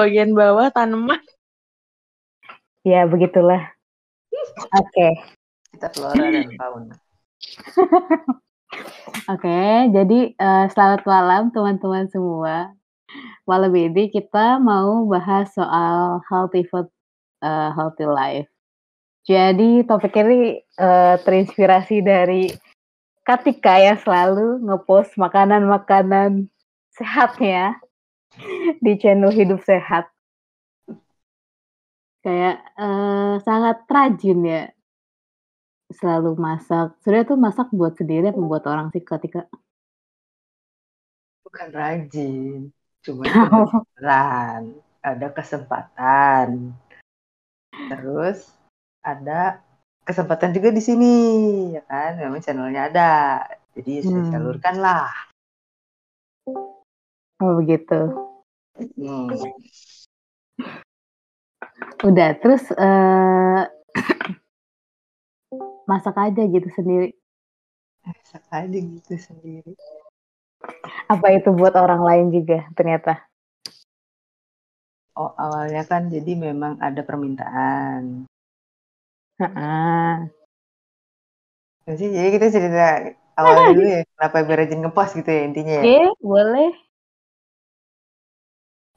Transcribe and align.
bagian 0.00 0.32
bawah 0.32 0.72
tanaman. 0.72 1.20
Ya, 2.80 3.04
begitulah. 3.04 3.68
Oke. 4.72 5.20
Kita 5.76 5.92
flora 5.92 6.24
dan 6.32 6.48
fauna. 6.56 6.96
Oke, 9.28 9.60
jadi 9.92 10.32
uh, 10.40 10.66
selamat 10.72 11.04
malam 11.04 11.42
teman-teman 11.52 12.08
semua. 12.08 12.72
Malam 13.44 13.74
ini 13.76 14.08
kita 14.08 14.56
mau 14.62 15.04
bahas 15.04 15.52
soal 15.52 16.24
healthy 16.30 16.64
food, 16.64 16.88
uh, 17.44 17.74
healthy 17.76 18.08
life. 18.08 18.48
Jadi 19.28 19.84
topik 19.84 20.16
ini 20.16 20.64
uh, 20.80 21.20
terinspirasi 21.20 22.00
dari 22.00 22.48
Katika 23.20 23.78
yang 23.78 24.00
selalu 24.00 24.64
ngepost 24.64 25.14
makanan-makanan 25.14 26.48
sehatnya 26.96 27.78
di 28.84 28.92
channel 28.98 29.32
Hidup 29.32 29.62
Sehat. 29.64 30.10
Kayak 32.20 32.60
uh, 32.76 33.40
sangat 33.40 33.86
rajin 33.88 34.40
ya. 34.44 34.62
Selalu 35.90 36.38
masak. 36.38 36.94
Sebenarnya 37.02 37.26
tuh 37.26 37.40
masak 37.40 37.68
buat 37.74 37.98
sendiri 37.98 38.30
apa 38.30 38.38
buat 38.38 38.64
orang 38.68 38.92
sih 38.94 39.02
Katika? 39.02 39.48
Bukan 41.42 41.68
rajin, 41.74 42.70
cuma 43.02 43.26
kebetulan 43.26 44.78
ada 45.02 45.26
kesempatan. 45.34 46.76
Terus 47.90 48.54
ada 49.02 49.58
kesempatan 50.04 50.50
juga 50.50 50.74
di 50.74 50.82
sini 50.82 51.14
ya 51.76 51.82
kan 51.86 52.18
memang 52.18 52.42
channelnya 52.42 52.90
ada 52.90 53.12
jadi 53.78 54.00
ya 54.00 54.02
saya 54.02 54.22
hmm. 54.26 54.32
salurkan 54.34 54.76
lah 54.82 55.29
oh 57.40 57.52
begitu 57.58 58.00
hmm. 58.76 59.28
udah 62.04 62.28
terus 62.38 62.64
uh, 62.76 63.64
masak 65.90 66.16
aja 66.16 66.42
gitu 66.46 66.68
sendiri 66.76 67.16
masak 68.04 68.44
aja 68.52 68.78
gitu 68.78 69.14
sendiri 69.18 69.74
apa 71.08 71.26
itu 71.34 71.50
buat 71.56 71.74
orang 71.74 72.04
lain 72.04 72.26
juga 72.30 72.68
ternyata 72.76 73.24
oh 75.16 75.32
awalnya 75.34 75.82
kan 75.88 76.06
jadi 76.12 76.36
memang 76.36 76.78
ada 76.78 77.00
permintaan 77.02 78.28
Heeh. 79.40 80.14
Jadi 81.88 82.04
jadi 82.12 82.28
kita 82.36 82.46
cerita 82.52 82.86
awal 83.40 83.56
dulu 83.76 83.88
ya, 83.88 84.00
kenapa 84.04 84.36
biar 84.44 84.58
rajin 84.68 84.80
ngepost 84.84 85.12
gitu 85.16 85.30
ya 85.32 85.42
intinya 85.48 85.74
ya? 85.80 85.82
Oke, 85.82 86.00
boleh. 86.20 86.70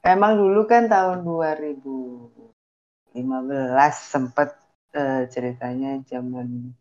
Emang 0.04 0.36
dulu 0.36 0.68
kan 0.68 0.84
tahun 0.84 1.24
2015 1.24 3.16
sempat 3.96 4.52
uh, 4.92 5.24
ceritanya 5.32 5.96
zaman 6.04 6.76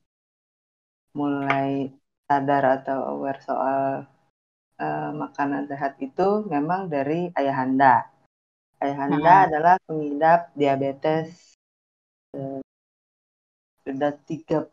mulai 1.15 1.87
sadar 2.27 2.83
atau 2.83 3.15
aware 3.15 3.39
soal 3.39 4.03
uh, 4.75 5.11
makanan 5.15 5.71
sehat 5.71 5.95
itu 6.03 6.43
memang 6.51 6.91
dari 6.91 7.31
ayahanda. 7.39 8.11
Ayahanda 8.83 9.23
nah. 9.23 9.41
adalah 9.47 9.75
pengidap 9.87 10.51
diabetes 10.59 11.55
uh, 12.35 12.59
sudah 13.87 14.11
33 14.27 14.67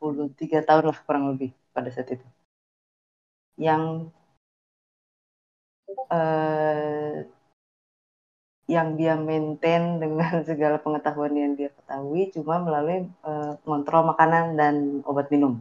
tahun 0.66 0.84
lah 0.90 0.98
kurang 1.06 1.30
lebih 1.38 1.54
pada 1.70 1.86
saat 1.94 2.18
itu. 2.18 2.26
Yang 3.54 4.10
uh, 6.10 7.30
yang 8.70 8.94
dia 8.94 9.18
maintain 9.18 9.82
dengan 10.02 10.46
segala 10.46 10.78
pengetahuan 10.78 11.34
yang 11.34 11.52
dia 11.58 11.74
ketahui 11.74 12.30
cuma 12.30 12.62
melalui 12.62 13.10
uh, 13.26 13.58
makanan 13.66 14.54
dan 14.54 14.74
obat 15.02 15.26
minum. 15.34 15.58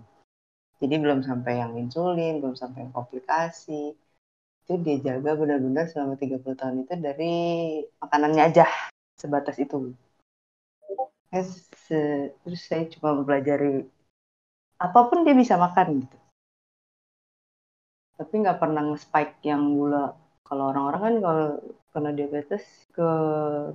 Jadi 0.79 0.95
belum 0.95 1.25
sampai 1.25 1.59
yang 1.59 1.75
insulin, 1.75 2.39
belum 2.39 2.55
sampai 2.55 2.87
yang 2.87 2.93
komplikasi. 2.93 3.97
Itu 4.64 4.77
dia 4.86 5.02
jaga 5.02 5.33
benar-benar 5.33 5.89
selama 5.89 6.15
30 6.15 6.45
tahun 6.55 6.75
itu 6.86 6.93
dari 7.02 7.36
makanannya 7.99 8.43
aja, 8.53 8.70
sebatas 9.17 9.58
itu 9.58 9.91
terus 11.30 12.61
saya 12.65 12.89
cuma 12.89 13.14
mempelajari 13.21 13.86
apa 14.81 14.99
pun 15.05 15.21
dia 15.21 15.37
bisa 15.37 15.59
makan 15.61 16.05
gitu 16.05 16.17
tapi 18.17 18.33
nggak 18.41 18.59
pernah 18.59 18.83
nge-spike 18.89 19.39
yang 19.45 19.77
gula 19.77 20.17
kalau 20.49 20.73
orang-orang 20.73 21.02
kan 21.02 21.15
kalau 21.21 21.48
kena 21.93 22.11
diabetes 22.17 22.65
ke 22.89 23.10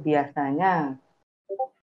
biasanya 0.03 0.99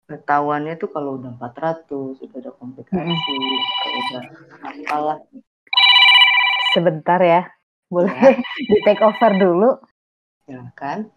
ketahuannya 0.08 0.78
tuh 0.80 0.88
kalau 0.88 1.20
udah 1.20 1.36
400 1.36 1.90
sudah 2.22 2.38
ada 2.40 2.50
komplikasi 2.56 3.34
kalau 3.82 3.98
udah 3.98 4.22
apalah 4.64 5.18
sebentar 6.72 7.20
ya 7.20 7.42
boleh 7.92 8.14
ya. 8.14 8.30
di 8.70 8.78
take 8.86 9.02
over 9.04 9.32
dulu 9.36 9.70
silakan 10.46 11.10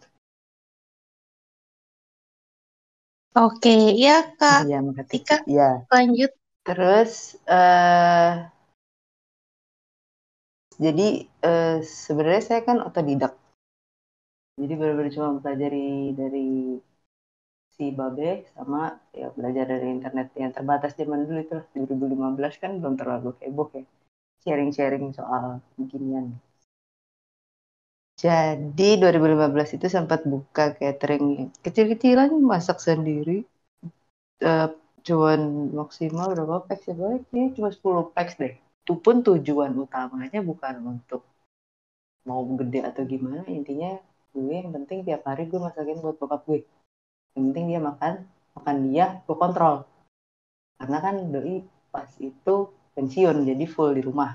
Oke, 3.31 3.95
ya 3.95 4.27
Kak. 4.35 4.67
Iya, 4.67 4.83
makasih. 4.83 5.23
Tika, 5.23 5.39
ya. 5.47 5.87
lanjut. 5.87 6.35
Terus, 6.67 7.39
uh, 7.47 8.43
jadi 10.75 11.31
uh, 11.39 11.79
sebenarnya 11.79 12.43
saya 12.43 12.61
kan 12.67 12.83
otodidak. 12.83 13.40
Jadi 14.61 14.73
benar-benar 14.79 15.11
cuma 15.15 15.29
pelajari 15.43 15.85
dari 16.19 16.45
si 17.75 17.85
Babe 17.97 18.31
sama 18.55 18.81
ya 19.19 19.27
belajar 19.37 19.65
dari 19.73 19.87
internet 19.95 20.27
yang 20.41 20.51
terbatas 20.57 20.91
zaman 20.99 21.19
dulu 21.27 21.39
itu 21.45 21.55
2015 21.75 22.53
kan 22.61 22.71
belum 22.79 22.95
terlalu 23.01 23.29
heboh 23.41 23.67
ya 23.77 23.83
sharing-sharing 24.43 25.05
soal 25.19 25.43
beginian. 25.79 26.27
Jadi 28.23 28.89
2015 29.01 29.69
itu 29.77 29.87
sempat 29.95 30.19
buka 30.31 30.63
catering 30.79 31.25
kecil-kecilan 31.65 32.29
masak 32.51 32.77
sendiri. 32.87 33.37
Uh, 34.49 34.67
cuman 35.07 35.39
maksimal 35.79 36.27
berapa 36.37 36.57
packs 36.67 36.85
ya 36.89 36.93
boleh 37.01 37.19
cuma 37.55 37.69
10 37.75 38.03
packs 38.15 38.33
deh. 38.41 38.53
Itu 38.81 38.93
pun 39.03 39.15
tujuan 39.27 39.71
utamanya 39.85 40.39
bukan 40.49 40.75
untuk 40.93 41.21
mau 42.27 42.41
gede 42.59 42.79
atau 42.89 43.03
gimana 43.11 43.41
intinya 43.57 43.91
gue 44.33 44.55
yang 44.61 44.71
penting 44.75 44.99
tiap 45.07 45.21
hari 45.29 45.43
gue 45.51 45.59
masakin 45.67 45.97
buat 46.03 46.15
bokap 46.21 46.41
gue. 46.49 46.59
Yang 47.35 47.43
penting 47.47 47.65
dia 47.71 47.81
makan 47.89 48.13
makan 48.55 48.77
dia 48.89 49.05
gue 49.25 49.35
kontrol. 49.43 49.75
Karena 50.79 50.97
kan 51.05 51.15
doi 51.33 51.55
pas 51.93 52.09
itu 52.29 52.55
pensiun 52.95 53.37
jadi 53.49 53.65
full 53.73 53.91
di 53.97 54.01
rumah. 54.07 54.31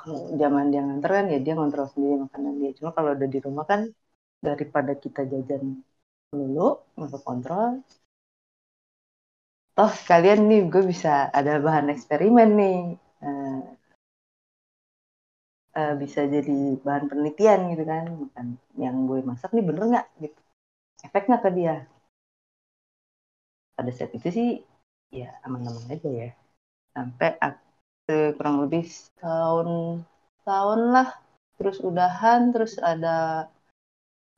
Kalau 0.00 0.20
zaman 0.40 0.64
dia 0.72 0.80
nganter 0.86 1.10
kan 1.16 1.26
ya 1.32 1.38
dia 1.44 1.52
ngontrol 1.56 1.86
sendiri 1.92 2.14
makanan 2.24 2.52
dia. 2.60 2.70
Cuma 2.78 2.90
kalau 2.96 3.10
udah 3.16 3.28
di 3.34 3.38
rumah 3.46 3.64
kan 3.70 3.80
daripada 4.46 4.92
kita 5.04 5.20
jajan 5.32 5.64
dulu 6.32 6.68
untuk 7.02 7.20
kontrol. 7.28 7.70
Toh 9.76 9.92
kalian 10.10 10.40
nih 10.50 10.60
gue 10.72 10.82
bisa 10.92 11.12
ada 11.38 11.52
bahan 11.66 11.86
eksperimen 11.94 12.48
nih. 12.60 12.78
Uh, 13.26 13.60
uh, 15.78 15.94
bisa 15.98 16.26
jadi 16.26 16.78
bahan 16.80 17.06
penelitian 17.10 17.60
gitu 17.74 17.84
kan 17.86 18.04
makan 18.08 18.46
yang 18.78 18.96
gue 19.08 19.20
masak 19.26 19.50
nih 19.54 19.64
bener 19.64 19.84
nggak? 19.90 20.06
Gitu. 20.22 20.40
Efek 21.06 21.26
nggak 21.28 21.42
ke 21.44 21.50
dia? 21.56 21.76
Pada 23.76 23.90
saat 23.94 24.12
itu 24.12 24.28
sih 24.28 24.48
ya 25.10 25.30
aman-aman 25.46 25.88
aja 25.90 26.10
ya. 26.10 26.30
Sampai 26.94 27.38
kurang 28.36 28.66
lebih 28.66 28.84
tahun 29.22 29.68
tahun 30.44 30.80
lah. 30.94 31.08
Terus 31.60 31.78
udahan 31.84 32.50
terus 32.56 32.80
ada 32.80 33.46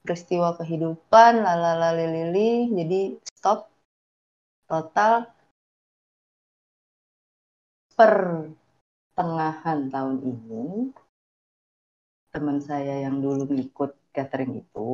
peristiwa 0.02 0.58
kehidupan 0.58 1.46
lalala 1.46 1.94
lili 1.94 2.66
jadi 2.74 3.00
stop 3.38 3.70
total 4.66 5.30
per 7.94 8.12
tengahan 9.14 9.86
tahun 9.94 10.16
ini 10.26 10.90
teman 12.32 12.58
saya 12.68 12.94
yang 13.04 13.16
dulu 13.24 13.42
ngikut 13.54 13.90
catering 14.14 14.52
itu 14.62 14.90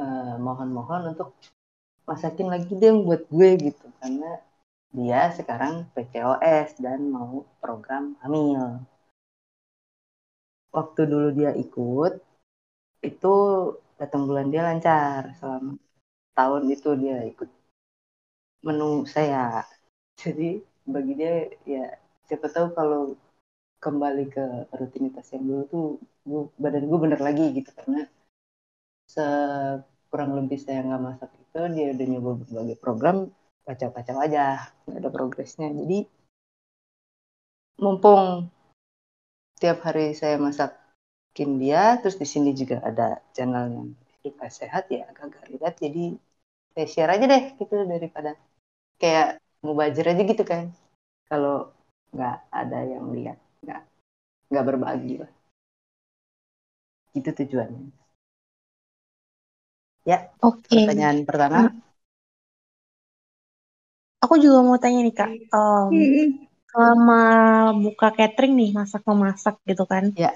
eh, 0.00 0.34
mohon-mohon 0.46 1.02
untuk 1.12 1.28
masakin 2.08 2.48
lagi 2.54 2.72
deh 2.80 2.92
buat 3.06 3.22
gue 3.34 3.50
gitu 3.66 3.86
karena 4.00 4.30
dia 4.92 5.20
sekarang 5.38 5.88
PCOS 5.96 6.76
dan 6.84 7.00
mau 7.08 7.48
program 7.62 8.12
hamil. 8.20 8.84
Waktu 10.76 11.00
dulu 11.12 11.28
dia 11.38 11.52
ikut, 11.56 12.12
itu 13.08 13.34
datang 14.00 14.22
bulan 14.28 14.48
dia 14.52 14.62
lancar 14.68 15.32
selama 15.40 15.76
tahun 16.36 16.62
itu 16.74 16.90
dia 17.02 17.18
ikut 17.32 17.48
menu 18.64 19.08
saya. 19.08 19.64
Jadi 20.20 20.60
bagi 20.84 21.12
dia 21.20 21.34
ya 21.64 21.84
siapa 22.28 22.46
tahu 22.52 22.66
kalau 22.76 23.00
kembali 23.82 24.24
ke 24.30 24.44
rutinitas 24.78 25.26
yang 25.34 25.42
dulu 25.42 25.62
tuh 25.66 25.86
gue, 26.22 26.42
badan 26.62 26.86
gue 26.86 26.98
bener 27.02 27.20
lagi 27.20 27.46
gitu. 27.58 27.70
Karena 27.74 28.06
se 29.10 29.26
kurang 30.08 30.38
lebih 30.38 30.60
saya 30.60 30.86
nggak 30.86 31.02
masak 31.02 31.30
itu 31.34 31.60
dia 31.74 31.86
udah 31.96 32.06
nyoba 32.06 32.30
berbagai 32.44 32.76
program 32.78 33.16
kacau-kacau 33.66 34.16
aja 34.22 34.70
nggak 34.86 34.98
ada 35.02 35.10
progresnya. 35.10 35.68
Jadi 35.74 35.98
mumpung 37.82 38.46
tiap 39.58 39.78
hari 39.82 40.14
saya 40.14 40.38
masakin 40.38 41.50
dia 41.58 41.98
terus 41.98 42.16
di 42.22 42.26
sini 42.26 42.54
juga 42.54 42.78
ada 42.86 43.18
channel 43.34 43.66
yang 43.70 43.88
hidup 44.22 44.38
sehat 44.46 44.86
ya 44.94 45.10
agak-agak 45.10 45.44
lihat 45.58 45.74
jadi 45.82 46.14
saya 46.72 46.86
share 46.86 47.12
aja 47.14 47.24
deh 47.26 47.44
gitu 47.58 47.74
daripada 47.84 48.38
kayak 49.02 49.42
mau 49.66 49.78
aja 49.82 50.02
gitu 50.02 50.44
kan. 50.46 50.70
Kalau 51.26 51.70
nggak 52.12 52.36
ada 52.52 52.78
yang 52.84 53.06
lihat 53.16 53.38
nggak 53.62 53.80
nggak 54.50 54.64
berbagi 54.66 55.14
lah 55.22 55.30
itu 57.12 57.30
tujuannya 57.30 57.92
ya 60.02 60.18
Oke. 60.42 60.66
pertanyaan 60.66 61.22
pertama 61.22 61.70
Aku 64.22 64.38
juga 64.38 64.62
mau 64.62 64.78
tanya 64.78 65.02
nih 65.02 65.14
Kak. 65.18 65.30
Em, 65.50 66.38
selama 66.70 67.20
buka 67.74 68.14
catering 68.14 68.54
nih, 68.54 68.70
masak 68.70 69.02
memasak 69.02 69.58
gitu 69.66 69.82
kan? 69.82 70.14
Ya. 70.14 70.30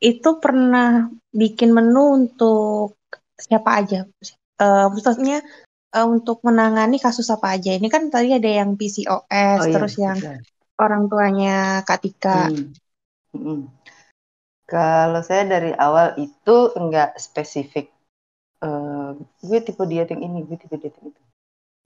Itu 0.00 0.40
pernah 0.40 1.12
bikin 1.36 1.76
menu 1.76 2.16
untuk 2.16 2.96
siapa 3.36 3.84
aja? 3.84 4.08
Maksudnya 4.56 5.44
eh, 5.92 6.06
untuk 6.08 6.40
menangani 6.48 6.96
kasus 6.96 7.28
apa 7.28 7.60
aja? 7.60 7.76
Ini 7.76 7.92
kan 7.92 8.08
tadi 8.08 8.32
ada 8.32 8.48
yang 8.48 8.72
PCOS, 8.80 9.60
oh 9.60 9.66
iya 9.68 9.74
terus 9.76 9.94
yang 10.00 10.16
betul. 10.16 10.40
Orang 10.80 11.12
tuanya 11.12 11.84
Kak 11.84 12.00
Tika. 12.00 12.48
Hmm. 12.48 12.72
Hmm. 13.36 13.62
Kalau 14.64 15.20
saya 15.20 15.44
dari 15.44 15.76
awal 15.76 16.16
itu 16.16 16.56
enggak 16.78 17.18
spesifik. 17.20 17.92
Eh, 18.64 19.10
gue 19.18 19.58
tipe 19.60 19.82
diet 19.84 20.08
yang 20.14 20.22
ini, 20.24 20.46
gue 20.46 20.56
tipe 20.56 20.78
diet 20.80 20.94
yang 20.96 21.10
itu. 21.12 21.22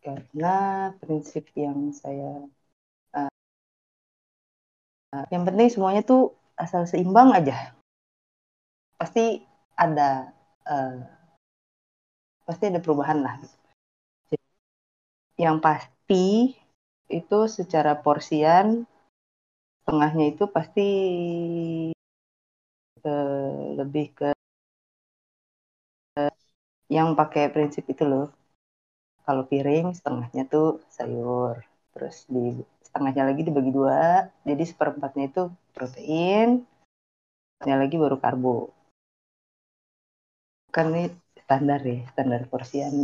Karena 0.05 0.57
prinsip 1.01 1.49
yang 1.57 1.91
saya, 1.97 2.45
eh, 3.17 3.33
yang 5.33 5.49
penting 5.49 5.73
semuanya 5.73 6.05
tuh 6.05 6.37
asal 6.61 6.85
seimbang 6.85 7.33
aja. 7.33 7.73
Pasti 9.01 9.41
ada, 9.75 10.29
eh, 10.69 11.01
pasti 12.45 12.65
ada 12.69 12.85
perubahan 12.85 13.25
lah. 13.25 13.41
Yang 15.41 15.57
pasti 15.65 16.25
itu 17.09 17.39
secara 17.49 17.93
porsian 18.05 18.89
tengahnya 19.85 20.25
itu 20.33 20.45
pasti 20.55 20.87
ke 23.03 23.17
lebih 23.79 24.07
ke 24.19 24.29
yang 26.97 27.09
pakai 27.19 27.45
prinsip 27.55 27.85
itu 27.93 28.05
loh. 28.05 28.27
Kalau 29.25 29.43
piring 29.51 29.87
setengahnya 29.97 30.43
tuh 30.55 30.85
sayur, 30.97 31.57
terus 31.93 32.17
di 32.29 32.61
setengahnya 32.85 33.23
lagi 33.29 33.43
dibagi 33.49 33.73
dua, 33.73 34.29
jadi 34.49 34.65
seperempatnya 34.71 35.25
itu 35.33 35.43
protein, 35.75 36.49
setengahnya 37.57 37.77
lagi 37.83 37.97
baru 37.97 38.17
karbo. 38.21 38.57
Kan 40.75 40.87
ini 40.93 41.05
standar 41.43 41.81
ya, 41.91 41.99
standar 42.13 42.41
porsian 42.51 42.95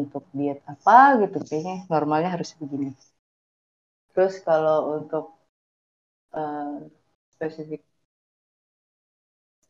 untuk 0.00 0.24
diet 0.36 0.60
apa 0.66 1.20
gitu 1.22 1.38
kayaknya 1.48 1.76
normalnya 1.92 2.30
harus 2.34 2.50
begini. 2.60 2.92
Terus 4.12 4.34
kalau 4.44 5.00
untuk 5.00 5.24
uh, 6.36 6.84
spesifik 7.34 7.82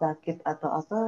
sakit 0.02 0.42
atau 0.42 0.68
apa 0.82 0.98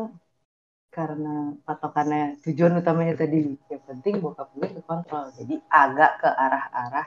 karena 0.94 1.58
patokannya 1.66 2.38
tujuan 2.46 2.78
utamanya 2.78 3.18
tadi 3.18 3.58
yang 3.66 3.82
penting 3.82 4.22
bokap 4.22 4.48
gue 4.54 4.68
terkontrol 4.78 5.34
jadi 5.34 5.54
agak 5.66 6.22
ke 6.22 6.30
arah-arah 6.30 7.06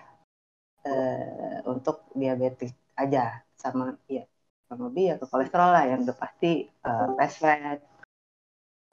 uh, 0.83 1.57
untuk 1.71 2.03
diabetes 2.11 2.75
aja 2.99 3.39
sama 3.55 3.95
ya 4.11 4.27
sama 4.67 4.91
bi 4.91 5.07
atau 5.07 5.23
kolesterol 5.31 5.71
lah 5.71 5.83
yang 5.87 6.03
udah 6.03 6.17
pasti 6.19 6.67
uh, 6.83 7.15
less 7.15 7.39
fat 7.39 7.79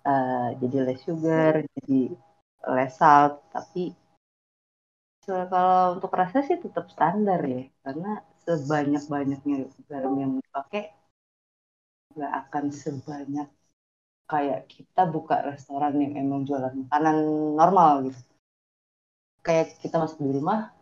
uh, 0.07 0.55
jadi 0.63 0.77
less 0.87 1.03
sugar 1.03 1.67
jadi 1.75 2.15
less 2.71 2.97
tapi 3.53 3.93
kalau 5.25 5.97
untuk 5.97 6.13
rasa 6.13 6.45
sih 6.45 6.61
tetap 6.61 6.89
standar 6.93 7.41
ya 7.45 7.65
karena 7.81 8.21
sebanyak 8.45 9.03
banyaknya 9.09 9.57
garam 9.89 10.15
yang 10.21 10.33
dipakai 10.37 10.93
nggak 12.15 12.33
akan 12.47 12.65
sebanyak 12.71 13.49
kayak 14.25 14.69
kita 14.71 15.03
buka 15.05 15.45
restoran 15.45 16.01
yang 16.01 16.13
emang 16.17 16.49
jualan 16.49 16.73
makanan 16.89 17.17
normal 17.59 18.09
gitu. 18.09 18.21
Kayak 19.45 19.77
kita 19.85 20.01
masuk 20.01 20.25
di 20.25 20.33
rumah, 20.33 20.73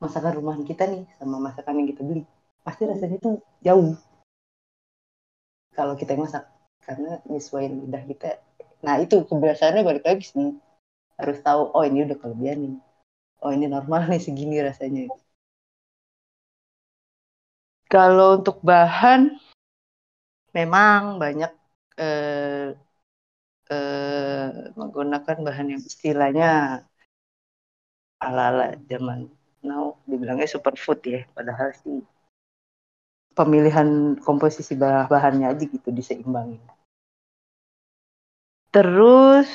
masakan 0.00 0.32
rumahan 0.40 0.64
kita 0.64 0.88
nih 0.88 1.04
sama 1.20 1.36
masakan 1.36 1.84
yang 1.84 1.88
kita 1.92 2.00
beli, 2.00 2.24
pasti 2.64 2.88
rasanya 2.88 3.20
tuh 3.20 3.36
jauh. 3.60 3.92
Kalau 5.76 5.92
kita 5.92 6.16
yang 6.16 6.24
masak, 6.24 6.48
karena 6.80 7.20
nyesuaiin 7.28 7.84
lidah 7.84 8.04
kita. 8.08 8.40
Nah 8.80 8.96
itu 9.04 9.20
kebiasaannya 9.28 9.84
balik 9.84 10.04
lagi 10.08 10.24
sih. 10.24 10.56
Harus 11.16 11.38
tahu, 11.40 11.72
oh 11.72 11.84
ini 11.84 12.04
udah 12.06 12.16
kelebihan 12.20 12.58
nih. 12.64 12.76
Oh 13.40 13.50
ini 13.52 13.66
normal 13.68 14.08
nih 14.08 14.20
segini 14.20 14.60
rasanya. 14.60 15.08
Kalau 17.86 18.42
untuk 18.42 18.60
bahan, 18.60 19.36
memang 20.56 21.20
banyak 21.20 21.52
eh, 22.00 22.72
eh, 23.72 24.48
menggunakan 24.78 25.36
bahan 25.44 25.66
yang 25.76 25.82
istilahnya 25.84 26.82
ala-ala 28.16 28.72
zaman 28.88 29.28
now 29.60 30.00
dibilangnya 30.08 30.48
superfood 30.48 31.04
ya 31.04 31.20
padahal 31.36 31.76
sih 31.76 32.00
pemilihan 33.36 34.16
komposisi 34.24 34.72
bahannya 34.80 35.52
aja 35.52 35.64
gitu 35.68 35.88
diseimbangin 35.92 36.62
terus 38.72 39.48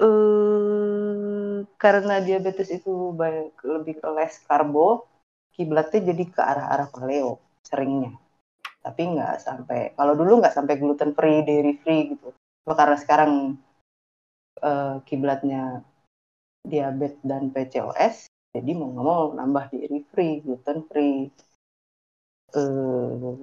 eh, 0.00 1.56
karena 1.76 2.14
diabetes 2.22 2.68
itu 2.70 3.12
banyak 3.12 3.52
lebih 3.66 3.94
ke 4.00 4.08
less 4.14 4.40
karbo 4.46 5.04
kiblatnya 5.52 6.00
jadi 6.14 6.24
ke 6.30 6.40
arah-arah 6.40 6.88
paleo 6.88 7.42
seringnya. 7.66 8.16
Tapi 8.82 9.02
nggak 9.14 9.34
sampai 9.42 9.80
kalau 9.98 10.14
dulu 10.16 10.40
nggak 10.40 10.54
sampai 10.56 10.74
gluten 10.80 11.12
free 11.12 11.44
dairy 11.44 11.76
free 11.82 12.16
gitu 12.16 12.32
karena 12.62 12.96
sekarang 12.98 13.58
uh, 14.62 15.02
kiblatnya 15.02 15.82
diabetes 16.62 17.18
dan 17.26 17.50
PCOS 17.50 18.30
jadi 18.54 18.70
mau 18.78 18.94
nggak 18.94 19.06
mau 19.06 19.24
nambah 19.34 19.64
dairy 19.74 20.00
free 20.14 20.38
gluten 20.46 20.86
free 20.86 21.26
uh, 22.54 23.34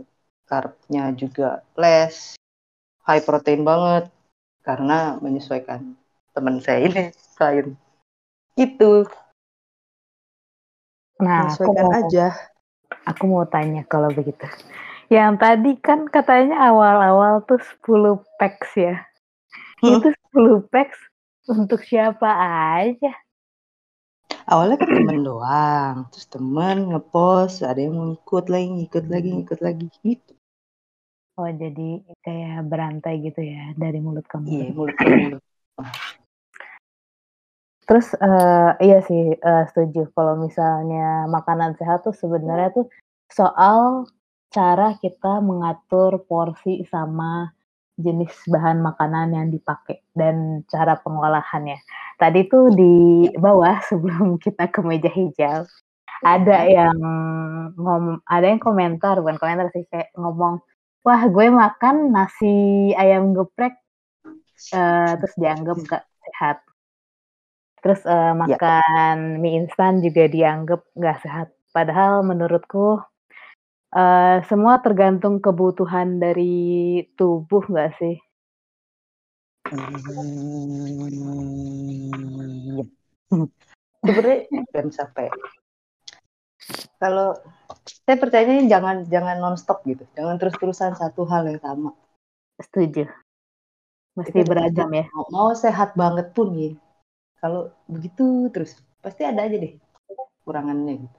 carbnya 0.47 1.11
juga 1.13 1.61
less 1.75 2.39
high 3.03 3.21
protein 3.21 3.67
banget 3.67 4.07
karena 4.63 5.19
menyesuaikan 5.19 5.99
teman 6.35 6.57
saya 6.61 6.87
ini 6.87 7.03
klien 7.37 7.73
itu 8.59 9.07
nah 11.19 11.51
aku 11.51 11.71
mau, 11.75 11.91
aja 11.91 12.27
aku 13.03 13.23
mau 13.27 13.43
tanya 13.47 13.83
kalau 13.87 14.07
begitu 14.11 14.47
yang 15.09 15.41
tadi 15.41 15.73
kan 15.81 16.05
katanya 16.05 16.69
awal-awal 16.69 17.41
tuh 17.49 17.57
10 17.81 18.21
packs 18.37 18.77
ya. 18.77 19.01
Hmm? 19.81 19.97
Itu 19.97 20.13
10 20.37 20.69
packs 20.69 21.01
untuk 21.49 21.81
siapa 21.81 22.29
aja? 22.77 23.17
Awalnya 24.45 24.77
kan 24.77 24.89
temen 24.89 25.25
doang, 25.25 25.95
terus 26.13 26.29
temen 26.29 26.93
ngepost, 26.93 27.65
ada 27.65 27.81
yang 27.81 27.97
mau 27.97 28.13
ikut 28.13 28.45
lagi, 28.53 28.85
ikut 28.85 29.05
lagi, 29.09 29.31
ikut 29.45 29.59
lagi 29.61 29.85
gitu. 30.05 30.33
Oh 31.37 31.49
jadi 31.49 32.03
kayak 32.21 32.67
berantai 32.69 33.21
gitu 33.25 33.41
ya 33.41 33.73
dari 33.77 34.01
mulut 34.01 34.25
ke 34.29 34.37
mulut. 34.37 34.53
Iya 34.53 34.67
mulut 34.73 34.95
ke 34.97 35.05
mulut. 35.09 35.43
Terus 37.89 38.13
uh, 38.21 38.77
iya 38.77 39.01
sih 39.01 39.33
uh, 39.33 39.65
setuju 39.65 40.13
kalau 40.13 40.37
misalnya 40.37 41.25
makanan 41.25 41.73
sehat 41.81 42.05
tuh 42.05 42.13
sebenarnya 42.13 42.69
tuh 42.69 42.85
soal 43.33 44.05
cara 44.53 44.93
kita 45.01 45.41
mengatur 45.41 46.21
porsi 46.29 46.85
sama 46.85 47.49
jenis 47.97 48.31
bahan 48.45 48.79
makanan 48.79 49.33
yang 49.33 49.47
dipakai 49.49 50.05
dan 50.13 50.61
cara 50.69 51.01
pengolahannya. 51.01 51.81
Tadi 52.21 52.45
tuh 52.45 52.69
di 52.77 53.25
bawah 53.33 53.81
sebelum 53.89 54.37
kita 54.37 54.69
ke 54.69 54.85
meja 54.85 55.09
hijau 55.09 55.65
ada 56.23 56.67
yang 56.67 56.97
ngom 57.79 58.19
ada 58.27 58.45
yang 58.45 58.59
komentar 58.59 59.19
bukan 59.23 59.39
komentar 59.39 59.71
sih 59.71 59.87
kayak 59.87 60.11
ngomong 60.19 60.59
wah 61.03 61.21
gue 61.31 61.47
makan 61.47 62.11
nasi 62.11 62.91
ayam 62.99 63.31
geprek 63.31 63.79
uh, 64.75 65.15
terus 65.15 65.35
dianggap 65.39 65.77
gak 65.87 66.03
sehat 66.27 66.57
terus 67.79 68.01
uh, 68.07 68.35
makan 68.35 69.17
ya. 69.35 69.39
mie 69.39 69.65
instan 69.65 70.03
juga 70.03 70.27
dianggap 70.27 70.81
gak 70.95 71.17
sehat 71.23 71.47
padahal 71.71 72.23
menurutku 72.25 72.99
Uh, 73.89 74.45
semua 74.45 74.77
tergantung 74.85 75.41
kebutuhan 75.41 76.21
dari 76.21 77.01
tubuh 77.17 77.65
nggak 77.65 77.97
sih? 77.97 78.21
Iya. 82.69 82.85
Sebenarnya 84.05 84.37
dan 84.77 84.87
sampai 84.93 85.33
kalau 87.01 87.33
saya 88.05 88.17
percayanya 88.21 88.69
jangan 88.69 89.09
jangan 89.09 89.41
nonstop 89.41 89.81
gitu, 89.89 90.05
jangan 90.13 90.37
terus-terusan 90.37 90.93
satu 90.93 91.25
hal 91.25 91.49
yang 91.49 91.57
sama. 91.57 91.97
Setuju. 92.61 93.09
Mesti 94.21 94.45
beragam 94.45 94.93
ya. 94.93 95.09
mau, 95.17 95.25
mau 95.33 95.49
sehat 95.57 95.97
banget 95.97 96.29
pun 96.37 96.53
ya, 96.53 96.77
kalau 97.39 97.71
begitu 97.87 98.51
terus 98.51 98.75
pasti 98.99 99.23
ada 99.23 99.47
aja 99.47 99.55
deh 99.55 99.73
kurangannya 100.43 101.07
gitu. 101.07 101.17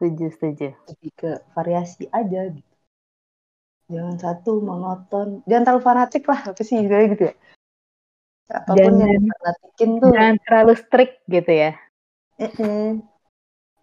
Setuju, 0.00 0.26
setuju. 0.32 0.68
Lebih 0.88 1.12
ke 1.12 1.30
variasi 1.52 2.08
aja 2.08 2.40
gitu. 2.48 2.72
Jangan 3.90 4.16
satu 4.16 4.64
monoton, 4.64 5.44
jangan 5.44 5.64
terlalu 5.66 5.82
fanatik 5.84 6.24
lah 6.24 6.40
apa 6.54 6.62
sih 6.64 6.78
gitu 6.80 6.94
gitu 7.12 7.24
ya. 7.28 7.34
Apa 8.50 8.72
pun 8.72 8.96
yang 8.96 9.12
Jangan- 9.18 9.28
fanatikin 9.34 9.90
tuh 10.00 10.10
Jangan 10.14 10.36
terlalu 10.46 10.72
strict 10.78 11.14
gitu 11.28 11.52
ya. 11.52 11.72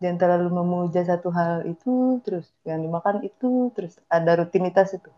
Jangan 0.02 0.18
terlalu 0.18 0.48
memuja 0.54 1.02
satu 1.06 1.30
hal 1.30 1.70
itu 1.70 2.18
terus 2.26 2.50
yang 2.66 2.82
dimakan 2.82 3.22
itu 3.22 3.70
terus 3.78 4.00
ada 4.10 4.42
rutinitas 4.42 4.96
itu. 4.98 5.12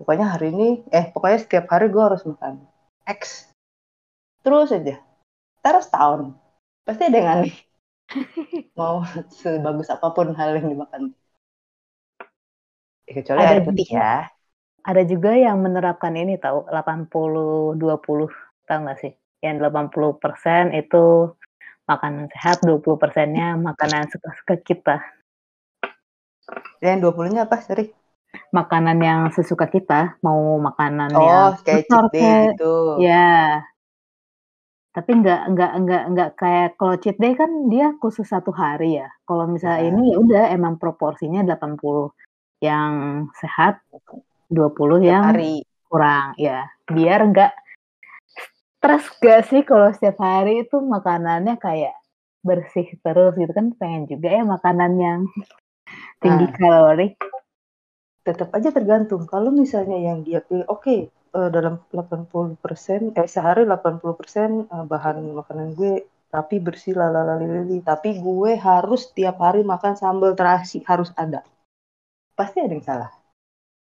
Pokoknya 0.00 0.32
hari 0.32 0.48
ini, 0.54 0.68
eh 0.96 1.12
pokoknya 1.12 1.44
setiap 1.44 1.68
hari 1.68 1.92
gue 1.92 2.00
harus 2.00 2.24
makan 2.24 2.64
X. 3.04 3.49
Terus 4.40 4.68
aja. 4.72 4.96
Terus 5.60 5.86
tahun. 5.88 6.34
Pasti 6.84 7.02
ada 7.06 7.16
yang 7.16 7.30
aneh. 7.36 7.54
Mau 8.78 9.04
sebagus 9.30 9.92
apa 9.92 10.10
pun 10.10 10.32
hal 10.34 10.56
yang 10.58 10.72
dimakan. 10.72 11.12
Ya, 13.06 13.12
kecuali 13.20 13.38
Ada 13.42 13.52
air 13.54 13.62
putih 13.62 13.86
juga. 13.86 13.98
ya. 14.00 14.14
Ada 14.80 15.02
juga 15.04 15.30
yang 15.36 15.60
menerapkan 15.60 16.16
ini 16.16 16.40
tahu 16.40 16.64
80 16.64 17.76
20 17.76 18.32
tahu 18.64 18.78
nggak 18.86 18.98
sih? 19.04 19.12
Yang 19.44 19.56
80% 19.68 20.72
itu 20.72 21.36
makanan 21.84 22.30
sehat, 22.32 22.62
20%-nya 22.64 23.58
makanan 23.60 24.08
suka-suka 24.08 24.54
kita. 24.62 24.96
Yang 26.80 26.96
20-nya 27.12 27.44
apa, 27.44 27.60
sorry? 27.60 27.92
Makanan 28.54 28.98
yang 29.02 29.20
sesuka 29.34 29.66
kita, 29.66 30.16
mau 30.22 30.38
makanan 30.62 31.10
Oh, 31.18 31.50
yang 31.66 32.06
kayak- 32.10 32.54
gitu. 32.56 32.74
Ya. 33.02 33.66
Tapi 34.90 35.22
nggak 35.22 35.40
nggak 35.54 35.72
nggak 35.86 36.04
nggak 36.12 36.30
kayak 36.34 36.68
kalau 36.74 36.98
cheat 36.98 37.14
day 37.16 37.38
kan 37.38 37.70
dia 37.70 37.94
khusus 38.02 38.26
satu 38.26 38.50
hari 38.50 38.98
ya. 38.98 39.08
Kalau 39.22 39.46
misalnya 39.46 39.86
Ya. 39.86 39.90
ini 39.94 40.02
ya 40.10 40.16
udah 40.18 40.44
emang 40.50 40.82
proporsinya 40.82 41.46
80 41.46 42.10
yang 42.58 42.92
sehat, 43.38 43.78
20 44.50 44.98
Setiap 44.98 45.06
yang 45.14 45.24
hari. 45.30 45.62
kurang 45.86 46.34
ya. 46.36 46.66
Biar 46.84 47.22
nggak 47.22 47.52
stres 48.80 49.04
gak 49.18 49.40
sih 49.46 49.62
kalau 49.62 49.94
setiap 49.94 50.18
hari 50.18 50.64
itu 50.64 50.80
makanannya 50.80 51.54
kayak 51.56 51.94
bersih 52.40 52.88
terus 53.04 53.36
gitu 53.36 53.52
kan 53.52 53.76
pengen 53.76 54.08
juga 54.08 54.32
ya 54.32 54.42
makanan 54.42 54.92
yang 54.96 55.20
tinggi 56.18 56.46
Nah. 56.48 56.54
kalori. 56.56 57.08
tetap 58.20 58.52
aja 58.52 58.68
tergantung. 58.70 59.24
Kalau 59.24 59.48
misalnya 59.48 59.96
yang 59.96 60.20
dia 60.20 60.44
pilih, 60.44 60.68
oke, 60.68 61.08
eh, 61.34 61.50
dalam 61.50 61.74
80%, 61.90 63.14
eh 63.18 63.28
sehari 63.28 63.62
80% 63.66 64.66
eh, 64.66 64.84
bahan 64.86 65.16
makanan 65.38 65.68
gue 65.78 66.04
rapi 66.30 66.56
bersih 66.62 66.94
lalalalili, 66.94 67.82
tapi 67.82 68.18
gue 68.22 68.54
harus 68.54 69.10
tiap 69.10 69.42
hari 69.42 69.66
makan 69.66 69.98
sambal 69.98 70.32
terasi 70.38 70.78
harus 70.86 71.10
ada. 71.18 71.42
Pasti 72.38 72.62
ada 72.62 72.72
yang 72.72 72.86
salah. 72.86 73.10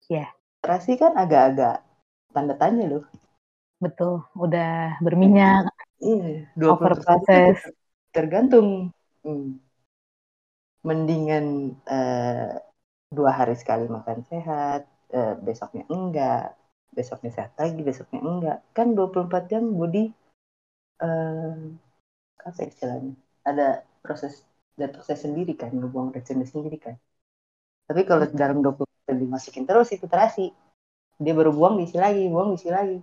Ya. 0.09 0.25
Terasi 0.63 0.97
kan 0.97 1.13
agak-agak 1.13 1.83
tanda 2.33 2.55
tanya 2.57 2.85
loh. 2.89 3.05
Betul, 3.77 4.23
udah 4.33 4.97
berminyak, 5.03 5.67
Iya, 6.03 6.51
over 6.67 6.99
20% 6.99 7.03
process. 7.03 7.55
itu 7.55 7.69
tergantung. 8.11 8.91
Hmm. 9.23 9.59
Mendingan 10.83 11.45
eh, 11.87 12.59
dua 13.07 13.31
hari 13.31 13.55
sekali 13.55 13.87
makan 13.87 14.19
sehat, 14.27 14.83
eh, 15.15 15.33
besoknya 15.39 15.87
enggak, 15.87 16.57
besoknya 16.97 17.31
sehat 17.37 17.51
lagi, 17.61 17.79
besoknya 17.89 18.19
enggak. 18.29 18.57
Kan 18.77 18.87
24 18.97 19.43
jam 19.51 19.63
body 19.79 20.03
eh, 21.03 21.53
apa 22.47 22.61
istilahnya? 22.71 23.13
Ada 23.49 23.65
proses 24.03 24.33
detoxnya 24.79 25.17
sendiri 25.25 25.53
kan, 25.61 25.71
ngebuang 25.77 26.09
racunnya 26.15 26.47
sendiri 26.53 26.77
kan. 26.85 26.95
Tapi 27.87 28.01
kalau 28.09 28.23
dalam 28.41 28.57
24 28.63 29.01
jam 29.07 29.17
dimasukin 29.23 29.65
terus 29.69 29.89
itu 29.95 30.05
terasi, 30.13 30.45
dia 31.23 31.33
baru 31.39 31.51
buang 31.57 31.75
diisi 31.79 31.97
lagi, 32.05 32.23
buang 32.33 32.49
diisi 32.53 32.69
lagi. 32.77 32.97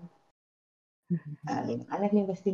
Nah, 1.44 1.54
ada 1.60 1.70
yang 1.74 1.84
aneh 1.94 2.10
nih 2.14 2.24
pasti. 2.30 2.50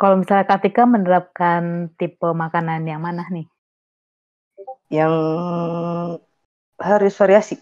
Kalau 0.00 0.16
misalnya 0.20 0.46
Katika 0.52 0.82
menerapkan 0.94 1.62
tipe 1.98 2.28
makanan 2.42 2.82
yang 2.90 3.00
mana 3.06 3.24
nih? 3.34 3.46
Yang 4.90 5.14
harus 6.80 7.14
variasi. 7.16 7.56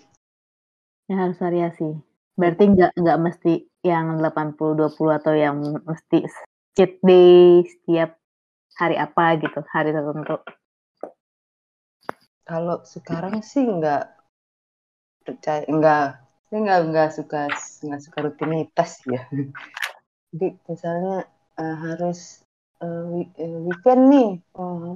Yang 1.11 1.19
harus 1.19 1.39
variasi. 1.43 1.89
Berarti 2.39 2.63
nggak 2.71 2.93
nggak 2.95 3.19
mesti 3.19 3.53
yang 3.83 4.23
80-20 4.23 5.11
atau 5.19 5.35
yang 5.35 5.59
mesti 5.83 6.23
cheat 6.79 7.03
day 7.03 7.67
setiap 7.67 8.15
hari 8.79 8.95
apa 8.95 9.43
gitu, 9.43 9.59
hari 9.67 9.91
tertentu. 9.91 10.39
Kalau 12.47 12.87
sekarang 12.87 13.43
sih 13.43 13.67
nggak 13.67 14.07
percaya, 15.27 15.67
nggak, 15.67 16.07
saya 16.47 16.59
nggak 16.63 16.81
nggak 16.95 17.09
suka 17.11 17.41
nggak 17.83 18.01
suka 18.07 18.19
rutinitas 18.31 19.03
ya. 19.11 19.27
Jadi 20.31 20.63
misalnya 20.63 21.27
eh, 21.59 21.77
harus 21.91 22.47
eh, 22.79 23.03
weekend 23.67 24.03
nih, 24.15 24.31
eh, 24.39 24.95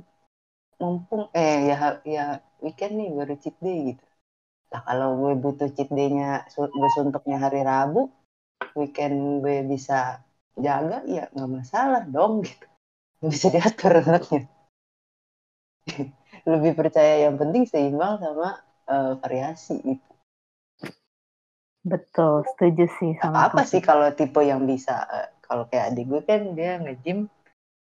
mumpung 0.79 1.27
eh 1.35 1.75
ya 1.75 1.99
ya 2.07 2.39
weekend 2.63 2.95
nih 3.03 3.11
baru 3.11 3.35
cheat 3.43 3.59
day 3.59 3.79
gitu. 3.95 4.05
Nah 4.73 4.81
kalau 4.87 5.09
gue 5.21 5.33
butuh 5.39 5.69
cheat 5.75 5.91
day-nya 5.91 6.47
gue 6.55 6.91
suntuknya 6.97 7.37
hari 7.41 7.61
Rabu, 7.65 8.09
weekend 8.79 9.43
gue 9.43 9.65
bisa 9.67 10.23
jaga 10.55 11.03
ya 11.09 11.27
nggak 11.35 11.51
masalah 11.51 12.03
dong 12.07 12.47
gitu. 12.47 12.67
Bisa 13.25 13.49
diatur 13.49 14.05
anaknya. 14.05 14.47
Lebih 16.51 16.73
percaya 16.77 17.25
yang 17.29 17.41
penting 17.41 17.65
seimbang 17.65 18.21
sama 18.21 18.61
eh, 18.89 19.13
variasi 19.21 19.81
gitu. 19.81 20.11
Betul, 21.85 22.49
setuju 22.49 22.85
sih 22.97 23.13
sama 23.21 23.53
apa 23.53 23.61
kamu. 23.61 23.69
sih 23.69 23.81
kalau 23.85 24.09
tipe 24.17 24.41
yang 24.41 24.65
bisa 24.65 25.05
eh, 25.05 25.29
kalau 25.45 25.69
kayak 25.69 25.93
adik 25.93 26.09
gue 26.09 26.23
kan 26.25 26.41
dia 26.57 26.81
nge-gym 26.81 27.29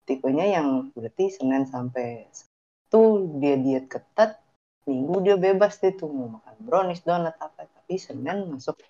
tipenya 0.07 0.47
yang 0.47 0.67
berarti 0.95 1.27
Senin 1.27 1.67
sampai 1.67 2.31
Sabtu 2.31 3.27
dia 3.39 3.55
diet 3.59 3.91
ketat 3.91 4.39
Minggu 4.89 5.15
dia 5.21 5.35
bebas 5.37 5.77
deh 5.77 5.93
tuh 5.93 6.09
mau 6.09 6.27
makan 6.41 6.55
brownies 6.61 7.05
donat 7.05 7.37
apa. 7.37 7.69
Tapi 7.69 7.95
Senin 8.01 8.49
masuk 8.49 8.81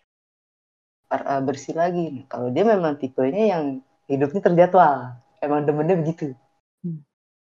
eh, 1.11 1.41
bersih 1.43 1.75
lagi. 1.75 2.05
Nah, 2.15 2.25
kalau 2.31 2.47
dia 2.49 2.63
memang 2.63 2.95
tipenya 2.95 3.43
yang 3.57 3.63
hidupnya 4.07 4.41
terjadwal. 4.43 5.19
Emang 5.41 5.65
demennya 5.65 5.97
begitu. 5.99 6.31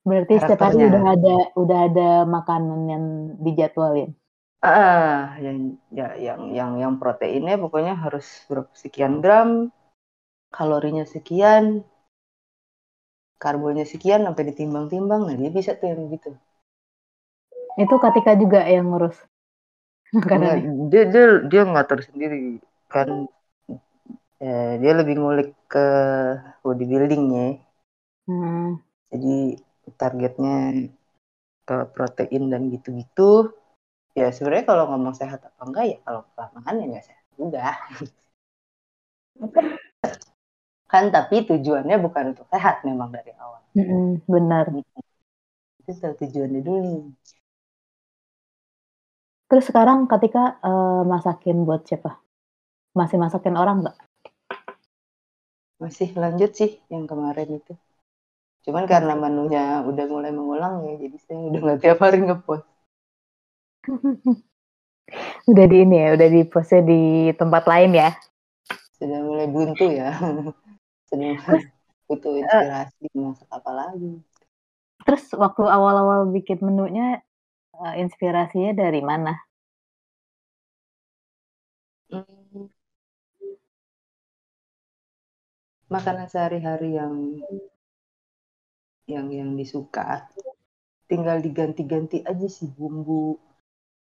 Berarti 0.06 0.40
setiap 0.40 0.72
hari 0.72 0.88
udah 0.88 1.04
ada 1.16 1.36
udah 1.60 1.80
ada 1.92 2.10
makanan 2.24 2.80
yang 2.88 3.06
dijadwalin. 3.44 4.12
ah 4.60 5.40
yang 5.40 5.80
ya 5.88 6.20
yang 6.20 6.52
yang 6.52 6.72
yang 6.84 6.94
proteinnya 7.00 7.56
pokoknya 7.56 7.96
harus 7.96 8.44
berapa 8.52 8.68
sekian 8.76 9.24
gram 9.24 9.72
kalorinya 10.52 11.08
sekian 11.08 11.88
karbonya 13.40 13.88
sekian 13.88 14.28
sampai 14.28 14.52
ditimbang-timbang. 14.52 15.32
Nah 15.32 15.36
dia 15.40 15.48
bisa 15.48 15.80
tuh 15.80 15.88
yang 15.96 16.12
gitu 16.12 16.36
Itu 17.80 17.96
Katika 18.04 18.32
juga 18.42 18.60
yang 18.68 18.92
ngurus. 18.92 19.18
Enggak, 20.14 20.56
makanannya. 20.60 20.64
dia 20.92 21.04
dia 21.14 21.26
dia 21.52 21.62
ngatur 21.72 22.00
sendiri 22.08 22.40
kan. 22.94 23.10
Eh, 24.40 24.74
dia 24.82 24.92
lebih 25.00 25.16
ngulik 25.20 25.50
ke 25.72 25.86
bodybuildingnya. 26.64 27.46
Hmm, 28.28 28.80
jadi 29.12 29.58
targetnya 30.00 30.56
ke 31.68 31.78
protein 31.94 32.44
dan 32.52 32.62
gitu-gitu 32.74 33.54
ya 34.18 34.28
sebenarnya 34.36 34.66
kalau 34.70 34.84
ngomong 34.90 35.16
sehat 35.16 35.40
apa 35.46 35.62
enggak 35.68 35.86
ya 35.92 35.98
kalau 36.06 36.22
kelamaan 36.34 36.76
ya 36.82 36.86
nggak 36.90 37.06
sehat 37.08 37.26
juga. 37.40 37.64
Kan 40.90 41.14
tapi 41.14 41.46
tujuannya 41.46 42.02
bukan 42.02 42.34
untuk 42.34 42.50
sehat 42.50 42.82
memang 42.82 43.14
dari 43.14 43.32
awal. 43.38 43.62
Mm-mm, 43.78 44.26
benar. 44.26 44.66
itu 45.86 45.92
tujuannya 46.22 46.62
dulu 46.66 47.14
Terus 49.50 49.66
sekarang 49.66 50.06
Katika 50.06 50.62
eh, 50.62 51.04
masakin 51.04 51.66
buat 51.66 51.84
siapa? 51.84 52.22
Masih 52.94 53.18
masakin 53.18 53.58
orang 53.58 53.84
nggak? 53.84 53.98
masih 55.80 56.12
lanjut 56.20 56.52
sih 56.52 56.76
yang 56.92 57.08
kemarin 57.08 57.56
itu 57.56 57.74
cuman 58.68 58.84
karena 58.84 59.16
menunya 59.16 59.80
udah 59.88 60.06
mulai 60.12 60.36
mengulang 60.36 60.84
ya 60.84 60.94
jadi 61.00 61.18
saya 61.24 61.40
udah 61.40 61.60
nggak 61.64 61.80
tiap 61.80 62.00
hari 62.04 62.20
ngepost 62.20 62.68
Udah 65.50 65.66
di 65.66 65.82
ini 65.82 65.98
ya, 65.98 66.14
udah 66.14 66.30
di 66.30 66.46
pose 66.46 66.86
di 66.86 67.34
tempat 67.34 67.66
lain 67.66 67.98
ya. 67.98 68.14
Sudah 68.94 69.18
mulai 69.26 69.50
buntu 69.50 69.90
ya. 69.90 70.14
Sudah 71.10 71.34
mulai 71.34 71.66
butuh 72.06 72.38
inspirasi 72.38 73.10
masak 73.18 73.50
apa 73.50 73.72
lagi. 73.74 74.22
Terus 75.10 75.34
waktu 75.34 75.66
awal-awal 75.66 76.30
bikin 76.30 76.62
menunya 76.62 77.26
uh, 77.80 77.96
inspirasinya 77.96 78.76
dari 78.76 79.02
mana? 79.02 79.34
Hmm. 82.12 82.68
Makanan 85.90 86.30
sehari-hari 86.30 86.94
yang 86.94 87.42
yang 89.10 89.28
yang 89.34 89.58
disuka 89.58 90.30
tinggal 91.10 91.42
diganti-ganti 91.42 92.22
aja 92.22 92.46
si 92.46 92.70
bumbu 92.70 93.42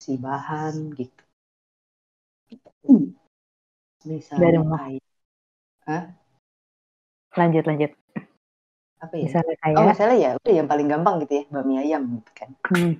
si 0.03 0.19
bahan 0.19 0.91
gitu 0.99 1.23
misalnya 4.03 4.43
Dari 4.43 4.59
mana? 4.59 4.77
kayak 4.83 5.05
Hah? 5.87 6.05
Lanjut 7.39 7.65
lanjut. 7.67 7.93
apa 9.01 9.17
ya 9.17 9.33
Misalnya 9.33 9.55
oh 9.57 9.61
kayak 9.65 9.87
misalnya 9.97 10.17
ya 10.21 10.31
udah 10.37 10.55
yang 10.61 10.69
paling 10.69 10.87
gampang 10.93 11.15
gitu 11.25 11.33
ya 11.41 11.45
bakmi 11.49 11.75
ayam 11.81 12.03
gitu 12.21 12.31
kan 12.37 12.51
hmm, 12.69 12.93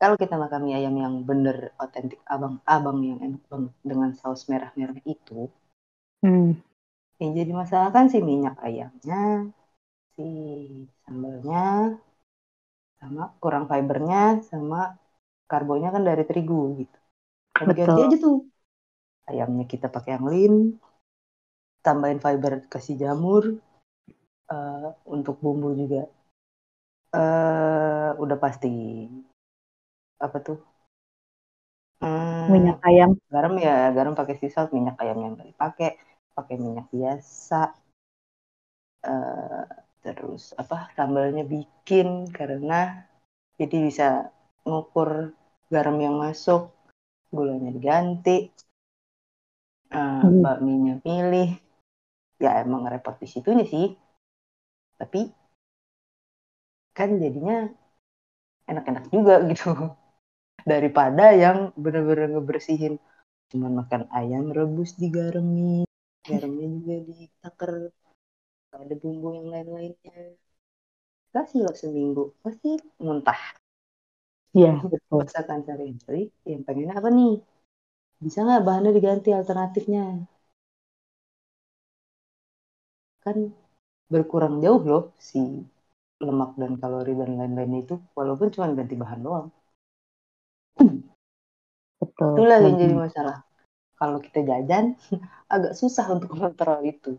kalau 0.00 0.16
kita 0.22 0.34
makan 0.42 0.60
mie 0.64 0.76
ayam 0.80 0.94
yang 1.04 1.14
bener 1.30 1.56
otentik 1.84 2.20
abang-abang 2.34 2.98
yang 3.08 3.18
enak 3.26 3.42
banget 3.52 3.74
dengan 3.90 4.10
saus 4.20 4.42
merah-merah 4.50 5.00
itu 5.14 5.38
hmm, 6.22 6.52
yang 7.20 7.32
jadi 7.38 7.52
masalah 7.60 7.88
kan 7.96 8.04
si 8.12 8.18
minyak 8.28 8.56
ayamnya 8.66 9.16
si 10.14 10.22
sambalnya 11.04 11.58
sama 13.00 13.22
kurang 13.42 13.64
fibernya 13.70 14.18
sama 14.50 14.76
karbonya 15.50 15.88
kan 15.94 16.02
dari 16.08 16.22
terigu 16.28 16.56
gitu. 16.80 16.98
Nah, 17.66 17.74
ganti 17.78 17.98
Betul. 17.98 18.06
aja 18.06 18.16
tuh 18.24 18.36
ayamnya 19.30 19.64
kita 19.72 19.86
pakai 19.94 20.10
yang 20.16 20.26
lean 20.32 20.54
tambahin 21.86 22.20
fiber 22.24 22.52
kasih 22.72 22.96
jamur 23.02 23.44
Eh, 24.54 24.88
untuk 25.14 25.36
bumbu 25.42 25.68
juga 25.80 26.00
eh 27.20 28.08
udah 28.22 28.38
pasti 28.44 28.68
apa 30.24 30.38
tuh? 30.46 30.58
Hmm, 32.00 32.46
minyak 32.52 32.78
ayam. 32.88 33.10
garam 33.32 33.54
ya 33.66 33.74
garam 33.96 34.14
pakai 34.18 34.34
sea 34.40 34.50
salt 34.54 34.70
minyak 34.76 34.96
ayam 35.02 35.18
yang 35.24 35.34
tadi 35.40 35.52
pakai 35.62 35.88
pakai 36.36 36.54
minyak 36.64 36.86
biasa. 36.96 37.60
Eh, 39.12 39.62
terus 40.04 40.42
apa 40.62 40.76
sambalnya 40.96 41.42
bikin 41.54 42.08
karena 42.38 42.80
jadi 43.60 43.76
bisa 43.88 44.06
ngukur 44.68 45.10
garam 45.74 45.96
yang 46.06 46.16
masuk 46.24 46.62
gulanya 47.36 47.70
diganti 47.76 48.36
Eh, 50.00 50.22
Hmm. 50.22 50.42
bakminya 50.42 50.94
pilih. 51.04 51.48
Ya 52.44 52.50
emang 52.64 52.82
repot 52.92 53.14
di 53.22 53.26
situnya 53.34 53.64
sih. 53.72 53.86
Tapi 54.98 55.20
kan 56.96 57.10
jadinya 57.22 57.56
enak-enak 58.70 59.04
juga 59.14 59.34
gitu 59.50 59.68
daripada 60.70 61.24
yang 61.42 61.58
bener-bener 61.82 62.28
ngebersihin. 62.34 62.94
Cuman 63.50 63.72
makan 63.80 64.02
ayam 64.18 64.44
rebus 64.56 64.90
digaremi 65.02 65.86
garamnya 66.26 66.66
juga 66.76 66.96
ditaker. 67.08 67.72
Ada 68.82 68.94
bumbu 69.00 69.28
yang 69.38 69.48
lain-lainnya. 69.54 70.36
Kasih 71.32 71.60
lo 71.64 71.72
seminggu. 71.82 72.24
Pasti 72.42 72.70
muntah. 73.04 73.40
Iya, 74.56 74.72
betul. 74.92 75.18
masakan 75.22 75.58
sehari-hari 75.64 76.22
yang 76.50 76.62
pengennya 76.66 76.94
apa 76.98 77.08
nih? 77.18 77.32
Bisa 78.24 78.38
nggak 78.44 78.64
bahannya 78.66 78.90
diganti 78.96 79.28
alternatifnya? 79.40 80.04
Kan 83.24 83.36
berkurang 84.12 84.54
jauh 84.64 84.82
loh 84.90 85.04
si 85.28 85.40
lemak 86.26 86.50
dan 86.60 86.72
kalori 86.82 87.12
dan 87.20 87.30
lain-lain 87.40 87.74
itu. 87.82 87.94
Walaupun 88.18 88.48
cuma 88.54 88.66
ganti 88.78 88.94
bahan 89.02 89.20
doang 89.26 89.46
Betul. 91.96 92.36
itulah 92.36 92.58
yang 92.60 92.76
jadi 92.76 92.94
masalah 92.94 93.36
kalau 93.96 94.18
kita 94.20 94.44
jajan 94.44 94.94
agak 95.54 95.72
susah 95.72 96.06
untuk 96.12 96.36
kontrol 96.36 96.80
itu 96.84 97.16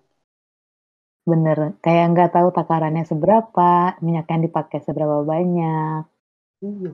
Bener. 1.27 1.75
Kayak 1.83 2.05
nggak 2.15 2.31
tahu 2.39 2.55
takarannya 2.55 3.03
seberapa, 3.03 3.99
minyak 3.99 4.31
yang 4.31 4.47
dipakai 4.47 4.79
seberapa 4.79 5.27
banyak. 5.27 6.07
iya 6.63 6.91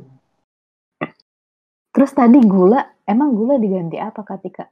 Terus 1.93 2.11
tadi 2.17 2.41
gula, 2.41 2.81
emang 3.05 3.37
gula 3.37 3.61
diganti 3.61 4.01
apa 4.01 4.25
Kak 4.25 4.41
Tika? 4.41 4.65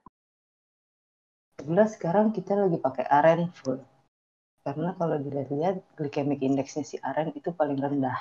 Sebelah 1.61 1.85
sekarang 1.85 2.33
kita 2.33 2.57
lagi 2.57 2.81
pakai 2.81 3.05
aren 3.05 3.53
full 3.53 3.77
karena 4.61 4.93
kalau 4.93 5.17
dilihat 5.17 5.81
glycemic 5.97 6.41
indexnya 6.41 6.85
si 6.85 6.97
aren 7.01 7.33
itu 7.33 7.49
paling 7.49 7.81
rendah 7.81 8.17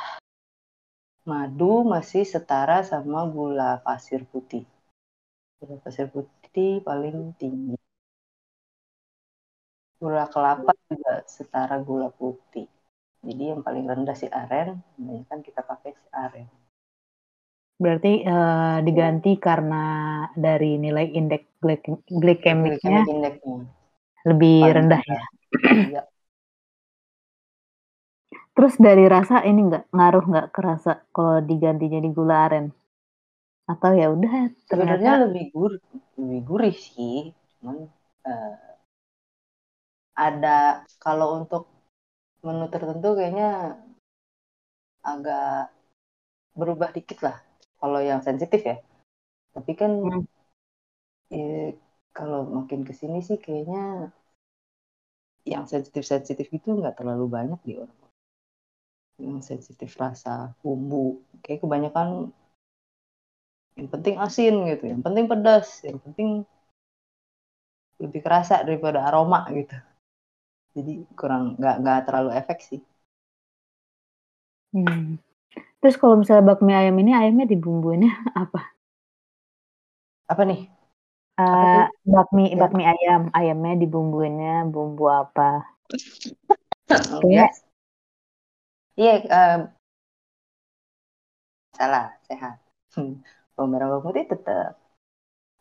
madu 1.29 1.85
masih 1.85 2.24
setara 2.24 2.81
sama 2.81 3.29
gula 3.29 3.81
pasir 3.85 4.24
putih 4.24 4.64
gula 4.64 4.80
pasir 5.85 6.07
putih 6.09 6.81
paling 6.81 7.37
tinggi 7.37 7.77
gula 10.01 10.25
kelapa 10.33 10.73
juga 10.88 11.12
setara 11.29 11.77
gula 11.85 12.09
putih 12.09 12.64
jadi 13.20 13.53
yang 13.53 13.61
paling 13.61 13.85
rendah 13.85 14.16
si 14.16 14.27
aren 14.33 14.81
kebanyakan 14.96 15.40
kita 15.44 15.61
pakai 15.61 15.90
si 15.92 16.07
aren 16.16 16.49
Berarti 17.81 18.20
eh, 18.20 18.79
diganti 18.85 19.40
karena 19.40 19.85
dari 20.37 20.77
nilai 20.77 21.16
indeks 21.16 21.49
glikemiknya 22.12 23.09
lebih 24.29 24.61
paling 24.61 24.77
rendah 24.77 25.01
ya. 25.01 25.23
Iya. 25.88 26.03
Terus 28.53 28.77
dari 28.77 29.09
rasa 29.09 29.40
ini 29.49 29.64
nggak 29.64 29.96
ngaruh 29.96 30.25
nggak 30.29 30.49
kerasa 30.53 31.01
kalau 31.16 31.40
diganti 31.40 31.88
jadi 31.88 32.09
gula 32.12 32.37
aren? 32.53 32.68
Atau 33.70 33.90
ya 34.00 34.06
udah 34.16 34.35
sebenarnya 34.68 35.12
lebih 35.24 35.44
gurih 35.54 35.83
lebih 36.18 36.40
gurih 36.48 36.74
sih. 36.74 37.16
Cuman 37.59 37.76
eh, 38.30 38.54
ada 40.26 40.85
kalau 41.04 41.28
untuk 41.40 41.62
menu 42.44 42.66
tertentu 42.72 43.09
kayaknya 43.18 43.48
agak 45.12 45.70
berubah 46.59 46.90
dikit 46.96 47.18
lah 47.26 47.37
kalau 47.80 48.00
yang 48.11 48.20
sensitif 48.26 48.61
ya. 48.70 48.76
Tapi 49.54 49.72
kan 49.80 49.92
Hmm. 50.04 50.24
eh, 51.38 51.70
kalau 52.16 52.40
makin 52.56 52.80
ke 52.88 52.92
sini 53.00 53.18
sih 53.28 53.38
kayaknya 53.44 53.83
yang 55.52 55.64
sensitif 55.72 56.04
sensitif 56.12 56.46
itu 56.59 56.68
nggak 56.78 56.96
terlalu 56.98 57.26
banyak 57.37 57.61
di 57.66 57.72
orang. 57.83 58.00
Yang 59.20 59.40
sensitif 59.52 59.90
rasa 60.00 60.35
bumbu 60.64 61.20
kayak 61.44 61.61
kebanyakan 61.62 62.09
yang 63.78 63.88
penting 63.92 64.14
asin 64.26 64.54
gitu 64.70 64.85
yang 64.92 65.02
penting 65.06 65.24
pedas 65.30 65.66
yang 65.88 65.98
penting 66.04 66.28
lebih 68.02 68.20
kerasa 68.26 68.56
daripada 68.66 68.98
aroma 69.09 69.40
gitu 69.59 69.76
jadi 70.76 70.92
kurang 71.18 71.42
nggak 71.61 71.76
nggak 71.83 71.98
terlalu 72.06 72.30
efek 72.40 72.59
sih 72.68 72.80
Hmm. 74.74 75.18
Terus 75.80 75.96
kalau 76.00 76.16
misalnya 76.20 76.44
bakmi 76.50 76.72
ayam 76.80 76.96
ini 77.02 77.12
ayamnya 77.20 77.46
dibumbuinnya 77.52 78.12
apa? 78.42 78.61
apa 80.33 80.42
nih 80.48 80.61
Eh, 81.40 81.83
bakmi 82.14 82.42
Ya. 82.52 82.56
bakmi 82.62 82.83
ayam, 82.92 83.22
ayamnya 83.38 83.74
dibumbuinnya 83.83 84.52
bumbu 84.72 85.04
apa? 85.22 85.48
Oh. 86.90 87.22
Iya, 88.96 89.12
em, 89.30 89.74
salah, 91.76 92.14
sehat. 92.28 92.54
Bawang 93.61 93.77
merah 93.77 94.01
putih 94.01 94.25
tetap. 94.25 94.73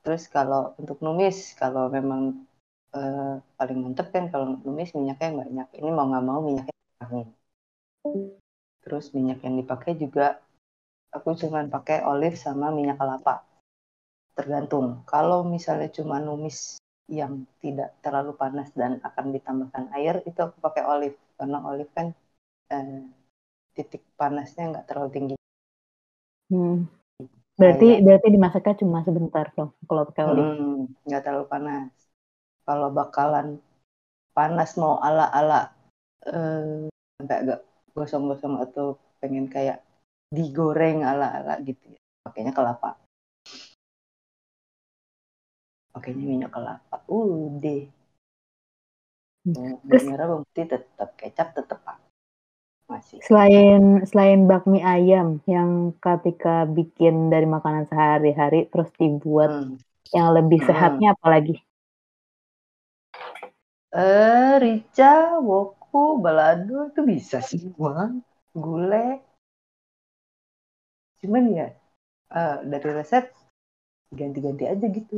Terus 0.08 0.24
kalau 0.32 0.72
untuk 0.80 1.04
numis, 1.04 1.52
kalau 1.60 1.92
memang 1.92 2.22
eh, 2.96 3.36
paling 3.60 3.78
mantep 3.84 4.08
kan 4.16 4.32
kalau 4.32 4.56
numis 4.64 4.96
minyaknya 4.96 5.26
yang 5.28 5.40
banyak. 5.44 5.68
Ini 5.84 5.90
mau 5.92 6.08
nggak 6.08 6.26
mau 6.32 6.40
minyaknya 6.48 6.76
kurangin. 6.96 7.28
Terus 8.88 9.12
minyak 9.12 9.44
yang 9.44 9.60
dipakai 9.60 10.00
juga 10.00 10.40
aku 11.12 11.36
cuman 11.36 11.68
pakai 11.68 12.08
olive 12.08 12.40
sama 12.40 12.72
minyak 12.72 12.96
kelapa. 12.96 13.44
Tergantung. 14.32 15.04
Kalau 15.04 15.44
misalnya 15.44 15.92
cuma 15.92 16.24
numis 16.24 16.80
yang 17.12 17.44
tidak 17.60 18.00
terlalu 18.00 18.32
panas 18.40 18.72
dan 18.80 19.04
akan 19.04 19.26
ditambahkan 19.36 19.86
air, 20.00 20.24
itu 20.24 20.40
aku 20.40 20.56
pakai 20.64 20.88
olive. 20.88 21.20
Karena 21.36 21.60
olive 21.68 21.92
kan 21.92 22.16
eh, 22.72 23.04
titik 23.76 24.08
panasnya 24.16 24.64
nggak 24.72 24.88
terlalu 24.88 25.12
tinggi. 25.12 25.36
hmm, 26.50 26.99
berarti 27.60 27.88
Kayak 27.92 28.04
berarti 28.08 28.28
dimasaknya 28.32 28.76
cuma 28.80 29.00
sebentar 29.04 29.46
dong 29.54 29.70
kalau 29.84 30.04
pakai 30.08 30.24
olive. 30.32 30.48
Hmm, 30.48 30.78
nggak 31.04 31.22
terlalu 31.28 31.46
panas. 31.52 31.92
Kalau 32.64 32.88
bakalan 32.96 33.48
panas 34.32 34.72
mau 34.80 34.96
ala-ala 35.04 35.76
eh, 36.24 36.88
sampai 37.20 37.38
agak 37.44 37.60
gosong-gosong 37.92 38.56
atau 38.64 38.96
pengen 39.20 39.52
kayak 39.52 39.84
digoreng 40.32 41.04
ala-ala 41.04 41.60
gitu 41.68 41.84
ya. 41.92 42.00
Pakainya 42.24 42.56
kelapa. 42.56 42.96
pakainya 45.90 46.22
minyak 46.22 46.54
kelapa 46.54 47.02
udah 47.12 47.82
Hmm. 49.48 49.80
Terus- 49.88 50.04
merah 50.04 50.28
bawang 50.28 50.44
putih 50.52 50.68
tetap 50.68 51.10
kecap 51.16 51.48
tetap 51.56 51.80
Pak. 51.88 51.98
Masih 52.90 53.20
Selain 53.28 53.82
selain 54.10 54.40
bakmi 54.52 54.80
ayam 54.96 55.28
yang 55.54 55.70
ketika 56.06 56.66
bikin 56.78 57.30
dari 57.34 57.46
makanan 57.56 57.86
sehari-hari 57.92 58.66
terus 58.72 58.90
dibuat 59.02 59.52
Hmm. 59.52 59.78
yang 60.16 60.28
lebih 60.38 60.60
Hmm. 60.60 60.68
sehatnya 60.68 61.08
apalagi? 61.16 61.56
eh 64.04 64.54
rica 64.64 65.14
woku 65.48 66.04
balado 66.24 66.78
itu 66.90 67.02
bisa 67.12 67.38
semua 67.52 67.96
gulai 68.64 69.10
cuman 71.22 71.44
ya 71.58 71.68
eh, 72.40 72.56
dari 72.72 72.90
resep 72.98 73.26
ganti-ganti 74.20 74.64
aja 74.74 74.86
gitu 74.98 75.16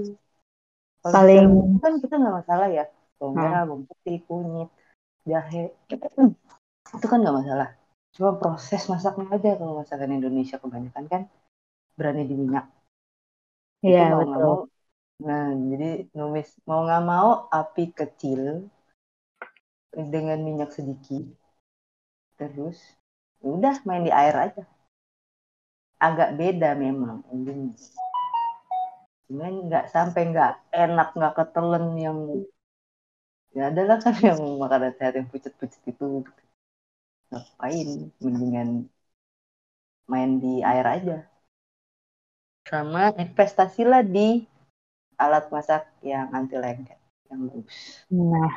kalau 1.02 1.16
Paling- 1.16 1.80
kan 1.84 1.94
kita 2.04 2.14
nggak 2.22 2.36
masalah 2.40 2.68
ya 2.78 2.84
bawang 3.18 3.36
Hmm. 3.36 3.42
merah 3.44 3.62
bawang 3.70 3.84
putih 3.90 4.18
kunyit 4.28 4.70
jahe 5.32 5.64
itu 6.96 7.06
kan 7.12 7.18
nggak 7.22 7.38
masalah. 7.40 7.68
Cuma 8.16 8.30
proses 8.42 8.82
masaknya 8.94 9.26
aja 9.36 9.50
kalau 9.60 9.74
masakan 9.82 10.12
Indonesia 10.18 10.58
kebanyakan 10.64 11.06
kan 11.12 11.22
berani 12.00 12.24
di 12.32 12.36
minyak. 12.42 12.66
Itu 13.90 14.02
Iya 14.02 14.04
mau 14.12 14.22
nggak 14.28 14.42
betul. 14.42 14.48
mau. 14.48 14.58
Nah 15.28 15.44
jadi 15.72 15.86
numis 16.18 16.50
mau 16.68 16.80
nggak 16.86 17.04
mau 17.12 17.30
api 17.60 17.84
kecil 18.00 18.42
dengan 20.14 20.40
minyak 20.48 20.72
sedikit 20.76 21.24
terus 22.40 22.78
ya 23.42 23.48
udah 23.58 23.76
main 23.88 24.04
di 24.08 24.12
air 24.22 24.36
aja. 24.46 24.64
Agak 26.08 26.30
beda 26.40 26.70
memang 26.84 27.18
endingnya 27.34 27.76
cuman 29.26 29.54
nggak 29.68 29.86
sampai 29.94 30.22
nggak 30.32 30.52
enak 30.84 31.08
nggak 31.18 31.34
ketelen 31.38 31.86
yang 32.06 32.18
ya 33.58 33.62
adalah 33.72 33.98
kan 34.04 34.14
yang 34.28 34.40
makanan 34.64 34.92
sehat 34.98 35.14
yang 35.20 35.28
pucet-pucet 35.32 35.82
itu 35.92 36.06
ngapain? 37.32 37.90
Mendingan 38.20 38.70
main 40.12 40.32
di 40.44 40.60
air 40.62 40.86
aja. 40.86 41.18
Sama 42.68 43.16
investasilah 43.18 44.04
di 44.06 44.46
alat 45.18 45.48
masak 45.50 45.88
yang 46.04 46.30
anti 46.36 46.60
lengket 46.60 47.00
yang 47.32 47.48
bagus. 47.48 48.06
Nah, 48.12 48.52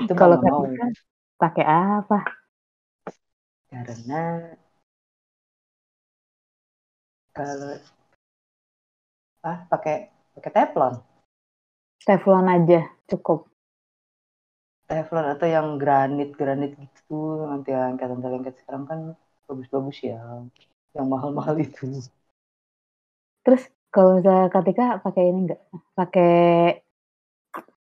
itu 0.00 0.12
kalau 0.16 0.38
mau. 0.40 0.64
Katika 0.64 0.86
pakai 1.34 1.66
apa? 1.66 2.18
karena 3.74 4.54
kalau 7.34 7.74
ah 9.42 9.66
pakai 9.66 10.14
pakai 10.38 10.50
teflon. 10.54 10.94
Teflon 12.06 12.46
aja 12.46 12.86
cukup. 13.10 13.50
Teflon 14.88 15.26
atau 15.34 15.46
yang 15.56 15.68
granit 15.82 16.30
granit 16.40 16.70
gitu 16.82 17.14
nanti 17.50 17.70
lengket 17.72 18.08
anti 18.14 18.28
lengket 18.34 18.54
sekarang 18.60 18.84
kan 18.90 19.00
bagus-bagus 19.48 19.98
ya 20.10 20.18
yang 20.96 21.06
mahal-mahal 21.12 21.56
itu 21.66 21.84
Terus 23.44 23.62
kalau 23.92 24.18
misalnya 24.18 24.48
Katika 24.50 24.84
pakai 25.04 25.22
ini 25.30 25.38
enggak? 25.46 25.60
Pakai 25.94 26.32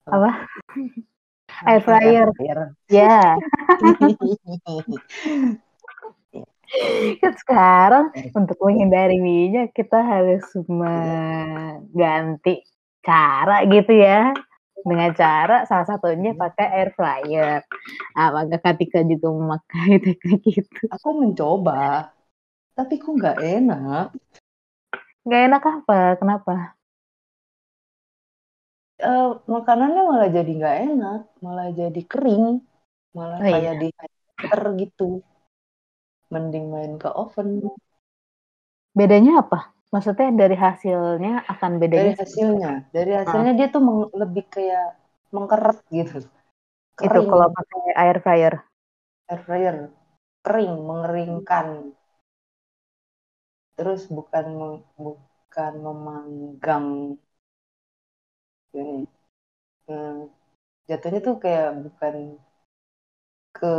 apa? 0.09 0.49
Air 1.69 1.81
fryer. 1.83 2.29
Air. 2.39 2.75
Ya, 2.89 3.37
kan 7.21 7.33
sekarang 7.41 8.05
untuk 8.37 8.57
menghindari 8.61 9.17
minyak 9.21 9.73
kita 9.77 10.01
harus 10.01 10.45
mengganti 10.69 12.65
cara 13.05 13.65
gitu 13.69 13.93
ya. 13.93 14.33
Dengan 14.87 15.11
cara 15.15 15.57
salah 15.69 15.87
satunya 15.87 16.31
pakai 16.35 16.67
air 16.77 16.89
fryer. 16.97 17.61
Apakah 18.17 18.61
Katika 18.67 18.99
juga 19.07 19.29
memakai 19.33 19.91
teknik 20.05 20.43
itu? 20.61 20.85
aku 20.95 21.09
mencoba 21.21 21.75
tapi 22.77 22.95
kok 23.03 23.13
nggak 23.19 23.39
enak 23.57 24.07
Gak 25.31 25.41
enak 25.47 25.63
apa? 25.75 25.99
Kenapa? 26.21 26.53
Eh, 29.07 29.25
makanannya 29.55 30.01
malah 30.11 30.29
jadi 30.37 30.51
nggak 30.59 30.77
enak 30.87 31.19
malah 31.45 31.67
jadi 31.81 32.01
kering 32.11 32.45
malah 33.17 33.41
Oh, 33.41 33.45
iya. 33.47 33.59
kayak 33.61 33.75
di 33.81 33.87
heater 33.99 34.63
gitu 34.81 35.03
mending 36.33 36.67
main 36.73 36.93
ke 37.03 37.09
oven 37.23 37.49
Bedanya 38.99 39.33
apa? 39.43 39.59
Maksudnya 39.95 40.29
dari 40.41 40.57
hasilnya 40.65 41.31
akan 41.53 41.73
dari 41.95 42.11
bedanya 42.11 42.15
hasilnya 42.19 42.71
dari 42.97 43.11
Ah. 43.13 43.21
hasilnya 43.21 43.53
dia 43.59 43.67
tuh 43.75 43.81
meng- 43.87 44.13
lebih 44.21 44.45
kayak 44.55 44.85
mengkeret 45.35 45.79
gitu. 45.99 46.17
Itu 47.07 47.21
kering. 47.21 47.31
kalau 47.31 47.49
pakai 47.57 47.81
air 48.03 48.17
fryer. 48.25 48.55
air 49.31 49.41
fryer 49.47 49.77
kering 50.45 50.75
mengeringkan. 50.89 51.67
Terus 53.77 54.03
bukan 54.17 54.47
bukan 55.01 55.73
memanggang. 55.87 56.87
Ini 58.79 58.95
hmm, 59.89 60.19
jatuhnya 60.89 61.21
tuh 61.27 61.37
kayak 61.45 61.69
bukan 61.85 62.15
ke 63.57 63.73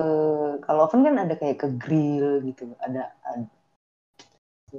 kalau 0.65 0.82
oven 0.86 1.02
kan 1.08 1.15
ada 1.24 1.34
kayak 1.41 1.58
ke 1.62 1.67
grill 1.84 2.28
gitu 2.48 2.63
ada, 2.86 3.02
ada 3.30 3.43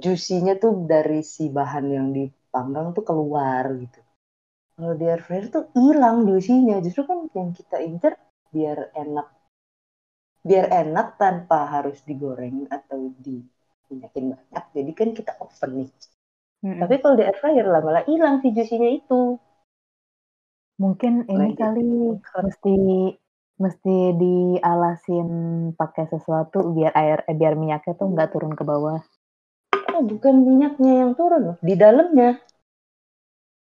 juicy-nya 0.03 0.53
tuh 0.63 0.73
dari 0.91 1.19
si 1.33 1.43
bahan 1.57 1.85
yang 1.97 2.07
dipanggang 2.17 2.87
tuh 2.95 3.03
keluar 3.09 3.63
gitu 3.81 3.99
kalau 4.75 4.93
di 4.99 5.05
air 5.11 5.21
fryer 5.27 5.45
tuh 5.55 5.63
hilang 5.77 6.17
juicy-nya 6.27 6.75
justru 6.85 7.03
kan 7.09 7.19
yang 7.37 7.49
kita 7.57 7.77
incer 7.89 8.13
biar 8.53 8.79
enak 9.03 9.27
biar 10.47 10.65
enak 10.81 11.07
tanpa 11.21 11.59
harus 11.73 11.97
digoreng 12.09 12.57
atau 12.77 12.99
diminyakin 13.25 14.25
banyak 14.37 14.65
jadi 14.77 14.91
kan 14.99 15.09
kita 15.17 15.31
oven 15.45 15.71
nih 15.81 15.89
Mm-mm. 16.63 16.81
tapi 16.81 16.95
kalau 17.01 17.15
di 17.19 17.23
air 17.27 17.37
fryer 17.43 17.65
lah 17.73 17.81
malah 17.87 18.03
hilang 18.09 18.35
si 18.43 18.47
juicy-nya 18.55 18.89
itu 18.99 19.21
Mungkin 20.83 21.13
ini 21.35 21.49
Lagi. 21.49 21.61
kali 21.61 21.81
mesti 22.43 22.75
mesti 23.63 23.95
dialasin 24.21 25.29
pakai 25.79 26.05
sesuatu 26.13 26.57
biar 26.75 26.91
air 27.01 27.17
eh, 27.29 27.35
biar 27.39 27.53
minyaknya 27.61 27.93
tuh 27.99 28.07
nggak 28.13 28.29
turun 28.33 28.53
ke 28.59 28.63
bawah. 28.71 28.99
Oh 30.01 30.09
bukan 30.09 30.35
minyaknya 30.41 30.93
yang 31.05 31.11
turun 31.13 31.53
loh 31.53 31.57
di 31.61 31.77
dalamnya. 31.77 32.41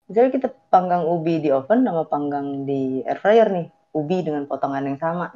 Misalnya 0.05 0.31
kita 0.37 0.47
panggang 0.69 1.09
ubi 1.09 1.41
di 1.41 1.49
oven 1.49 1.81
sama 1.81 2.05
panggang 2.05 2.69
di 2.69 3.01
air 3.01 3.17
fryer 3.17 3.47
nih 3.49 3.67
ubi 3.97 4.21
dengan 4.21 4.45
potongan 4.45 4.85
yang 4.85 4.99
sama. 5.01 5.33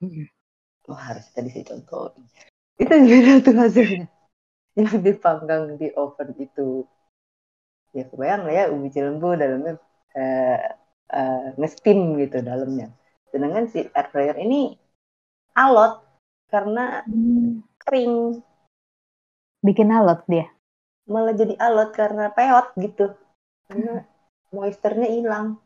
Gitu. 0.00 0.24
Wah 0.88 1.12
harus 1.12 1.28
tadi 1.36 1.52
saya 1.52 1.68
contoh. 1.68 2.16
Itu 2.80 2.94
beda 2.96 3.44
tuh 3.44 3.54
hasilnya. 3.60 4.08
Yang 4.72 4.96
dipanggang 5.04 5.76
di 5.76 5.92
oven 5.92 6.32
itu 6.40 6.88
ya 7.92 8.08
kebayang 8.08 8.48
lah 8.48 8.54
ya 8.56 8.64
ubi 8.72 8.88
cilembu 8.88 9.36
dalamnya 9.36 9.76
eh, 10.16 10.64
eh, 11.12 11.46
nge-steam 11.60 12.16
gitu 12.24 12.40
dalamnya. 12.40 12.88
Sedangkan 13.28 13.68
si 13.68 13.84
air 13.84 14.08
fryer 14.08 14.36
ini 14.40 14.80
alot 15.52 16.00
karena 16.48 17.04
kering 17.84 18.40
Bikin 19.62 19.88
alot 19.94 20.26
dia. 20.26 20.46
malah 21.06 21.34
jadi 21.34 21.54
alot 21.58 21.90
karena 21.94 22.30
peot 22.30 22.66
gitu. 22.78 23.14
Karena 23.66 24.06
moisturnya 24.54 25.08
hilang. 25.10 25.58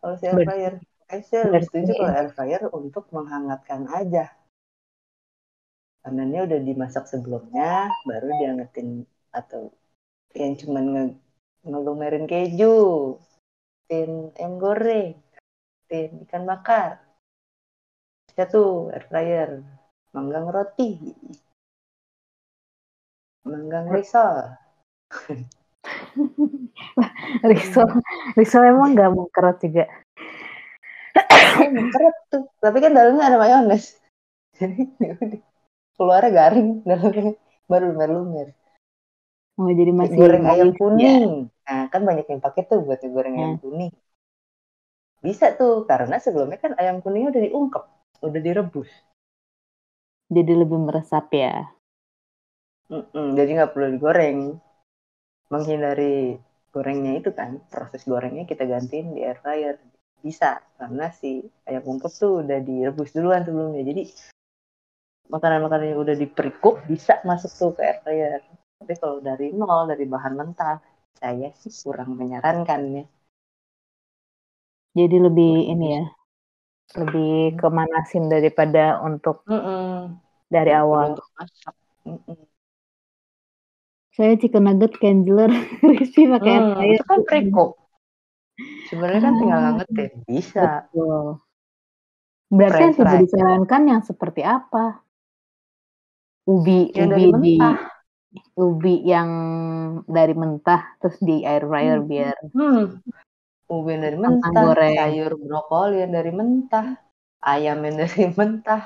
Kalau 0.00 0.14
si 0.18 0.24
air 0.26 0.42
fryer 0.42 0.74
eh, 1.10 1.22
saya 1.22 1.42
lebih 1.48 1.66
setuju 1.70 1.92
kalau 1.96 2.12
air 2.12 2.30
fryer 2.34 2.62
untuk 2.72 3.04
menghangatkan 3.14 3.86
aja. 3.90 4.30
Karena 6.04 6.44
udah 6.44 6.60
dimasak 6.60 7.08
sebelumnya 7.08 7.88
baru 8.04 8.28
diangetin 8.36 9.08
atau 9.32 9.72
yang 10.36 10.52
cuman 10.60 10.84
nge 10.92 11.04
ngelumerin 11.64 12.26
keju 12.28 13.16
tin 13.88 14.34
ayam 14.36 14.60
goreng 14.60 15.16
tin 15.88 16.10
ikan 16.28 16.44
bakar. 16.44 17.00
Bisa 18.28 18.44
tuh 18.50 18.92
air 18.92 19.04
fryer 19.08 19.50
manggang 20.12 20.44
roti 20.50 21.00
manggang 23.44 23.92
risol 23.92 24.56
Risol, 27.44 27.88
risol 28.38 28.62
emang 28.64 28.96
nggak 28.96 29.10
mengkerut 29.12 29.58
juga. 29.60 29.84
Eh, 31.14 31.70
mengkeret 31.70 32.16
tuh. 32.32 32.48
Tapi 32.58 32.78
kan 32.80 32.96
dalamnya 32.96 33.24
ada 33.28 33.38
mayones. 33.38 34.00
Jadi 34.58 34.86
ya 35.02 35.14
keluarnya 35.94 36.30
garing, 36.30 36.82
dalamnya 36.82 37.38
baru 37.70 37.94
lumer-lumer. 37.94 38.48
Oh 39.54 39.70
jadi 39.70 39.94
masih 39.94 40.18
goreng 40.18 40.50
ayam 40.50 40.74
ya. 40.74 40.76
kuning. 40.78 41.30
Nah, 41.46 41.86
kan 41.86 42.02
banyak 42.02 42.26
yang 42.26 42.42
pakai 42.42 42.66
tuh 42.66 42.82
buat 42.82 42.98
goreng 42.98 43.38
ayam 43.38 43.54
kuning. 43.62 43.94
Bisa 45.22 45.54
tuh, 45.54 45.86
karena 45.86 46.18
sebelumnya 46.18 46.58
kan 46.58 46.74
ayam 46.74 46.98
kuningnya 46.98 47.30
udah 47.30 47.42
diungkep, 47.46 47.84
udah 48.26 48.40
direbus. 48.42 48.90
Jadi 50.26 50.52
lebih 50.58 50.82
meresap 50.82 51.30
ya. 51.30 51.70
Mm-mm, 52.92 53.26
jadi 53.38 53.50
nggak 53.56 53.72
perlu 53.72 53.86
digoreng. 53.96 54.38
Menghindari 55.52 56.36
gorengnya 56.74 57.12
itu 57.20 57.30
kan 57.38 57.50
proses 57.72 58.02
gorengnya 58.10 58.44
kita 58.50 58.64
gantiin 58.72 59.14
di 59.14 59.20
air 59.22 59.38
fryer 59.44 59.76
bisa 60.24 60.58
karena 60.80 61.06
si 61.20 61.30
ayam 61.68 61.84
ungkep 61.92 62.12
tuh 62.20 62.32
udah 62.42 62.58
direbus 62.68 63.12
duluan 63.14 63.44
sebelumnya 63.46 63.82
jadi 63.86 64.02
makanan-makanan 65.28 65.86
yang 65.92 66.00
udah 66.00 66.16
di 66.16 66.26
pre-cook 66.26 66.76
bisa 66.90 67.20
masuk 67.28 67.50
tuh 67.60 67.70
ke 67.76 67.80
air 67.84 67.98
fryer 68.02 68.40
tapi 68.80 68.94
kalau 69.00 69.20
dari 69.20 69.46
nol 69.52 69.84
dari 69.92 70.04
bahan 70.08 70.34
mentah 70.34 70.76
saya 71.20 71.48
sih 71.60 71.72
kurang 71.84 72.10
menyarankan 72.20 72.80
ya 72.98 73.04
Jadi 74.94 75.16
lebih 75.18 75.74
ini 75.74 75.86
ya, 75.98 76.04
lebih 76.94 77.58
kemanasin 77.58 78.30
daripada 78.30 79.02
untuk 79.02 79.42
Mm-mm. 79.50 80.14
dari 80.46 80.70
Daripada 80.70 80.82
awal. 80.86 81.06
untuk 81.10 81.26
masak 81.34 81.74
Mm-mm. 82.06 82.38
Saya 84.14 84.38
chicken 84.38 84.62
nugget 84.64 84.94
Candler 85.02 85.50
crispy 85.82 86.30
pakai 86.30 86.50
air 86.52 86.62
Hmm, 86.62 86.74
fryer. 86.76 86.94
itu 86.94 87.04
kan 87.04 87.20
pre-cook 87.26 87.70
sebenarnya 88.86 89.20
kan 89.20 89.34
tinggal 89.34 89.58
Ah. 89.58 89.62
ngangetin 89.66 90.10
bisa 90.24 90.64
Betul. 90.86 91.42
Berarti 92.48 92.80
yang 92.80 92.94
tidak 92.94 93.10
fries. 93.10 93.22
disarankan 93.26 93.82
yang 93.90 94.02
seperti 94.04 94.42
apa? 94.46 94.84
Ubi, 96.46 96.92
yang 96.92 97.10
ubi 97.10 97.24
di 97.40 97.54
ubi 98.54 98.94
yang 99.02 99.30
dari 100.06 100.34
mentah 100.34 100.82
terus 101.00 101.18
di 101.18 101.42
air 101.42 101.64
fryer 101.64 101.98
Hmm. 101.98 102.08
biar 102.10 102.36
hmm. 102.52 102.84
ubi 103.66 103.88
yang 103.90 104.02
dari 104.04 104.18
mentah 104.20 104.50
goreng. 104.52 104.94
sayur 104.94 105.32
brokoli 105.34 105.96
yang 105.98 106.12
dari 106.12 106.30
mentah 106.30 106.86
ayam 107.42 107.78
yang 107.82 107.96
dari 107.98 108.22
mentah 108.38 108.82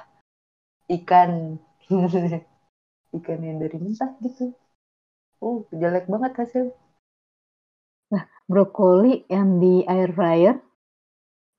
ikan 0.89 1.61
ikan 3.19 3.41
yang 3.41 3.59
dari 3.59 3.77
mentah 3.77 4.11
gitu 4.23 4.53
oh 5.47 5.59
jelek 5.81 6.05
banget 6.13 6.33
hasil. 6.41 6.67
Brokoli 8.51 9.13
yang 9.35 9.49
di 9.63 9.75
air 9.95 10.11
fryer 10.17 10.57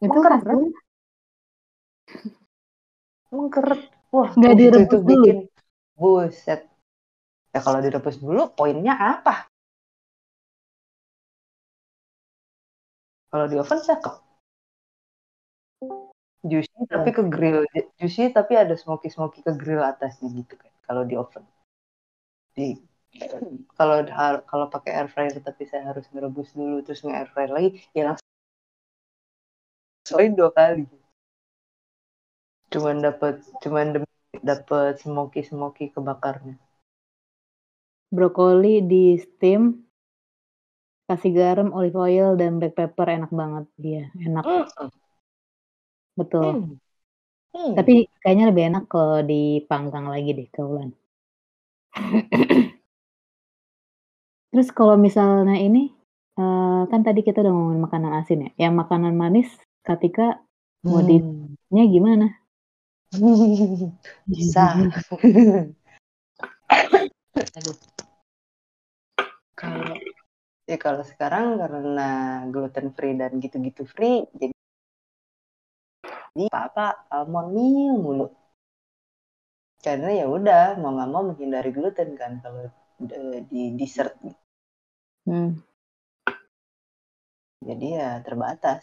itu 0.05 0.09
Mengkeret. 0.13 0.41
hasilnya 0.41 0.79
mengkeret 3.35 3.81
wah 4.13 4.29
Nggak 4.37 4.53
itu, 4.53 4.59
direbus 4.61 4.83
itu 4.85 4.97
dulu? 5.05 5.09
bikin 5.09 5.37
buset. 5.99 6.61
Ya 7.53 7.59
kalau 7.65 7.79
direbus 7.85 8.17
dulu 8.25 8.43
poinnya 8.57 8.93
apa? 9.13 9.35
Kalau 13.31 13.45
di 13.51 13.55
oven 13.61 13.79
cakep. 13.87 14.15
Juicy 16.49 16.81
tapi 16.93 17.09
ke 17.17 17.23
grill. 17.35 17.59
Juicy 17.99 18.23
tapi 18.37 18.53
ada 18.63 18.75
smoky 18.81 19.07
smoky 19.15 19.39
ke 19.47 19.51
grill 19.61 19.83
atasnya 19.91 20.27
gitu 20.39 20.53
kan 20.61 20.71
kalau 20.87 21.03
di 21.09 21.15
oven. 21.23 21.43
Di 22.55 22.88
kalau 23.77 23.97
kalau 24.49 24.65
pakai 24.73 24.91
air 24.97 25.07
fryer 25.13 25.33
tapi 25.47 25.63
saya 25.69 25.83
harus 25.89 26.05
merebus 26.13 26.49
dulu 26.57 26.75
terus 26.85 27.01
nge 27.05 27.13
air 27.19 27.29
fryer 27.33 27.51
lagi 27.57 27.69
ya 27.97 28.01
langsung 28.07 28.27
soalnya 30.07 30.31
dua 30.37 30.49
kali 30.57 30.83
cuman 32.73 32.97
dapat 33.05 33.35
cuman 33.61 33.87
dapat 34.49 34.93
smoky 35.03 35.41
smoky 35.49 35.85
kebakarnya 35.95 36.53
brokoli 38.15 38.73
di 38.89 39.03
steam 39.23 39.61
kasih 41.09 41.31
garam, 41.39 41.67
olive 41.77 41.97
oil 42.05 42.29
dan 42.39 42.51
black 42.59 42.73
pepper 42.79 43.07
enak 43.17 43.31
banget 43.39 43.65
dia, 43.83 44.01
enak 44.27 44.45
Mm, 44.45 44.89
betul. 46.17 46.59
mm, 46.59 46.79
mm. 47.55 47.75
Tapi 47.77 47.93
kayaknya 48.21 48.45
lebih 48.49 48.63
enak 48.69 48.83
kalau 48.93 49.19
dipanggang 49.31 50.05
lagi 50.13 50.29
deh 50.37 50.47
kaulan. 50.55 50.89
Terus 54.49 54.67
kalau 54.73 54.95
misalnya 54.97 55.55
ini 55.61 55.93
eh, 56.39 56.81
kan 56.91 57.01
tadi 57.05 57.19
kita 57.21 57.37
udah 57.43 57.53
ngomongin 57.53 57.81
makanan 57.85 58.11
asin 58.19 58.39
ya, 58.45 58.49
yang 58.67 58.73
makanan 58.81 59.13
manis 59.13 59.49
ketika 59.85 60.41
mau 60.85 61.01
Hmm. 61.03 61.53
nya 61.73 61.83
gimana? 61.95 62.25
bisa 64.29 64.65
Aduh. 67.57 67.75
kalau 69.59 69.97
ya 70.69 70.77
kalau 70.85 71.03
sekarang 71.11 71.45
karena 71.61 72.07
gluten 72.53 72.87
free 72.95 73.13
dan 73.21 73.31
gitu-gitu 73.43 73.83
free 73.95 74.29
jadi 74.39 74.53
apa 76.53 76.85
almond 77.15 77.49
meal 77.55 77.93
mulu 78.05 78.25
karena 79.85 80.09
ya 80.19 80.25
udah 80.37 80.63
mau 80.81 80.91
nggak 80.95 81.09
mau 81.13 81.23
menghindari 81.27 81.69
gluten 81.77 82.09
kan 82.21 82.31
kalau 82.43 82.63
di 83.51 83.61
dessert 83.79 84.13
Hmm. 85.25 85.59
jadi 87.67 87.85
ya 87.99 88.09
terbatas 88.25 88.81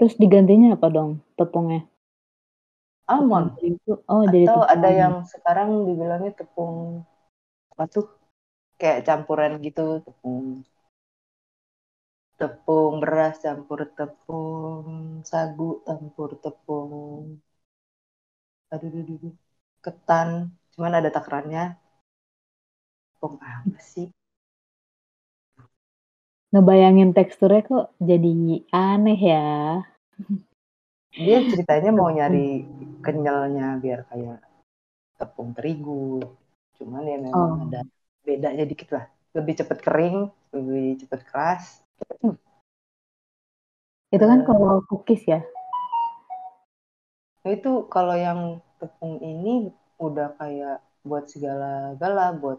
Terus 0.00 0.14
digantinya 0.22 0.68
apa 0.76 0.88
dong 0.96 1.10
tepungnya? 1.38 1.80
almond. 3.12 3.50
Oh 4.12 4.22
jadi 4.32 4.46
atau 4.46 4.56
tepung 4.56 4.74
ada 4.74 4.90
yang 5.00 5.14
sekarang 5.32 5.68
dibilangnya 5.88 6.32
tepung 6.40 6.76
apa 7.72 7.84
tuh 7.94 8.04
kayak 8.80 9.00
campuran 9.08 9.52
gitu 9.66 9.82
tepung 10.06 10.44
tepung 12.38 12.94
beras 13.02 13.34
campur 13.44 13.80
tepung 13.96 14.88
sagu 15.30 15.70
campur 15.86 16.30
tepung 16.42 17.24
aduh 18.72 18.88
aduh, 18.88 19.02
aduh, 19.04 19.16
aduh. 19.18 19.34
ketan 19.84 20.28
cuman 20.76 20.92
ada 21.00 21.08
takarannya 21.08 21.74
tepung 23.16 23.40
apa 23.40 23.80
sih 23.80 24.08
Ngebayangin 26.54 27.10
teksturnya 27.12 27.66
kok 27.66 27.86
jadi 27.98 28.32
aneh 28.70 29.18
ya. 29.18 29.82
dia 31.12 31.38
ceritanya 31.48 31.90
mau 31.90 32.08
nyari 32.08 32.64
kenyalnya 33.04 33.76
biar 33.80 34.04
kayak 34.08 34.40
tepung 35.16 35.56
terigu 35.56 36.20
cuman 36.76 37.02
ya 37.08 37.16
memang 37.16 37.32
Oh. 37.34 37.64
ada 37.66 37.80
bedanya 38.20 38.64
dikit 38.68 38.92
lah 38.92 39.04
lebih 39.32 39.56
cepet 39.56 39.78
kering 39.80 40.28
lebih 40.52 41.00
cepet 41.00 41.20
keras 41.24 41.80
Itu 44.06 44.22
kan 44.22 44.40
Eh. 44.40 44.46
kalau 44.46 44.80
cookies 44.86 45.24
ya. 45.26 45.40
Itu 47.42 47.90
kalau 47.90 48.14
yang 48.14 48.62
tepung 48.78 49.18
ini 49.18 49.72
udah 50.06 50.26
kayak 50.38 50.74
buat 51.08 51.24
segala-gala, 51.32 52.22
buat 52.42 52.58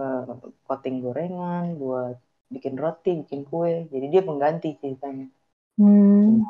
eh, 0.00 0.18
coating 0.66 0.96
gorengan, 1.04 1.64
buat 1.82 2.14
bikin 2.54 2.74
roti, 2.82 3.10
bikin 3.22 3.42
kue. 3.50 3.72
Jadi 3.92 4.06
dia 4.12 4.22
pengganti 4.28 4.68
ceritanya. 4.82 5.26
Hmm. 5.78 6.42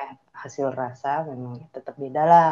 Eh, 0.00 0.10
hasil 0.42 0.66
rasa 0.82 1.08
memang 1.30 1.54
tetap 1.74 1.94
beda 2.02 2.20
lah. 2.32 2.48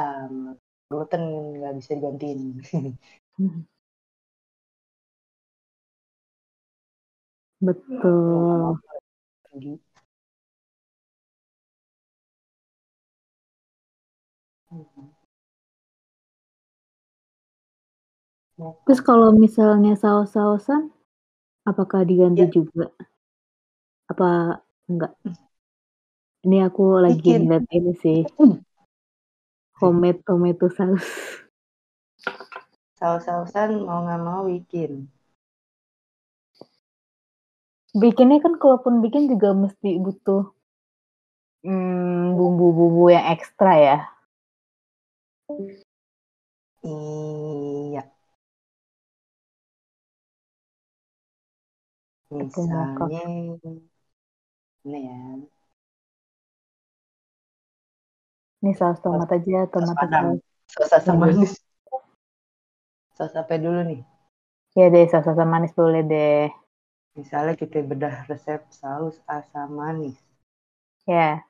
Gluten 0.90 1.22
nggak 1.58 1.74
bisa 1.80 1.90
digantiin. 1.98 2.40
Betul. 7.66 8.78
Gitu. 9.62 9.80
Terus 18.84 19.00
kalau 19.08 19.28
misalnya 19.44 19.92
saus-sausan, 20.02 20.82
apakah 21.70 22.02
diganti 22.10 22.44
Ya. 22.44 22.50
juga? 22.56 22.86
Apa 24.10 24.26
enggak? 24.90 25.12
Ini 26.46 26.56
aku 26.68 26.82
lagi 27.04 27.28
Bikin. 27.28 27.42
ngeliat 27.42 27.64
ini 27.76 27.92
sih. 28.02 28.18
Homemade 29.80 30.22
tomato 30.26 30.68
sauce. 30.76 31.12
Saus-sausan 32.98 33.70
mau 33.86 33.98
nggak 34.04 34.20
mau 34.26 34.40
bikin. 34.50 34.92
Bikinnya 38.00 38.38
kan 38.44 38.54
kalaupun 38.62 38.94
bikin 39.04 39.22
juga 39.32 39.48
mesti 39.62 39.90
butuh 40.04 40.42
hmm, 41.64 42.36
bumbu-bumbu 42.36 43.04
yang 43.14 43.26
ekstra 43.34 43.72
ya. 43.86 43.96
Iya. 46.82 48.15
Misalnya, 52.30 53.22
ini 54.86 54.98
ya, 55.06 55.18
Ini 58.62 58.72
saus 58.74 58.98
tomat 58.98 59.30
aja, 59.30 59.68
tomat 59.70 59.94
padang. 59.94 60.42
saus. 60.66 60.90
asam 60.90 61.16
manis. 61.22 61.52
Saus 63.14 63.34
apa 63.38 63.54
dulu 63.62 63.80
nih? 63.86 64.00
Ya 64.74 64.90
deh, 64.90 65.06
saus 65.06 65.28
asam 65.30 65.48
manis 65.48 65.72
boleh 65.72 66.02
deh. 66.02 66.50
Misalnya 67.14 67.54
kita 67.54 67.80
bedah 67.86 68.26
resep 68.26 68.66
saus 68.74 69.22
asam 69.30 69.78
manis. 69.78 70.18
Ya, 71.06 71.46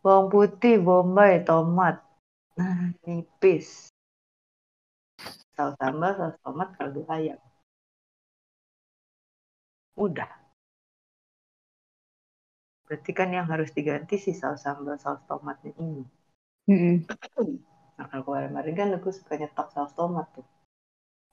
Bawang 0.00 0.32
putih, 0.32 0.80
bombay, 0.80 1.44
tomat. 1.44 2.00
Nah, 2.56 2.88
nipis. 3.04 3.92
Saus 5.52 5.76
sambal, 5.76 6.12
saus 6.16 6.36
tomat, 6.40 6.72
kaldu 6.76 7.04
ayam. 7.12 7.36
Udah. 10.00 10.30
Berarti 12.86 13.10
kan 13.18 13.28
yang 13.36 13.46
harus 13.52 13.70
diganti 13.76 14.14
si 14.24 14.32
saus 14.40 14.60
sambal 14.64 14.96
saus 15.04 15.20
tomatnya 15.28 15.70
ini. 15.84 16.02
Mm-mm. 16.68 16.96
Nah, 17.96 18.06
kalau 18.10 18.22
kemarin-kemarin 18.26 18.74
kan 18.80 18.88
aku 18.96 19.08
suka 19.18 19.32
nyetok 19.40 19.68
saus 19.74 19.92
tomat 19.98 20.26
tuh. 20.34 20.46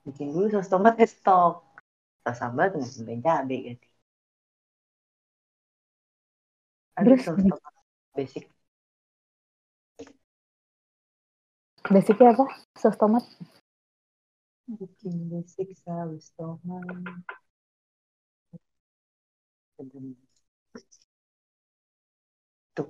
Bikin 0.06 0.28
dulu 0.34 0.48
saus 0.54 0.70
tomat 0.74 0.94
ya 1.02 1.08
stok. 1.16 1.54
Saus 2.24 2.38
sambal 2.42 2.68
dengan 2.74 2.90
tambahin 2.96 3.22
cabai 3.26 3.58
ganti. 3.66 3.88
Ada 6.98 7.06
Terus 7.06 7.22
saus 7.26 7.42
tomat 7.50 7.74
basic. 8.18 8.44
basicnya 11.94 12.28
apa? 12.36 12.46
Saus 12.82 12.98
tomat? 13.02 13.24
Bikin 14.68 15.16
basic 15.32 15.70
saus 15.84 16.26
tomat. 16.36 17.04
Tuh. 22.76 22.90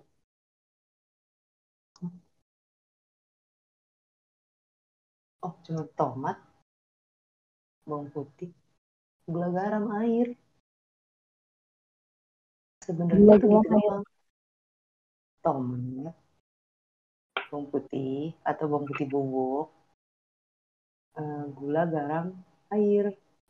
Oh, 5.42 5.54
cuma 5.66 5.84
tomat, 5.98 6.38
bawang 7.88 8.10
putih, 8.14 8.52
gula 9.32 9.48
garam, 9.58 9.86
air. 10.02 10.28
Sebenarnya 12.86 13.34
gitu 13.38 13.48
doang. 13.70 14.04
Tomat, 15.44 16.16
bawang 17.50 17.68
putih 17.72 18.18
atau 18.50 18.66
bawang 18.72 18.86
putih 18.90 19.08
bubuk, 19.12 19.66
eh, 21.20 21.44
gula, 21.58 21.84
garam, 21.94 22.28
air. 22.76 23.06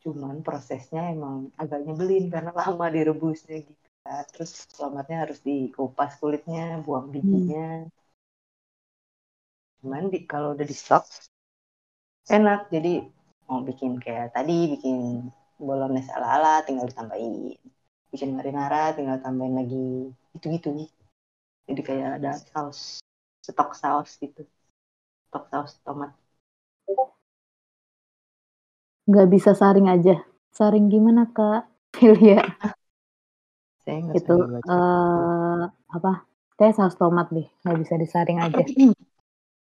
Cuman 0.07 0.39
prosesnya 0.47 1.11
emang 1.15 1.51
agak 1.59 1.79
nyebelin 1.83 2.31
karena 2.33 2.51
lama 2.63 2.85
direbusnya 2.95 3.57
gitu. 3.67 3.87
kan. 4.07 4.23
Terus 4.31 4.51
tomatnya 4.79 5.17
harus 5.27 5.39
dikupas 5.43 6.11
kulitnya, 6.21 6.79
buang 6.85 7.11
Hmm. 7.11 7.13
bijinya. 7.15 7.67
Cuman 9.83 10.03
di, 10.13 10.19
kalau 10.31 10.49
udah 10.55 10.65
di 10.71 10.75
stok 10.81 11.03
enak. 12.37 12.59
Jadi 12.73 12.93
mau 13.47 13.59
bikin 13.69 13.91
kayak 14.03 14.27
tadi 14.35 14.55
bikin 14.73 14.97
bolognese 15.67 16.11
ala-ala 16.17 16.53
tinggal 16.67 16.87
ditambahin. 16.91 17.33
Bikin 18.11 18.29
marinara 18.37 18.95
tinggal 18.97 19.17
tambahin 19.25 19.55
lagi 19.59 19.87
gitu-gitu. 20.35 20.69
Jadi 21.67 21.81
kayak 21.87 22.09
ada 22.23 22.31
saus, 22.51 22.79
stok 23.43 23.69
saus 23.81 24.11
gitu. 24.23 24.41
Stok 25.27 25.43
saus 25.51 25.73
tomat. 25.85 26.11
Nggak 29.07 29.27
bisa 29.33 29.51
saring 29.55 29.87
aja. 29.87 30.15
Saring 30.51 30.91
gimana 30.91 31.23
Kak? 31.31 31.63
Filia. 31.95 32.43
Saya 33.87 33.97
nggak 34.03 34.17
Itu 34.19 34.35
eh 34.67 35.63
apa? 35.95 36.11
Kayak 36.57 36.73
saus 36.75 36.95
tomat 36.99 37.27
deh. 37.31 37.47
Nggak 37.63 37.77
bisa 37.81 37.93
disaring 37.95 38.37
aja. 38.43 38.59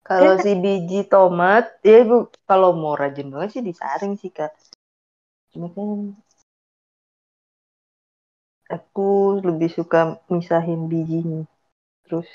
Kalau 0.05 0.37
si 0.37 0.53
biji 0.53 1.09
tomat, 1.09 1.81
ya 1.81 2.05
ibu 2.05 2.29
kalau 2.45 2.77
mau 2.77 2.93
rajin 2.93 3.33
banget 3.33 3.49
sih 3.57 3.63
disaring 3.65 4.13
sih 4.21 4.29
kak. 4.29 4.53
Cuma 5.49 5.67
kan 5.73 6.13
aku 8.69 9.41
lebih 9.47 9.69
suka 9.77 9.99
misahin 10.29 10.81
bijinya, 10.91 11.41
terus 12.05 12.29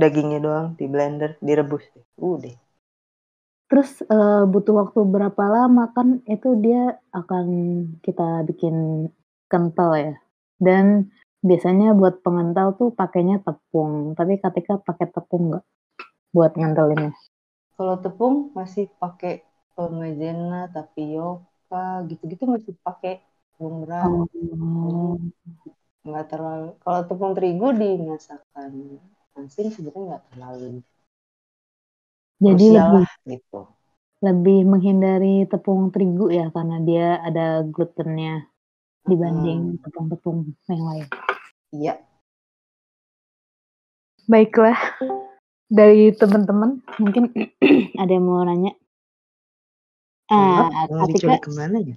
dagingnya 0.00 0.38
doang 0.46 0.68
di 0.78 0.86
blender, 0.92 1.30
direbus 1.46 1.84
deh. 1.94 2.06
Udah. 2.18 2.56
Terus 3.66 3.90
eh, 4.06 4.44
butuh 4.46 4.74
waktu 4.86 5.00
berapa 5.02 5.44
lama 5.50 5.90
kan 5.90 6.22
itu 6.30 6.54
dia 6.62 7.02
akan 7.10 7.46
kita 8.02 8.46
bikin 8.46 9.08
kental 9.50 9.90
ya. 9.98 10.14
Dan 10.56 11.10
biasanya 11.42 11.94
buat 11.94 12.22
pengental 12.22 12.78
tuh 12.78 12.94
pakainya 12.94 13.42
tepung. 13.42 14.14
Tapi 14.14 14.38
ketika 14.38 14.78
pakai 14.78 15.06
tepung 15.10 15.54
nggak 15.54 15.64
buat 16.30 16.52
ngentelinnya? 16.54 17.12
Kalau 17.76 18.00
tepung 18.00 18.54
masih 18.56 18.88
pakai 18.96 19.44
maizena, 19.76 20.72
tapioka, 20.72 22.06
gitu-gitu 22.08 22.48
masih 22.48 22.72
pakai 22.80 23.20
tepung 23.52 23.84
beras. 23.84 24.08
Oh. 24.08 25.20
Nggak 26.06 26.26
terlalu. 26.32 26.68
Kalau 26.80 27.00
tepung 27.04 27.32
terigu 27.36 27.68
di 27.76 27.90
masakan 28.00 29.02
asin 29.36 29.68
sebenarnya 29.68 30.16
nggak 30.16 30.24
terlalu 30.32 30.80
Jadi 32.36 32.68
lebih 32.68 32.76
lah 32.76 33.08
gitu. 33.24 33.60
lebih 34.20 34.58
menghindari 34.68 35.48
tepung 35.48 35.88
terigu 35.88 36.28
ya 36.28 36.52
karena 36.52 36.76
dia 36.84 37.16
ada 37.24 37.64
glutennya 37.64 38.44
dibanding 39.06 39.80
tepung-tepung 39.80 40.52
yang 40.68 40.82
lain. 40.84 41.06
Iya. 41.72 41.94
Baiklah, 44.26 44.74
dari 45.70 46.10
teman-teman 46.10 46.82
mungkin 46.98 47.30
ada 48.02 48.10
yang 48.10 48.26
mau 48.26 48.42
nanya. 48.42 48.74
Ah, 50.26 50.66
Katika, 50.90 51.06
diculik 51.06 51.42
ke 51.46 51.50
mana 51.54 51.78
ya? 51.86 51.96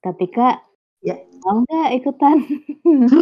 Katika, 0.00 0.64
Ya. 1.04 1.20
mau 1.44 1.62
nggak 1.62 1.88
ikutan 2.02 2.40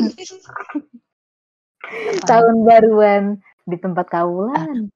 tahun 2.30 2.56
baruan 2.64 3.22
di 3.66 3.76
tempat 3.76 4.06
kaulan? 4.08 4.88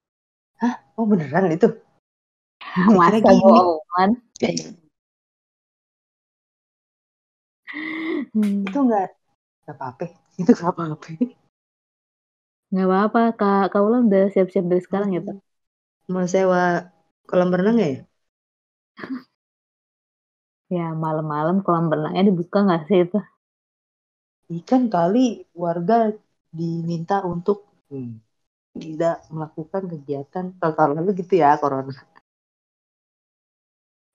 Oh 0.99 1.07
beneran 1.07 1.47
itu? 1.55 1.67
Masa 2.99 3.19
gini. 3.23 3.41
bohongan? 3.43 4.11
Hmm, 8.35 8.65
Itu 8.69 8.79
nggak 8.87 9.07
nggak 9.65 9.77
apa-apa. 9.77 10.05
Itu 10.41 10.51
nggak 10.57 10.71
apa-apa. 10.73 11.09
Nggak 12.73 12.87
apa-apa, 12.89 13.21
Kak 13.41 13.65
Kaulan 13.73 14.03
udah 14.09 14.25
siap-siap 14.33 14.65
dari 14.71 14.83
sekarang 14.87 15.11
ya, 15.17 15.21
Pak? 15.27 15.37
Mau 16.13 16.27
sewa 16.35 16.63
kolam 17.29 17.51
renang 17.57 17.77
nggak 17.79 17.91
ya? 17.95 18.01
Ya, 20.77 20.87
malam-malam 21.05 21.57
kolam 21.65 21.87
renangnya 21.93 22.23
dibuka 22.29 22.59
nggak 22.67 22.83
sih 22.89 22.99
itu? 23.05 23.19
Ikan 24.59 24.83
kali 24.95 25.27
warga 25.63 25.99
diminta 26.59 27.17
untuk 27.33 27.59
hmm, 27.89 28.13
tidak 28.79 29.27
melakukan 29.29 29.83
kegiatan 29.91 30.45
tahun 30.63 30.91
lalu 30.97 31.11
gitu 31.21 31.43
ya 31.43 31.59
corona. 31.59 31.93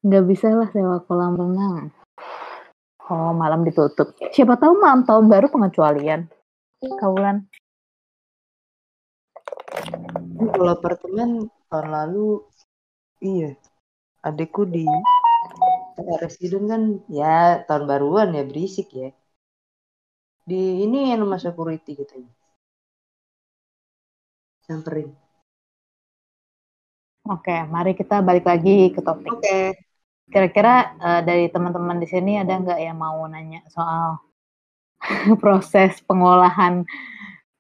Nggak 0.04 0.24
bisa 0.28 0.52
lah 0.52 0.68
sewa 0.72 1.00
kolam 1.08 1.40
renang. 1.40 1.92
Oh, 3.08 3.36
malam 3.36 3.68
ditutup. 3.68 4.16
Siapa 4.32 4.56
tahu 4.56 4.80
malam 4.80 5.04
tahun 5.04 5.28
baru 5.28 5.48
pengecualian. 5.52 6.28
Kaulan. 7.00 7.48
Ini 10.40 10.48
Kalau 10.52 10.72
apartemen 10.76 11.48
tahun 11.72 11.88
lalu 11.92 12.44
iya 13.24 13.56
adekku 14.24 14.68
di 14.68 14.88
residen 16.20 16.68
kan 16.68 16.82
ya 17.08 17.64
tahun 17.68 17.84
baruan 17.88 18.36
ya 18.36 18.44
berisik 18.44 18.92
ya. 18.92 19.12
Di 20.44 20.84
ini 20.84 21.16
yang 21.16 21.24
rumah 21.24 21.40
security 21.40 21.96
katanya. 21.96 22.43
Samperin. 24.64 25.12
Oke, 27.24 27.56
mari 27.72 27.96
kita 27.96 28.20
balik 28.20 28.44
lagi 28.48 28.92
ke 28.92 29.00
topik. 29.00 29.32
Oke. 29.32 29.76
Kira-kira 30.28 30.96
eh, 31.00 31.22
dari 31.24 31.46
teman-teman 31.52 32.00
di 32.00 32.08
sini 32.08 32.40
ada 32.40 32.60
nggak 32.60 32.80
yang 32.80 33.00
mau 33.00 33.24
nanya 33.28 33.64
soal 33.72 34.20
proses 35.44 36.00
pengolahan 36.04 36.84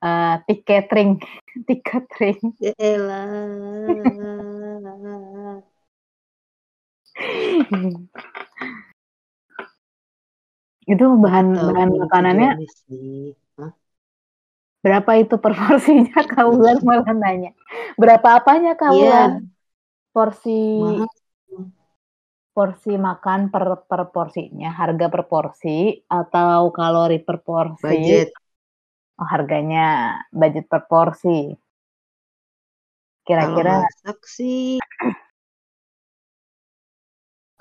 eh, 0.03 0.35
tiketing, 0.47 1.19
tiketing? 1.67 2.39
Ya 2.59 2.75
elah. 2.79 3.23
Itu 10.83 11.15
bahan 11.15 11.55
Tahu 11.55 11.71
bahan 11.71 11.87
ini 11.87 11.99
makanannya? 12.03 12.51
Berapa 14.83 15.11
itu 15.21 15.35
per 15.43 15.53
porsinya 15.59 16.19
kaulan 16.33 16.77
malah 16.87 17.13
nanya. 17.23 17.49
Berapa 18.01 18.27
apanya 18.39 18.71
Iya, 18.81 18.81
kaulan? 18.81 19.31
Porsi 20.15 20.51
mahal. 20.75 21.07
porsi 22.55 22.91
makan 23.07 23.39
per 23.53 23.63
per 23.89 24.01
porsinya, 24.15 24.69
harga 24.79 25.05
per 25.13 25.23
porsi 25.31 25.77
atau 26.19 26.59
kalori 26.77 27.17
per 27.27 27.37
porsi? 27.47 27.83
Budget. 27.83 28.29
Oh, 29.21 29.27
harganya 29.33 29.85
budget 30.39 30.65
per 30.71 30.81
porsi. 30.91 31.37
Kira-kira 33.27 33.71
masak 33.75 34.19
sih, 34.35 34.79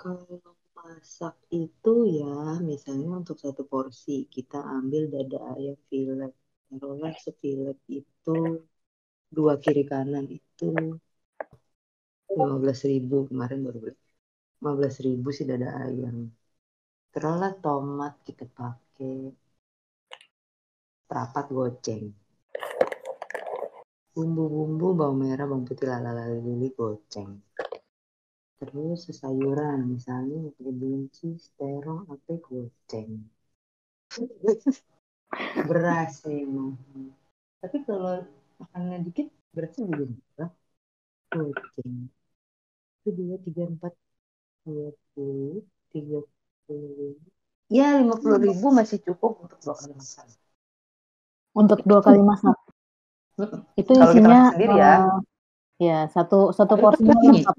kalau 0.00 0.38
masak 0.76 1.34
itu 1.64 1.94
ya, 2.20 2.34
misalnya 2.70 3.08
untuk 3.20 3.36
satu 3.44 3.62
porsi 3.72 4.12
kita 4.34 4.58
ambil 4.78 5.02
dada 5.14 5.38
ayam 5.54 5.76
fillet, 5.88 6.32
taruhlah 6.72 7.14
sefilet 7.24 7.78
itu 8.00 8.36
dua 9.36 9.54
kiri 9.62 9.84
kanan 9.92 10.26
itu 10.38 10.64
lima 12.32 12.56
belas 12.62 12.80
ribu 12.90 13.16
kemarin 13.28 13.58
baru 13.66 13.78
beli 13.84 13.96
lima 14.58 14.72
belas 14.78 14.96
ribu 15.06 15.28
sih 15.36 15.44
dada 15.50 15.68
ayam. 15.84 16.16
Teruslah 17.12 17.52
tomat 17.64 18.14
kita 18.26 18.44
pakai 18.58 19.16
seperempat 21.04 21.46
goceng. 21.52 22.04
Bumbu-bumbu 24.12 24.86
bawang 24.98 25.18
merah, 25.22 25.44
bawang 25.48 25.64
putih, 25.68 25.88
lalala 25.92 26.24
lili 26.46 26.68
goceng. 26.78 27.30
Terus 28.58 29.00
sayuran 29.20 29.78
misalnya 29.92 30.36
pakai 30.56 30.72
buncis, 30.80 31.40
terong, 31.58 32.08
apa 32.08 32.32
goceng. 32.46 33.10
Beras 35.68 36.24
emang. 36.28 36.76
Tapi 37.62 37.76
kalau 37.86 38.26
makannya 38.60 38.98
dikit 39.06 39.26
berasnya 39.54 39.84
juga 39.90 40.04
murah. 40.12 40.50
Goceng. 41.32 41.94
Itu 43.02 43.08
dua, 43.18 43.34
tiga, 43.46 43.62
empat, 43.72 43.92
dua 44.64 44.88
puluh, 45.12 45.64
tiga 45.92 46.18
puluh. 46.66 47.16
Ya, 47.72 47.96
lima 48.00 48.14
puluh 48.20 48.38
ribu 48.44 48.66
masih 48.78 48.98
cukup 49.06 49.32
untuk 49.44 49.58
dua 49.64 49.74
kali 49.80 49.94
makan. 49.96 50.26
Untuk 51.52 51.80
dua 51.88 52.00
kali 52.04 52.20
masak. 52.20 52.56
Itu 53.80 53.92
Kalau 53.96 54.12
isinya 54.12 54.40
masak 54.40 54.52
sendiri 54.52 54.74
ya. 54.76 54.92
eh, 54.96 55.12
ya 55.86 55.98
satu 56.14 56.36
satu 56.56 56.74
lengkap. 56.80 57.56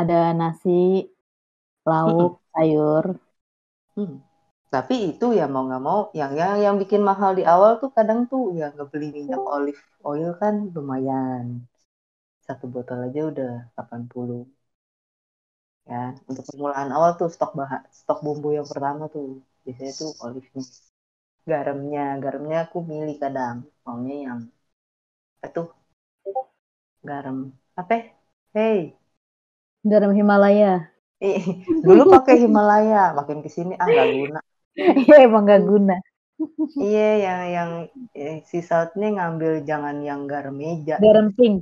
Ada 0.00 0.32
nasi, 0.40 1.06
lauk, 1.90 2.32
sayur. 2.52 3.04
Hmm. 3.96 4.22
Tapi 4.74 4.94
itu 5.10 5.24
ya 5.38 5.44
mau 5.52 5.62
nggak 5.68 5.82
mau, 5.88 6.00
yang 6.20 6.32
yang 6.40 6.52
yang 6.64 6.76
bikin 6.82 7.02
mahal 7.10 7.30
di 7.38 7.42
awal 7.52 7.72
tuh 7.82 7.90
kadang 7.96 8.20
tuh 8.30 8.42
ya 8.58 8.64
nggak 8.72 8.88
beli 8.92 9.06
minyak 9.18 9.42
olive 9.56 9.82
oil 10.10 10.30
kan 10.42 10.54
lumayan. 10.74 11.46
Satu 12.46 12.64
botol 12.74 12.98
aja 13.08 13.20
udah 13.30 13.50
80. 13.72 14.40
Ya, 15.90 16.00
untuk 16.30 16.44
permulaan 16.48 16.90
awal 16.96 17.10
tuh 17.20 17.28
stok 17.34 17.50
bahan, 17.58 17.82
stok 18.00 18.18
bumbu 18.24 18.48
yang 18.58 18.68
pertama 18.72 19.02
tuh 19.14 19.26
biasanya 19.64 19.92
tuh 20.00 20.10
olive-nya. 20.24 20.62
Garamnya, 21.50 22.02
garamnya 22.24 22.56
aku 22.66 22.78
milih 22.92 23.16
kadang, 23.24 23.56
maunya 23.84 24.14
yang 24.26 24.40
apa 25.38 25.48
tuh? 25.56 25.66
Garam 27.08 27.38
apa? 27.80 27.96
Hey, 28.54 28.96
Garam 29.90 30.12
Himalaya. 30.16 30.90
eh, 31.26 31.40
dulu 31.86 32.02
pakai 32.12 32.34
Himalaya, 32.42 32.96
makin 33.18 33.38
ke 33.44 33.48
sini 33.56 33.72
ah 33.82 33.88
nggak 33.92 34.08
guna. 34.14 34.38
Iya 34.78 35.14
emang 35.26 35.42
gak 35.50 35.62
guna. 35.70 35.94
Iya, 36.84 37.00
yang 37.24 37.40
yang 37.56 37.70
eh, 38.16 38.36
si 38.50 38.58
sautnya 38.68 39.06
ngambil 39.16 39.52
jangan 39.68 39.96
yang 40.08 40.20
garam 40.30 40.54
meja, 40.62 40.96
Garam 41.04 41.28
pink. 41.36 41.56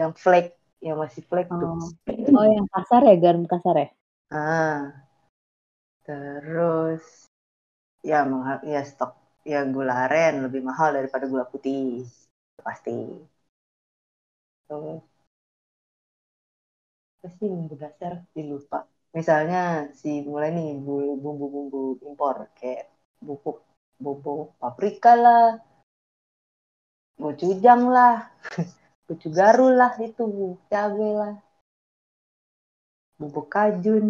yang 0.00 0.12
flake, 0.22 0.50
yang 0.86 0.96
masih 1.02 1.22
flake 1.30 1.50
tuh. 1.60 1.68
Oh, 1.68 2.36
oh 2.38 2.46
yang 2.56 2.66
kasar 2.74 3.00
ya, 3.08 3.14
garam 3.24 3.44
kasar 3.52 3.74
ya? 3.82 3.88
Ah, 4.30 5.04
terus 6.06 7.04
ya 8.10 8.18
mahal, 8.32 8.58
ya 8.74 8.80
stok 8.90 9.12
ya 9.52 9.58
gula 9.74 9.94
aren 10.06 10.34
lebih 10.46 10.62
mahal 10.68 10.88
daripada 10.96 11.24
gula 11.32 11.44
putih 11.52 11.82
pasti. 12.66 12.90
Terus 17.20 17.32
sih 17.38 17.48
bumbu 17.52 17.74
dasar 17.82 18.12
dilupa. 18.34 18.78
Misalnya 19.16 19.60
si 20.00 20.10
mulai 20.30 20.50
nih 20.56 20.68
bu- 20.86 21.16
bumbu-bumbu 21.22 21.80
impor 22.08 22.36
kayak 22.58 22.84
bubuk 23.26 23.56
bubuk 24.04 24.40
paprika 24.60 25.12
lah, 25.24 25.44
gochujang 27.22 27.82
lah, 27.94 28.16
gochugaru 29.06 29.66
lah 29.78 29.92
itu 30.08 30.24
cabe 30.70 31.08
lah, 31.20 31.34
bubuk 33.18 33.46
kajun. 33.52 34.06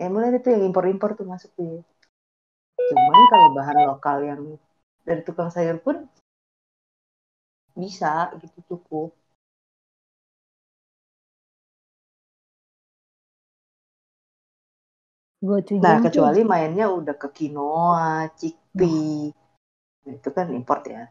Ya 0.00 0.06
mulai 0.12 0.30
itu 0.38 0.48
yang 0.54 0.62
impor-impor 0.68 1.10
tuh 1.18 1.26
masuk 1.32 1.50
tuh 1.56 1.66
ya. 1.74 1.80
Cuman 2.88 3.22
kalau 3.32 3.48
bahan 3.56 3.78
lokal 3.90 4.16
yang 4.30 4.40
dari 5.06 5.20
tukang 5.26 5.50
sayur 5.54 5.76
pun 5.84 5.96
bisa 7.80 8.12
gitu 8.42 8.58
cukup. 8.68 9.08
Gochujang 15.46 15.82
Nah, 15.82 15.96
tuh 16.02 16.02
kecuali 16.04 16.40
mainnya 16.50 16.86
udah 16.98 17.14
ke 17.22 17.28
quinoa, 17.36 18.30
chickpea. 18.38 19.32
Nah, 20.04 20.12
itu 20.18 20.28
kan 20.36 20.46
import 20.58 20.82
ya. 20.94 21.02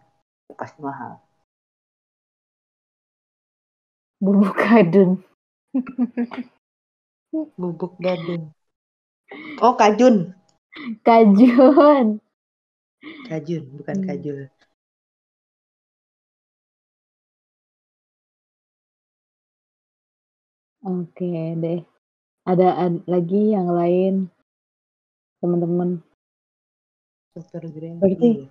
Pasti 0.59 0.79
mahal. 0.87 1.13
bubuk 4.23 4.55
kadun. 4.61 5.11
Bubuk 7.59 7.93
gading. 8.03 8.45
Oh, 9.61 9.73
kajun. 9.79 10.33
Kajun. 11.05 12.07
Kajun, 13.27 13.63
bukan 13.77 13.97
Hmm. 13.97 14.05
kajul. 14.07 14.39
Oke 20.91 21.29
deh. 21.61 21.79
Ada 22.51 22.69
ad- 22.85 23.03
lagi 23.13 23.41
yang 23.55 23.67
lain, 23.79 24.13
teman-teman. 25.39 25.89
Super 27.35 27.63
green 27.75 27.99
Berarti-. 28.01 28.49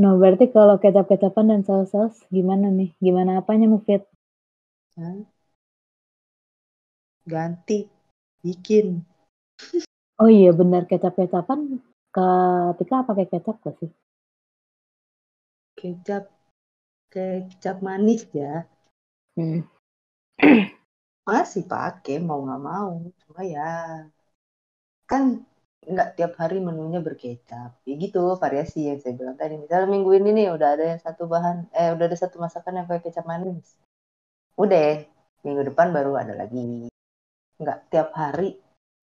Nah, 0.00 0.12
berarti 0.20 0.46
kalau 0.56 0.76
kecap-kecapan 0.80 1.44
dan 1.52 1.60
saus-saus 1.68 2.16
gimana 2.32 2.72
nih? 2.72 2.90
Gimana 3.04 3.30
apanya 3.40 3.66
Mufid? 3.68 4.02
Hah? 4.96 5.16
Ganti. 7.32 7.78
Bikin. 8.44 8.86
Oh 10.22 10.30
iya 10.38 10.50
benar 10.60 10.82
kecap-kecapan 10.90 11.60
ketika 12.16 12.96
pakai 13.08 13.26
kecap 13.32 13.56
gak 13.64 13.74
sih? 13.80 13.90
Kecap. 15.78 16.24
Kecap 17.12 17.76
manis 17.86 18.22
ya. 18.40 18.52
Hmm. 19.36 19.60
Masih 21.28 21.62
pakai 21.72 22.14
mau 22.28 22.38
nggak 22.44 22.62
mau. 22.70 22.92
Cuma 23.20 23.40
ya. 23.54 23.60
Kan 25.10 25.22
nggak 25.92 26.08
tiap 26.16 26.32
hari 26.40 26.58
menunya 26.68 27.00
berkecap. 27.06 27.70
Ya 27.88 27.94
gitu 28.04 28.18
variasi 28.42 28.78
yang 28.88 28.98
saya 29.02 29.14
bilang 29.18 29.36
tadi. 29.42 29.54
Misalnya 29.62 29.88
minggu 29.94 30.10
ini 30.18 30.28
nih 30.38 30.46
udah 30.56 30.68
ada 30.74 30.84
yang 30.92 31.00
satu 31.06 31.22
bahan. 31.32 31.56
Eh 31.78 31.88
udah 31.94 32.04
ada 32.08 32.18
satu 32.22 32.36
masakan 32.44 32.72
yang 32.78 32.86
pakai 32.90 33.02
kecap 33.10 33.26
manis. 33.32 33.66
Udah. 34.62 34.90
Minggu 35.44 35.62
depan 35.70 35.88
baru 35.96 36.12
ada 36.22 36.34
lagi. 36.40 36.88
Nggak 37.60 37.78
tiap 37.90 38.08
hari 38.20 38.48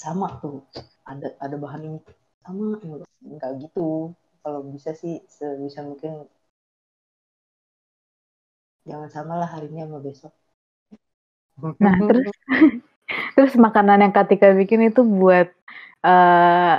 sama 0.03 0.28
tuh. 0.43 0.57
Ada 1.11 1.28
ada 1.43 1.55
bahan 1.63 1.82
ini 1.88 1.99
sama. 2.43 2.80
Nggak 3.36 3.51
gitu. 3.63 4.11
Kalau 4.43 4.59
bisa 4.74 4.91
sih 5.01 5.15
sebisa 5.28 5.84
mungkin 5.84 6.11
jangan 8.88 9.09
samalah 9.15 9.49
hari 9.53 9.67
ini 9.72 9.80
sama 9.86 9.99
besok. 10.07 10.34
Nah, 11.80 11.95
terus 12.07 12.28
terus 13.36 13.53
makanan 13.57 14.05
yang 14.05 14.14
Katika 14.16 14.53
bikin 14.53 14.89
itu 14.89 15.01
buat 15.03 15.49
eh 16.05 16.76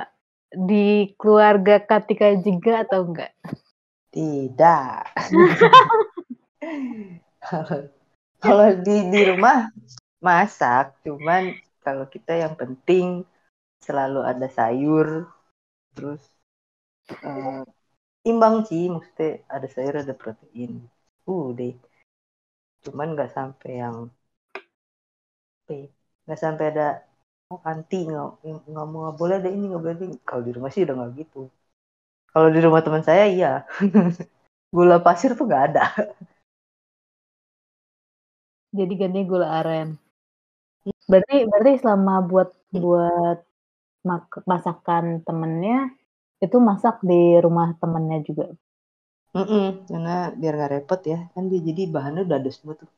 di 0.50 1.14
keluarga 1.20 1.78
Katika 1.82 2.34
juga 2.42 2.82
atau 2.86 3.06
enggak? 3.06 3.30
Tidak. 4.10 5.06
Kalau- 8.42 8.78
di 8.86 8.96
di 9.12 9.20
rumah 9.30 9.58
masak, 10.26 10.84
cuman 11.04 11.42
kalau 11.84 12.04
kita 12.14 12.32
yang 12.44 12.54
penting 12.60 13.06
selalu 13.86 14.20
ada 14.32 14.48
sayur, 14.58 15.08
terus 15.94 16.22
eh, 17.28 17.60
imbang 18.30 18.56
sih, 18.68 18.82
maksudnya 18.94 19.28
ada 19.54 19.66
sayur 19.74 19.94
ada 20.02 20.14
protein. 20.22 20.72
Uh 21.30 21.46
deh. 21.58 21.72
Cuman 22.84 23.08
nggak 23.14 23.30
sampai 23.36 23.70
yang 23.82 23.96
nggak 26.24 26.38
sampai 26.44 26.64
ada 26.70 26.82
oh, 27.52 27.60
anti 27.70 27.96
nggak 28.08 28.24
nggak 28.70 28.84
mau 28.90 28.98
nggak 29.04 29.16
boleh 29.20 29.34
ada 29.38 29.48
ini 29.54 29.64
nggak 29.70 29.82
boleh 29.84 29.94
ini. 30.06 30.16
Kalau 30.28 30.42
di 30.46 30.52
rumah 30.56 30.70
sih 30.74 30.82
udah 30.84 30.94
nggak 30.98 31.12
gitu. 31.20 31.38
Kalau 32.32 32.48
di 32.54 32.60
rumah 32.66 32.82
teman 32.86 33.04
saya 33.08 33.24
iya. 33.34 33.48
Gula 34.76 34.96
pasir 35.06 35.30
tuh 35.38 35.44
nggak 35.48 35.62
ada. 35.74 35.82
Jadi 38.78 38.92
ganti 39.00 39.20
gula 39.30 39.46
aren. 39.60 39.88
Berarti 41.10 41.36
berarti 41.50 41.72
selama 41.82 42.14
buat 42.30 42.48
buat 42.82 43.38
mak- 44.08 44.44
masakan 44.52 45.04
temennya 45.26 45.78
itu 46.44 46.56
masak 46.68 46.96
di 47.10 47.20
rumah 47.44 47.68
temennya 47.82 48.18
juga. 48.28 48.46
Mm-mm, 49.36 49.64
karena 49.90 50.10
biar 50.40 50.52
nggak 50.56 50.72
repot 50.74 51.00
ya, 51.12 51.18
kan 51.34 51.44
dia 51.50 51.60
jadi 51.68 51.82
bahannya 51.94 52.22
udah 52.26 52.36
ada 52.40 52.50
semua 52.56 52.74
tuh. 52.80 52.88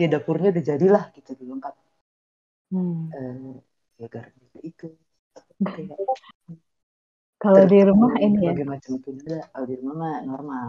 Ya 0.00 0.06
dapurnya 0.14 0.48
udah 0.54 0.64
jadilah 0.70 1.04
gitu 1.16 1.30
dilengkap. 1.40 1.74
Hmm. 2.70 3.10
Eh, 3.10 3.58
ya 4.00 4.06
garam 4.14 4.34
itu. 4.62 4.86
Kayak 5.60 5.98
Kalau 7.42 7.62
di 7.72 7.78
rumah 7.88 8.12
ini 8.20 8.38
ya 8.46 8.52
macam 8.68 8.92
itu 9.00 9.08
juga. 9.18 9.36
Kalau 9.50 9.66
di 9.70 9.74
rumah 9.80 9.94
mah 10.02 10.16
normal. 10.28 10.68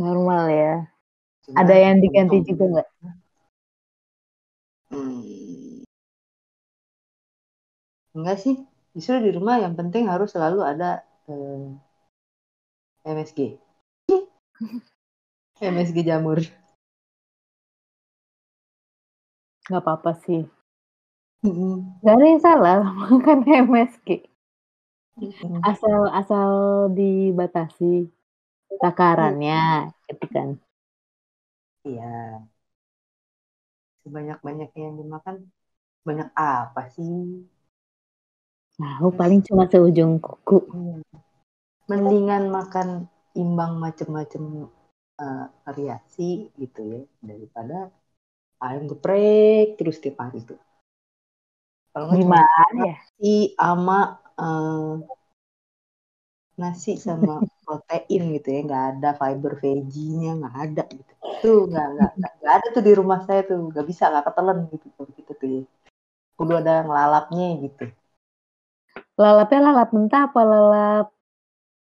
normal 0.00 0.42
ya. 0.50 0.74
Cuma 1.44 1.56
Ada 1.60 1.74
yang 1.84 1.96
diganti 2.04 2.36
untung- 2.40 2.48
juga 2.50 2.64
nggak? 2.72 2.88
Hmm. 4.90 5.82
Enggak 8.16 8.38
sih, 8.44 8.56
Justru 8.94 9.26
di 9.26 9.30
rumah 9.34 9.56
yang 9.58 9.74
penting 9.74 10.06
harus 10.06 10.30
selalu 10.34 10.62
ada 10.62 11.02
eh, 11.26 11.66
MSG. 13.04 13.40
MSG 15.72 15.98
jamur. 16.06 16.38
Nggak 19.66 19.82
apa-apa 19.82 20.12
sih. 20.24 20.40
Mm-mm. 21.44 22.00
Gak 22.00 22.14
ada 22.16 22.24
yang 22.24 22.42
salah 22.42 22.78
makan 23.12 23.38
MSG. 23.44 24.08
Mm-mm. 25.20 25.60
Asal 25.62 26.00
asal 26.10 26.50
dibatasi 26.96 28.08
takarannya, 28.82 29.92
gitu 30.08 30.26
kan. 30.34 30.48
Iya. 31.84 32.04
Sebanyak-banyaknya 34.04 34.82
yang 34.84 34.96
dimakan, 35.00 35.36
banyak 36.08 36.28
apa 36.36 36.82
sih? 36.92 37.44
Nah, 38.80 38.98
paling 39.14 39.40
cuma 39.46 39.64
seujung 39.70 40.18
kuku. 40.18 40.58
Iya. 40.74 40.96
Mendingan 41.90 42.44
makan 42.48 42.88
imbang 43.36 43.72
macem-macem 43.84 44.44
eh, 45.24 45.46
variasi 45.64 46.48
gitu 46.60 46.80
ya, 46.92 47.00
daripada 47.24 47.76
ayam 48.64 48.84
geprek 48.90 49.78
terus 49.78 49.96
tiap 50.02 50.18
hari 50.24 50.40
tuh. 50.48 50.58
Kalau 51.94 52.10
nggak 52.10 52.20
cuma 52.26 52.42
ya? 52.42 52.50
nasi 52.74 53.54
sama 53.54 53.98
eh, 54.34 54.92
nasi 56.58 56.92
sama 56.98 57.38
protein 57.62 58.22
gitu 58.34 58.48
ya, 58.50 58.60
nggak 58.66 58.84
ada 58.98 59.10
fiber 59.14 59.52
veggie-nya, 59.62 60.30
nggak 60.42 60.56
ada 60.58 60.82
gitu. 60.90 61.12
Tuh 61.38 61.60
nggak 61.70 61.86
nggak 61.94 62.12
nggak 62.42 62.54
ada 62.58 62.66
tuh 62.74 62.82
di 62.82 62.92
rumah 62.98 63.22
saya 63.22 63.46
tuh, 63.46 63.70
nggak 63.70 63.86
bisa 63.86 64.10
nggak 64.10 64.26
ketelen 64.26 64.58
gitu 64.74 64.86
gitu 65.14 65.32
tuh. 65.38 65.48
ya. 65.48 65.62
Kudu 66.34 66.52
ada 66.58 66.82
ngelalapnya 66.82 67.46
gitu. 67.62 67.84
Lalapnya 69.14 69.60
lalap 69.70 69.88
mentah 69.94 70.26
apa 70.26 70.40
lalap 70.42 71.06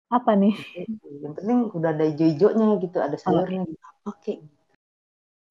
apa 0.06 0.32
nih? 0.38 0.54
Yang 1.02 1.34
penting 1.42 1.58
udah 1.74 1.90
ada 1.90 2.04
hijau-hijaunya 2.06 2.66
gitu, 2.78 2.98
ada 3.02 3.16
sayurnya 3.18 3.66
gitu. 3.66 3.82
Oke. 4.06 4.32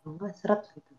Enggak 0.08 0.32
seret 0.39 0.64
gitu. 0.72 0.95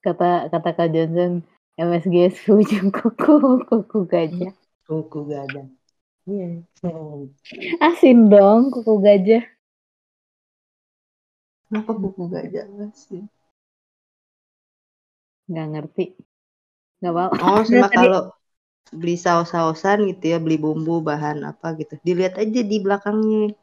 Kata 0.00 0.48
kata 0.48 0.70
Kak 0.72 0.88
Johnson, 0.94 1.44
MSG 1.78 2.16
seujung 2.34 2.90
kuku, 2.96 3.34
kuku 3.68 3.98
gajah. 4.10 4.52
Kuku 4.86 5.20
gadang. 5.30 5.68
Iya. 6.28 6.48
Hmm. 6.82 7.30
Asin 7.88 8.18
dong 8.32 8.62
kuku 8.74 8.94
gajah. 9.04 9.44
Kenapa 11.68 11.92
kuku 12.00 12.22
gajah 12.32 12.66
sih? 13.02 13.22
Nggak 15.50 15.66
ngerti. 15.72 16.04
Nggak 17.00 17.14
mau. 17.16 17.30
Oh, 17.44 17.60
sama 17.68 17.88
kalau 17.98 18.20
beli 19.00 19.16
saus-sausan 19.24 19.98
gitu 20.10 20.24
ya, 20.32 20.38
beli 20.44 20.56
bumbu 20.64 20.94
bahan 21.08 21.38
apa 21.50 21.66
gitu. 21.80 21.94
Dilihat 22.06 22.34
aja 22.42 22.60
di 22.70 22.76
belakangnya. 22.84 23.54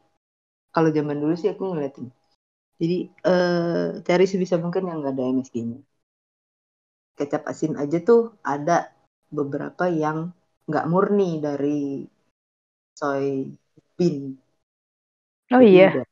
Kalau 0.74 0.90
zaman 0.96 1.16
dulu 1.22 1.34
sih 1.40 1.48
aku 1.52 1.62
ngeliatin. 1.72 2.06
Jadi 2.80 2.96
eh 3.30 3.86
cari 4.08 4.24
sebisa 4.32 4.56
mungkin 4.64 4.82
yang 4.88 4.98
nggak 5.00 5.14
ada 5.16 5.24
MSG-nya. 5.34 5.78
Kecap 7.18 7.42
asin 7.52 7.72
aja 7.82 7.98
tuh 8.08 8.20
ada 8.54 8.76
beberapa 9.36 9.84
yang 10.02 10.18
nggak 10.68 10.86
murni 10.92 11.30
dari 11.46 11.78
soy 12.98 13.56
bean. 13.96 14.38
Oh 15.52 15.60
iya. 15.62 15.86
udah- 15.90 16.08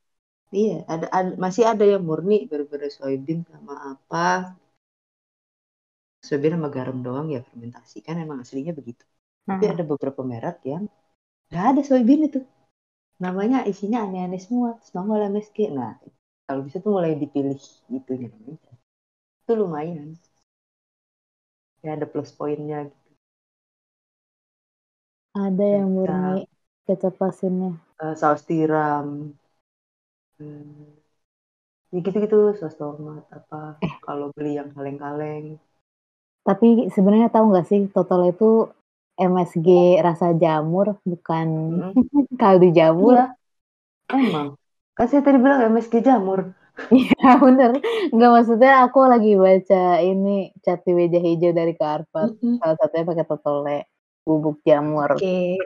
Iya, 0.60 0.74
ada, 0.92 1.06
ada- 1.18 1.36
masih 1.44 1.64
ada 1.72 1.84
yang 1.92 2.02
murni 2.08 2.36
berbeda 2.52 2.88
soybean 2.98 3.40
sama 3.52 3.74
apa. 3.92 4.26
Soybean 6.28 6.54
sama 6.56 6.68
garam 6.76 6.98
doang 7.06 7.26
ya 7.34 7.40
fermentasi 7.48 7.96
kan 8.06 8.16
emang 8.24 8.38
aslinya 8.44 8.72
begitu. 8.78 9.04
Tapi 9.48 9.64
Hmm. 9.66 9.72
ada 9.72 9.82
beberapa 9.90 10.20
merek 10.32 10.56
yang 10.72 10.82
nggak 11.50 11.66
ada 11.72 11.82
soybean 11.88 12.22
itu. 12.30 12.40
Namanya 13.24 13.58
isinya 13.72 13.98
aneh-aneh 14.06 14.40
semua. 14.46 14.70
Terus 14.78 14.92
nongol 14.96 15.20
MSG. 15.32 15.58
Nah, 15.78 15.92
kalau 16.46 16.62
bisa 16.66 16.78
tuh 16.84 16.92
mulai 16.96 17.12
dipilih 17.22 17.58
gitu 17.94 18.12
ya. 18.22 18.28
Itu 19.42 19.52
lumayan. 19.60 20.08
Ya 21.84 21.90
ada 21.96 22.06
plus 22.12 22.30
poinnya 22.38 22.78
gitu. 22.90 23.10
Ada 25.44 25.64
yang 25.76 25.88
murni 25.96 26.36
kecap 26.86 27.14
asinnya. 27.28 27.70
Eh, 28.04 28.14
saus 28.20 28.42
tiram. 28.48 29.08
Hmm. 30.38 30.94
Ya 31.92 31.98
gitu-gitu, 32.06 32.36
saus 32.58 32.74
tomat 32.80 33.24
apa. 33.38 33.56
Kalau 34.04 34.26
beli 34.36 34.50
yang 34.58 34.68
kaleng-kaleng. 34.74 35.46
Tapi 36.48 36.66
sebenarnya 36.94 37.28
tahu 37.34 37.44
nggak 37.50 37.66
sih 37.70 37.80
total 37.96 38.20
itu 38.32 38.44
MSG 39.32 39.68
rasa 40.06 40.26
jamur 40.42 40.86
bukan 41.10 41.48
Mm-mm. 41.70 41.94
kaldu 42.40 42.66
jamur. 42.78 43.16
Iya, 43.16 43.36
emang. 44.12 44.48
Kan 44.96 45.06
saya 45.10 45.22
tadi 45.26 45.38
bilang 45.44 45.60
MSG 45.72 45.94
jamur. 46.08 46.40
Iya 46.90 47.28
bener. 47.44 47.70
Nggak 48.14 48.30
maksudnya 48.34 48.72
aku 48.84 48.98
lagi 49.06 49.30
baca 49.38 50.02
ini 50.02 50.50
cat 50.64 50.80
di 50.86 50.92
meja 50.98 51.18
hijau 51.22 51.50
dari 51.54 51.72
Karpat. 51.78 52.28
Mm-mm. 52.34 52.58
Salah 52.60 52.76
satunya 52.78 53.04
pakai 53.06 53.26
totole 53.30 53.78
bubuk 54.26 54.56
jamur. 54.66 55.10
Oke. 55.14 55.58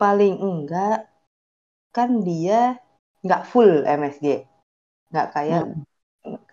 Paling 0.00 0.34
enggak 0.42 1.08
kan 1.94 2.10
dia 2.26 2.78
nggak 3.24 3.42
full 3.50 3.82
MSG. 3.86 4.26
Nggak 5.10 5.26
kayak 5.34 5.64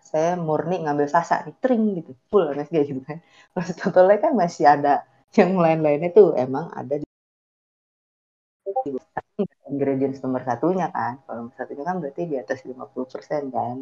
saya 0.09 0.33
murni 0.33 0.81
ngambil 0.81 1.05
sasa 1.05 1.45
nih, 1.45 1.55
tring 1.61 1.83
gitu. 1.97 2.11
Full 2.33 2.45
MSG 2.57 2.75
gitu 2.89 3.01
kan. 3.05 3.17
Terus 3.53 3.69
totalnya 3.77 4.17
kan 4.25 4.33
masih 4.33 4.65
ada 4.65 5.05
yang 5.37 5.53
lain-lainnya 5.61 6.09
tuh 6.09 6.33
emang 6.33 6.73
ada 6.73 6.97
di 6.97 7.05
ingredients 9.69 10.19
nomor 10.23 10.41
satunya 10.43 10.89
kan. 10.89 11.21
Kalau 11.23 11.47
nomor 11.47 11.55
satunya 11.55 11.83
kan 11.85 12.01
berarti 12.01 12.23
di 12.25 12.35
atas 12.35 12.65
50% 12.65 13.43
kan. 13.53 13.77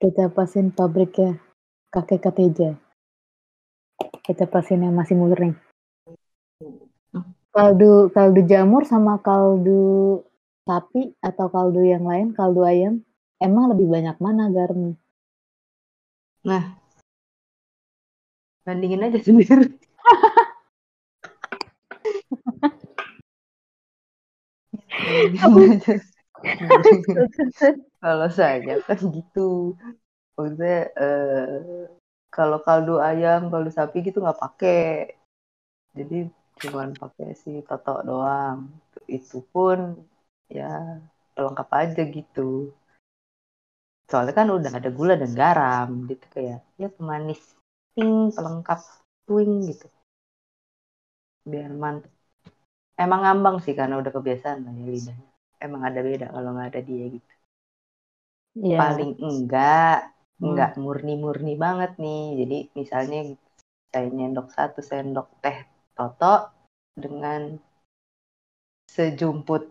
Kecap 0.00 0.32
asin 0.40 0.72
pabriknya 0.72 1.36
kakek 1.92 2.24
Kateja. 2.24 2.70
Kecap 4.24 4.48
asin 4.56 4.88
yang 4.88 4.96
masih 4.96 5.18
murni. 5.18 5.52
Kaldu 7.50 8.08
kaldu 8.14 8.40
jamur 8.46 8.86
sama 8.86 9.18
kaldu 9.20 10.22
sapi 10.64 11.18
atau 11.20 11.50
kaldu 11.50 11.82
yang 11.82 12.06
lain, 12.06 12.30
kaldu 12.30 12.62
ayam, 12.62 13.02
emang 13.42 13.74
lebih 13.74 13.90
banyak 13.90 14.16
mana 14.22 14.48
garamnya? 14.48 14.94
Bandingin 18.64 19.02
aja 19.02 19.18
sendiri. 19.18 19.66
Bandingin 21.90 22.62
aja. 22.62 22.78
Kalau 28.02 28.28
saya 28.32 28.80
kan 28.88 28.98
gitu. 29.16 29.76
Maksudnya 30.36 30.76
eh, 30.96 31.86
kalau 32.36 32.58
kaldu 32.66 32.94
ayam, 33.10 33.40
kaldu 33.52 33.70
sapi 33.74 33.98
gitu 34.06 34.18
nggak 34.24 34.40
pakai. 34.44 34.84
Jadi 35.98 36.18
cuman 36.60 36.88
pakai 37.02 37.28
si 37.42 37.50
toto 37.68 37.94
doang. 38.08 38.58
Itu 39.16 39.36
pun 39.52 39.78
ya 40.58 40.72
pelengkap 41.34 41.68
aja 41.82 42.02
gitu. 42.16 42.50
Soalnya 44.10 44.34
kan 44.38 44.48
udah 44.56 44.72
ada 44.78 44.90
gula 44.98 45.14
dan 45.22 45.32
garam 45.40 45.88
gitu 46.10 46.26
kayak 46.34 46.58
ya 46.80 46.88
pemanis 46.96 47.40
ting 47.94 48.12
pelengkap 48.36 48.80
twing 49.26 49.52
gitu. 49.70 49.86
Biar 51.46 51.70
mantep. 51.70 52.12
Emang 53.00 53.20
ngambang 53.24 53.56
sih 53.64 53.74
karena 53.78 53.94
udah 54.00 54.12
kebiasaan 54.12 54.58
lah 54.64 54.72
ya 54.76 54.86
lidahnya. 54.92 55.28
Emang 55.64 55.82
ada 55.88 56.00
beda 56.04 56.26
kalau 56.34 56.48
nggak 56.54 56.68
ada 56.70 56.80
dia 56.88 57.04
gitu 57.16 57.30
Iya. 58.58 58.76
paling 58.82 59.12
enggak 59.22 59.96
Hmm. 60.40 60.56
enggak 60.56 60.70
murni-murni 60.80 61.54
banget 61.64 61.92
nih 62.02 62.24
jadi 62.40 62.58
misalnya 62.72 63.18
saya 63.92 64.08
nyendok 64.08 64.48
satu 64.56 64.80
sendok 64.80 65.28
teh 65.44 65.58
toto 65.96 66.34
dengan 66.96 67.60
sejumput 68.88 69.62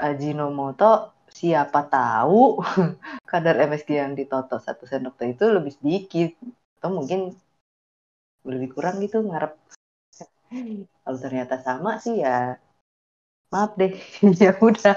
Ajinomoto 0.00 0.92
siapa 1.38 1.80
tahu 1.86 2.58
kadar 3.30 3.54
MSG 3.70 3.90
yang 4.02 4.12
ditoto 4.18 4.56
satu 4.56 4.84
sendok 4.88 5.14
teh 5.20 5.28
itu 5.36 5.44
lebih 5.46 5.72
sedikit 5.78 6.30
atau 6.80 6.90
mungkin 6.98 7.20
lebih 8.42 8.68
kurang 8.74 8.98
gitu 9.04 9.22
ngarep 9.22 9.52
kalau 11.02 11.18
ternyata 11.24 11.54
sama 11.66 11.90
sih 12.04 12.14
ya 12.24 12.36
maaf 13.52 13.70
deh 13.80 13.92
ya 14.42 14.50
udah 14.66 14.96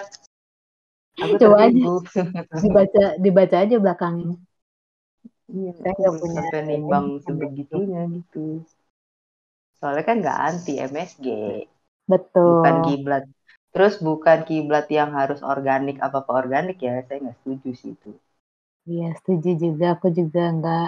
aku 1.23 1.35
Coba 1.41 1.57
aja. 1.67 1.81
Dibaca 2.63 3.03
dibaca 3.23 3.55
aja 3.63 3.75
belakangnya. 3.83 4.35
Iya, 5.55 5.71
Saya 5.81 6.09
punya 6.19 6.25
sampai 6.35 6.59
nimbang 6.69 7.05
sebegitunya 7.25 8.01
gitu. 8.15 8.43
Soalnya 9.79 10.03
kan 10.07 10.15
nggak 10.21 10.37
anti 10.49 10.71
MSG, 10.91 11.25
Betul. 12.11 12.43
bukan 12.47 12.75
kiblat. 12.85 13.23
Terus 13.73 13.93
bukan 14.07 14.39
kiblat 14.49 14.85
yang 14.97 15.09
harus 15.19 15.39
organik 15.53 15.95
apa 16.05 16.17
apa 16.23 16.31
organik 16.41 16.77
ya, 16.87 16.93
saya 17.07 17.17
nggak 17.23 17.37
setuju 17.39 17.69
sih 17.81 17.91
itu. 17.95 18.09
Iya, 18.91 19.05
setuju 19.19 19.49
juga. 19.63 19.85
Aku 19.95 20.07
juga 20.19 20.41
nggak 20.55 20.85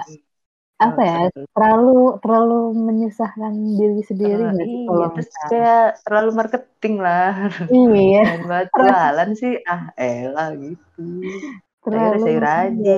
apa 0.86 1.02
ya 1.10 1.16
terlalu 1.54 1.90
terlalu 2.22 2.54
menyusahkan 2.88 3.54
diri 3.80 4.02
sendiri 4.10 4.44
Uh, 4.44 4.50
sih 4.58 4.70
iya, 4.70 4.84
kalau 4.86 5.08
terus 5.14 5.30
kayak 5.50 5.78
terlalu 6.04 6.30
marketing 6.40 6.96
lah. 7.06 7.30
iya 7.74 8.22
Dan 8.24 8.38
buat 8.50 8.68
jualan 8.78 9.30
sih, 9.42 9.52
ah 9.72 9.84
elah 10.04 10.48
gitu. 10.64 11.02
Terlalu 11.84 12.16
sayur 12.24 12.46
aja. 12.62 12.92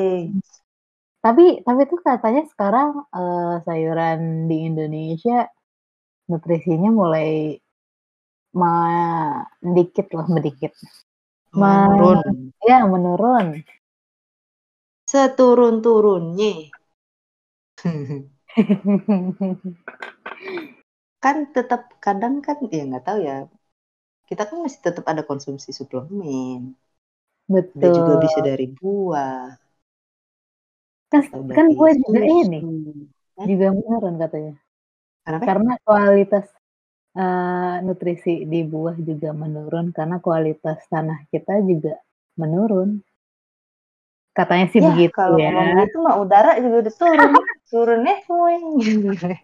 tapi 1.23 1.43
tapi 1.67 1.81
tuh 1.91 1.99
katanya 2.07 2.41
sekarang 2.51 2.89
eh, 3.17 3.53
sayuran 3.65 4.19
di 4.49 4.55
Indonesia 4.69 5.35
nutrisinya 6.29 6.89
mulai 7.01 7.29
sedikit 9.63 10.05
loh 10.15 10.25
sedikit 10.35 10.71
Ma- 11.59 11.89
Menurun. 11.89 12.21
ya 12.69 12.77
menurun 12.91 13.47
Seturun-turunnya. 15.11 16.51
kan 21.23 21.37
tetap 21.55 21.81
kadang 22.05 22.33
kan 22.45 22.57
ya 22.75 22.81
nggak 22.89 23.03
tahu 23.07 23.19
ya. 23.29 23.33
Kita 24.29 24.41
kan 24.49 24.57
masih 24.65 24.81
tetap 24.87 25.05
ada 25.11 25.23
konsumsi 25.29 25.69
suplemen. 25.79 26.59
Dan 27.79 27.89
betul 27.89 27.91
juga 27.97 28.13
bisa 28.23 28.39
dari 28.47 28.65
buah. 28.77 29.41
kan, 31.11 31.21
kan 31.55 31.65
gue 31.73 31.91
juga 32.05 32.21
ini 32.41 32.59
juga 33.49 33.67
menurun 33.73 34.15
katanya 34.21 34.53
Kenapa? 35.25 35.43
karena 35.47 35.71
kualitas 35.87 36.45
eh, 37.19 37.75
nutrisi 37.85 38.33
di 38.51 38.59
buah 38.71 38.95
juga 39.09 39.29
menurun 39.43 39.85
karena 39.97 40.15
kualitas 40.27 40.79
tanah 40.93 41.19
kita 41.33 41.53
juga 41.69 41.93
menurun 42.41 42.89
katanya 44.39 44.65
sih 44.73 44.79
Ya, 44.81 44.87
begitu 44.89 45.13
kalau 45.17 45.37
ya. 45.43 45.49
ngomong 45.51 45.77
gitu 45.83 45.95
mah 46.05 46.15
udara 46.23 46.51
juga 46.63 46.75
udah 46.83 46.93
turun. 47.01 47.31
Turunnya 47.69 48.15
weng. 48.27 48.65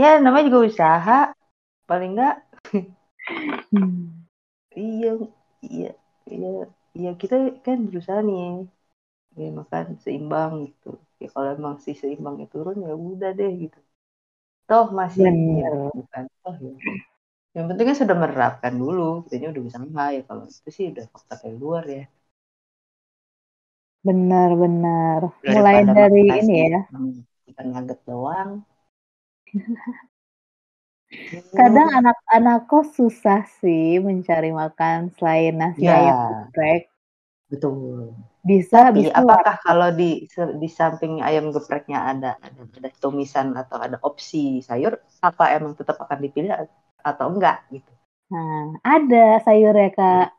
ya, 0.00 0.08
namanya 0.22 0.44
juga 0.48 0.60
usaha. 0.70 1.18
Paling 1.88 2.10
enggak 2.18 2.34
Hmm. 3.72 4.26
iya 4.84 5.08
iya 5.74 5.86
iya 6.32 6.48
iya 6.98 7.10
kita 7.20 7.34
kan 7.66 7.78
berusaha 7.88 8.20
nih. 8.28 8.40
Ya 9.40 9.46
makan 9.60 9.86
seimbang 10.04 10.52
gitu. 10.66 10.88
Ya 11.22 11.26
kalau 11.34 11.48
emang 11.58 11.74
si 11.84 11.90
seimbangnya 12.00 12.46
turun 12.54 12.76
ya 12.86 12.92
udah 13.10 13.30
deh 13.38 13.50
gitu. 13.62 13.78
Toh 14.68 14.86
masih 15.00 15.24
ya, 15.62 15.68
bukan 15.98 16.24
toh 16.42 16.56
ya. 16.66 16.72
Yang 17.56 17.64
penting 17.68 17.86
kan 17.90 17.96
sudah 18.02 18.16
menerapkan 18.22 18.74
dulu 18.82 19.02
kitanya 19.24 19.46
udah 19.52 19.62
bisa 19.68 19.78
ya. 20.16 20.20
Kalau 20.28 20.42
itu 20.50 20.68
sih 20.76 20.84
udah 20.92 21.04
fakta 21.14 21.34
dari 21.42 21.56
luar 21.64 21.84
ya 21.98 22.02
benar-benar 24.06 25.20
mulai 25.46 25.46
Daripada 25.46 25.92
dari 25.96 26.22
ini 26.40 26.54
ya 26.72 26.80
hmm, 26.90 27.10
ikan 27.50 27.66
nugget 27.72 27.98
doang 28.08 28.50
kadang 31.58 31.86
Hmm, 31.86 31.98
anak-anakku 31.98 32.78
susah 32.96 33.40
sih 33.60 33.84
mencari 34.08 34.48
makan 34.60 34.98
selain 35.16 35.52
nasi 35.62 35.84
Ya. 35.84 35.92
ayam 35.96 36.16
geprek 36.28 36.80
betul 37.50 37.74
bisa 38.48 38.76
Tapi 38.82 38.96
bisa 38.96 39.12
apakah 39.20 39.54
kalau 39.66 39.88
di 40.00 40.08
di 40.62 40.68
samping 40.78 41.12
ayam 41.28 41.44
gepreknya 41.56 41.98
ada 42.12 42.30
ada 42.46 42.60
ada 42.78 42.88
tumisan 43.02 43.48
atau 43.62 43.76
ada 43.86 43.96
opsi 44.08 44.38
sayur, 44.68 44.92
apa 45.28 45.44
emang 45.56 45.72
tetap 45.80 45.96
akan 46.04 46.18
dipilih 46.24 46.52
atau 47.10 47.26
enggak 47.32 47.56
gitu? 47.74 47.90
nah 48.32 48.56
ada 48.94 49.16
sayurnya 49.44 49.88
kak 49.96 50.10
Hmm. 50.10 50.35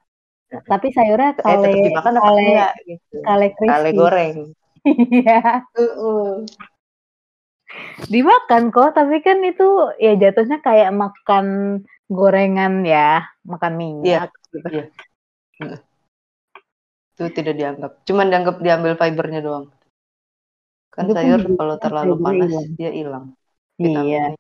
tapi 0.72 0.88
sayurnya 0.96 1.32
Eh 1.36 1.42
kale 1.44 1.68
tetap 1.68 1.86
dimakan 1.86 2.14
apa 2.16 2.26
kale 2.28 2.42
enggak 2.42 2.74
gitu? 2.88 3.16
kale 3.24 3.46
Kale 3.58 3.90
goreng. 3.92 4.36
iya 5.20 5.40
dimakan 8.08 8.72
kok 8.72 8.96
tapi 8.96 9.20
kan 9.20 9.44
itu 9.44 9.68
ya 10.00 10.16
jatuhnya 10.16 10.64
kayak 10.64 10.96
makan 10.96 11.46
gorengan 12.08 12.88
ya 12.88 13.28
makan 13.44 13.74
minyak 13.76 14.32
gitu. 14.56 14.68
Iya. 14.72 14.86
Itu 17.18 17.24
tidak 17.36 17.54
dianggap. 17.60 17.92
Cuman 18.08 18.32
dianggap 18.32 18.56
diambil 18.64 18.94
fibernya 18.96 19.42
doang. 19.44 19.68
Kan 20.96 21.12
Itu 21.12 21.14
sayur 21.14 21.42
kalau 21.60 21.76
terlalu 21.78 22.14
panas 22.24 22.50
hilang. 22.50 22.68
dia 22.80 22.92
hilang 22.96 23.26
iya 23.78 24.34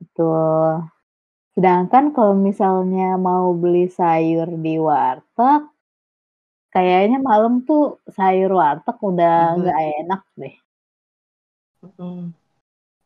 betul 0.00 0.88
sedangkan 1.54 2.04
kalau 2.14 2.34
misalnya 2.48 3.06
mau 3.26 3.46
beli 3.62 3.84
sayur 3.98 4.48
di 4.64 4.74
warteg 4.86 5.62
kayaknya 6.74 7.16
malam 7.28 7.52
tuh 7.68 7.80
sayur 8.16 8.50
warteg 8.60 8.96
udah 9.08 9.32
Mhm. 9.36 9.58
nggak 9.58 9.78
enak 9.98 10.20
deh 10.40 10.54
Mm, 11.98 12.32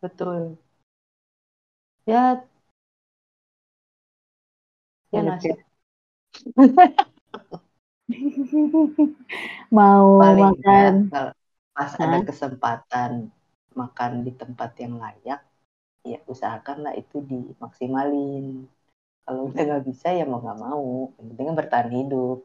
betul. 0.02 0.58
Ya, 2.06 2.46
ya. 5.12 5.38
Benefit. 5.42 5.56
mau 9.76 10.06
Paling 10.20 10.38
makan 10.42 10.94
pas 11.76 11.92
ada 12.04 12.18
kesempatan 12.28 13.12
makan 13.80 14.12
di 14.26 14.32
tempat 14.40 14.70
yang 14.82 14.94
layak, 15.02 15.40
ya 16.04 16.18
usahakanlah 16.32 16.92
itu 17.00 17.16
dimaksimalin. 17.30 18.68
Kalau 19.24 19.40
udah 19.48 19.62
nggak 19.68 19.84
bisa 19.88 20.08
ya 20.12 20.24
mau 20.28 20.40
nggak 20.44 20.60
mau. 20.60 20.84
Yang 21.16 21.26
penting 21.32 21.46
kan 21.48 21.56
bertahan 21.60 21.90
hidup. 21.98 22.38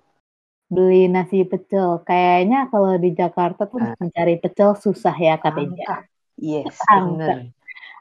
beli 0.69 1.09
nasi 1.09 1.41
pecel 1.49 1.89
kayaknya 2.05 2.69
kalau 2.69 2.93
di 3.01 3.09
Jakarta 3.17 3.65
tuh 3.65 3.81
Nah. 3.81 3.97
mencari 3.97 4.37
pecel 4.37 4.77
susah 4.77 5.15
ya 5.17 5.35
katanya. 5.41 6.05
Yes, 6.37 6.77
bener. 6.87 7.49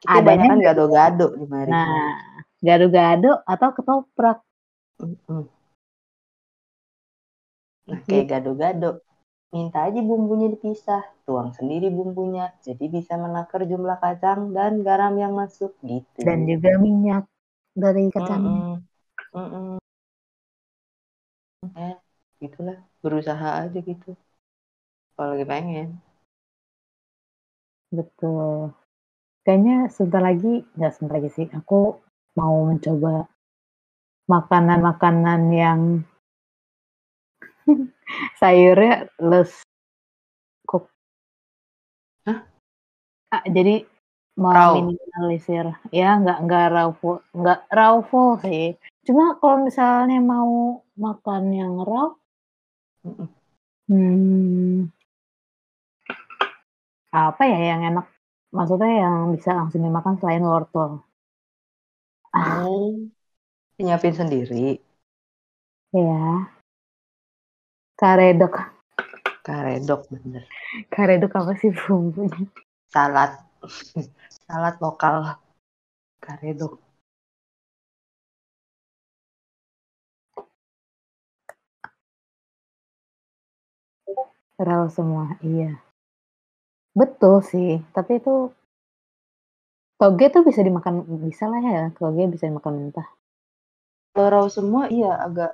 Kita 0.04 0.20
Adanya 0.20 0.46
kan 0.52 0.59
gado-gado 0.61 1.26
di 1.34 1.46
mari. 1.48 1.70
nah 1.72 2.12
gado-gado 2.61 3.30
atau 3.48 3.68
ketoprak 3.72 4.38
Mm-mm. 5.00 5.42
Nah, 7.88 7.98
kayak 8.04 8.26
gado-gado. 8.36 9.00
Minta 9.49 9.78
aja 9.88 10.01
bumbunya 10.05 10.49
dipisah. 10.53 11.03
Tuang 11.24 11.51
sendiri 11.57 11.88
bumbunya. 11.88 12.53
Jadi 12.66 12.84
bisa 12.96 13.16
menakar 13.16 13.64
jumlah 13.70 13.96
kacang 14.05 14.53
dan 14.57 14.84
garam 14.86 15.14
yang 15.16 15.32
masuk 15.32 15.72
gitu. 15.84 16.20
dan 16.26 16.44
juga 16.44 16.70
minyak 16.76 17.24
dari 17.72 18.12
kacangnya 18.12 18.76
Mm-mm. 19.34 19.36
Mm-mm. 19.36 19.78
Eh, 21.86 21.96
gitulah. 22.42 22.78
Berusaha 23.03 23.49
aja 23.64 23.78
gitu. 23.80 24.11
Kalau 25.16 25.34
lagi 25.34 25.46
pengen. 25.49 25.88
betul 27.88 28.76
kayaknya 29.44 29.88
sebentar 29.88 30.22
lagi 30.28 30.61
nggak 30.76 30.92
sebentar 30.92 31.14
lagi 31.16 31.30
sih 31.32 31.46
aku 31.59 31.96
mau 32.36 32.57
mencoba 32.68 33.24
makanan-makanan 34.28 35.40
yang 35.62 35.80
sayurnya 38.40 39.08
less 39.20 39.52
cook 40.64 40.88
Hah? 42.26 42.38
Ah, 43.32 43.44
jadi 43.44 43.84
mau 44.38 44.54
Raw. 44.54 44.72
minimalisir 44.78 45.66
ya 45.90 46.14
nggak 46.22 46.38
nggak 46.46 46.66
raw 46.70 46.88
full 46.94 47.18
nggak 47.34 47.60
raw 47.74 47.98
full 48.06 48.38
sih 48.38 48.78
cuma 49.02 49.34
kalau 49.42 49.66
misalnya 49.66 50.22
mau 50.22 50.78
makan 50.94 51.42
yang 51.50 51.74
raw 51.82 52.14
hmm, 53.90 54.86
apa 57.10 57.42
ya 57.50 57.58
yang 57.74 57.80
enak 57.82 58.06
maksudnya 58.54 58.92
yang 59.02 59.34
bisa 59.34 59.50
langsung 59.58 59.82
dimakan 59.82 60.14
selain 60.22 60.46
wortel 60.46 61.02
Ah. 62.32 62.64
Oh. 62.68 62.92
Nyiapin 63.80 64.12
sendiri. 64.12 64.82
ya 65.88 66.57
karedok 68.01 68.55
Karedok 69.46 70.03
bener. 70.12 70.44
karedok 70.94 71.32
apa 71.40 71.53
sih 71.61 71.70
bumbunya 71.78 72.44
Salad. 72.94 73.32
Salad 74.46 74.76
lokal. 74.84 75.16
Karedok. 76.24 76.74
raw 84.66 84.84
semua 84.96 85.24
iya 85.51 85.70
betul 86.99 87.34
sih 87.51 87.68
tapi 87.96 88.12
itu 88.20 88.34
toge 90.01 90.26
tuh 90.34 90.42
bisa 90.49 90.61
dimakan 90.66 90.94
bisa 91.26 91.44
lah 91.53 91.61
ya 91.74 91.82
toge 91.99 92.22
bisa 92.34 92.44
dimakan 92.51 92.74
mentah 92.78 93.07
Kalau 94.12 94.28
raw 94.34 94.46
semua 94.57 94.82
iya 94.96 95.11
agak 95.26 95.51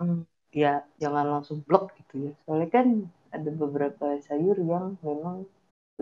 hmm, 0.00 0.18
ya 0.62 0.72
jangan 1.02 1.26
langsung 1.32 1.58
blok 1.66 1.84
gitu 1.98 2.14
ya. 2.26 2.30
Soalnya 2.44 2.68
kan 2.76 2.86
ada 3.36 3.50
beberapa 3.62 4.06
sayur 4.26 4.56
yang 4.72 4.84
memang 5.08 5.36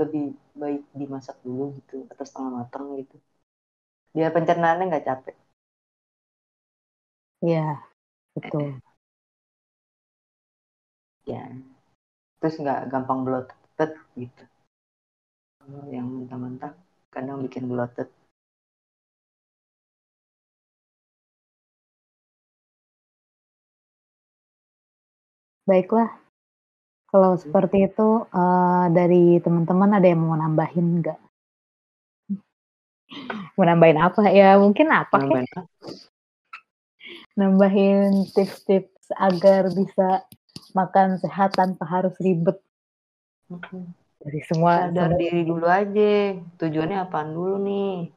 lebih 0.00 0.24
baik 0.62 0.82
dimasak 1.00 1.36
dulu 1.46 1.64
gitu 1.78 1.96
atau 2.12 2.24
setengah 2.28 2.52
matang 2.60 2.86
gitu. 3.00 3.16
Biar 4.16 4.30
pencernaannya 4.36 4.84
nggak 4.90 5.06
capek. 5.08 5.36
iya 7.44 7.66
betul 8.34 8.80
Ya. 11.30 11.42
Terus 12.38 12.54
nggak 12.62 12.80
gampang 12.92 13.20
bloated. 13.26 13.58
gitu 14.20 14.44
kalau 15.58 15.82
yang 15.96 16.06
mentah-mentah 16.14 16.72
kadang 17.14 17.38
bikin 17.44 17.64
bloated 17.70 18.08
Baiklah. 25.62 26.10
Kalau 27.12 27.36
seperti 27.36 27.92
itu, 27.92 28.24
uh, 28.24 28.86
dari 28.88 29.36
teman-teman 29.44 30.00
ada 30.00 30.06
yang 30.08 30.24
mau 30.24 30.32
nambahin 30.32 31.04
nggak? 31.04 31.20
Mau 33.60 33.68
nambahin 33.68 34.00
apa? 34.00 34.32
Ya 34.32 34.56
mungkin 34.56 34.88
apa 34.88 35.20
nambahin 35.20 35.44
apa? 35.52 35.68
Nambahin 37.38 38.32
tips-tips 38.32 39.12
agar 39.12 39.68
bisa 39.72 40.24
makan 40.72 41.20
sehat 41.20 41.52
tanpa 41.52 41.84
harus 41.84 42.16
ribet. 42.16 42.56
Dari 44.22 44.40
semua 44.48 44.88
Sadar 44.88 45.20
diri 45.20 45.44
dulu 45.44 45.68
aja, 45.68 46.40
tujuannya 46.56 46.96
apaan 47.04 47.36
dulu 47.36 47.60
nih? 47.60 48.08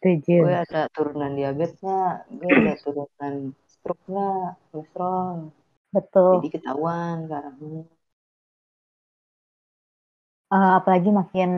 Setuju. 0.00 0.36
Gue 0.48 0.56
ada 0.56 0.88
turunan 0.88 1.36
diabetes 1.36 1.76
nggak? 1.84 2.16
Gue 2.40 2.48
ada 2.48 2.74
turunan 2.80 3.34
stroke 3.68 4.04
nggak? 4.08 4.48
Kolesterol? 4.72 5.61
Betul. 5.92 6.40
Jadi 6.40 6.50
ketahuan 6.56 7.28
sekarang. 7.28 7.56
Uh, 10.52 10.72
apalagi 10.80 11.08
makin 11.12 11.50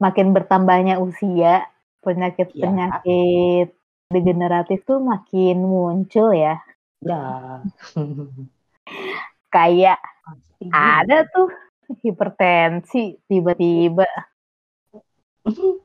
makin 0.00 0.32
bertambahnya 0.32 1.00
usia, 1.00 1.68
penyakit-penyakit 2.04 3.72
ya. 3.72 3.76
degeneratif 4.12 4.84
tuh 4.84 5.00
makin 5.00 5.64
muncul 5.64 6.32
ya. 6.32 6.60
Ya. 7.04 7.60
Kayak 9.54 10.00
Pasti. 10.00 10.64
ada 10.72 11.24
tuh 11.28 11.48
hipertensi 12.00 13.20
tiba-tiba. 13.28 14.08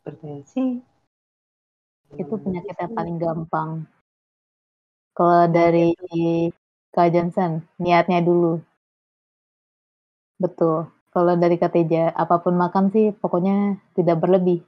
Hipertensi. 0.00 0.80
Itu 2.16 2.34
penyakit 2.40 2.76
yang 2.80 2.92
paling 2.96 3.16
gampang. 3.20 3.84
Kalau 5.18 5.50
dari 5.50 5.90
Kak 6.94 7.10
Johnson, 7.10 7.66
niatnya 7.82 8.22
dulu. 8.22 8.62
Betul. 10.38 10.86
Kalau 11.10 11.34
dari 11.34 11.58
Kak 11.58 11.74
Teja, 11.74 12.14
apa 12.14 12.38
pun 12.38 12.54
makan 12.54 12.94
sih 12.94 13.10
pokoknya 13.10 13.82
tidak 13.98 14.22
berlebih. 14.22 14.62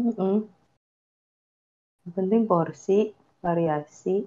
Mm 0.00 0.12
-hmm. 0.16 0.36
Yang 2.08 2.12
penting 2.16 2.42
porsi, 2.48 2.98
variasi. 3.44 4.24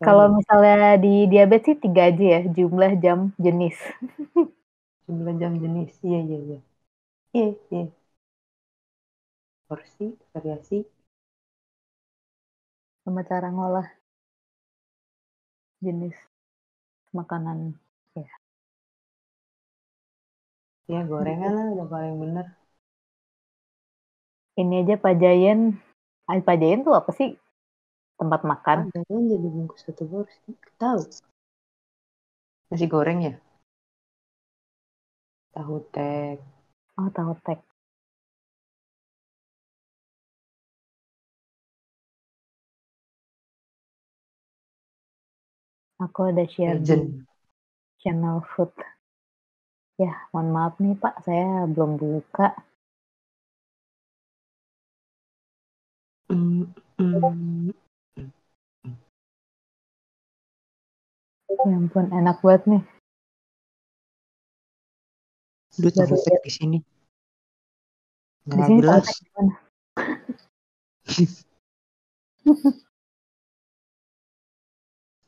Kalau 0.00 0.32
misalnya 0.32 0.96
di 0.96 1.28
diabetes 1.28 1.76
sih 1.76 1.76
tiga 1.84 2.08
aja 2.08 2.24
ya, 2.34 2.40
jumlah 2.56 2.92
jam 3.04 3.18
jenis. 3.36 3.76
jumlah 5.04 5.34
jam 5.36 5.52
jenis, 5.60 5.92
iya 6.08 6.20
iya 6.24 6.38
iya. 6.46 6.58
Iya 7.36 7.48
iya. 7.72 7.84
Porsi, 9.68 10.06
variasi, 10.32 10.84
sama 13.08 13.24
cara 13.24 13.48
ngolah 13.48 13.88
jenis 15.80 16.12
makanan 17.16 17.72
ya. 18.12 18.28
Ya 20.92 21.00
gorengan 21.08 21.56
lah 21.56 21.66
udah 21.72 21.86
paling 21.88 22.20
bener. 22.20 22.46
Ini 24.60 24.84
aja 24.84 25.00
Pak 25.00 25.14
Jayan, 25.24 25.80
ah, 26.28 26.36
Pak 26.36 26.56
Jayan 26.60 26.84
tuh 26.84 26.92
apa 27.00 27.08
sih? 27.16 27.32
Tempat 28.20 28.44
makan? 28.44 28.92
Pak 28.92 29.08
Jayan 29.08 29.24
jadi 29.32 29.48
bungkus 29.56 29.88
satu 29.88 30.04
porsi. 30.04 30.52
Tahu? 30.76 31.00
Nasi 32.68 32.86
goreng 32.92 33.24
ya? 33.24 33.32
Tahu 35.56 35.80
tek. 35.96 36.44
Oh 37.00 37.08
tahu 37.08 37.32
tek. 37.40 37.67
Aku 45.98 46.30
ada 46.30 46.46
share 46.46 46.78
Legend. 46.78 47.10
di 47.10 47.26
channel 47.98 48.38
food. 48.54 48.70
Ya, 49.98 50.14
mohon 50.30 50.54
maaf 50.54 50.78
nih 50.78 50.94
Pak, 50.94 51.26
saya 51.26 51.66
belum 51.66 51.98
buka. 51.98 52.54
Mm, 56.30 56.70
mm, 57.02 57.74
Ya 61.48 61.64
ampun, 61.74 62.06
enak 62.14 62.38
banget 62.46 62.62
nih. 62.70 62.82
Lu 65.82 65.90
tahu 65.90 66.14
di 66.46 66.52
sini. 66.54 66.78
Di 68.46 68.54
sini 68.54 68.78
jelas. 68.78 69.06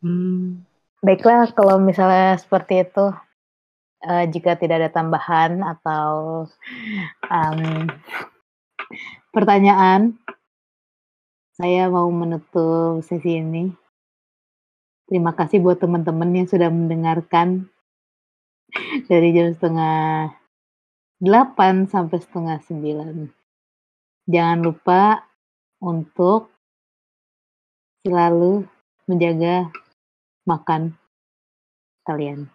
Hmm. 0.01 0.64
Baiklah, 1.05 1.53
kalau 1.53 1.76
misalnya 1.80 2.36
seperti 2.40 2.84
itu, 2.84 3.12
uh, 4.05 4.24
jika 4.32 4.57
tidak 4.57 4.84
ada 4.84 4.90
tambahan 4.92 5.61
atau 5.61 6.44
um, 7.28 7.88
pertanyaan, 9.32 10.16
saya 11.61 11.92
mau 11.92 12.09
menutup 12.09 13.05
sesi 13.05 13.40
ini. 13.44 13.68
Terima 15.05 15.36
kasih 15.36 15.61
buat 15.61 15.76
teman-teman 15.76 16.32
yang 16.32 16.48
sudah 16.48 16.72
mendengarkan 16.72 17.68
dari 19.11 19.36
jam 19.36 19.53
setengah 19.53 20.32
delapan 21.20 21.84
sampai 21.84 22.18
setengah 22.24 22.59
sembilan. 22.64 23.28
Jangan 24.30 24.59
lupa 24.64 25.20
untuk 25.84 26.48
selalu 28.07 28.64
menjaga 29.05 29.68
makan 30.51 30.98
kalian. 32.03 32.51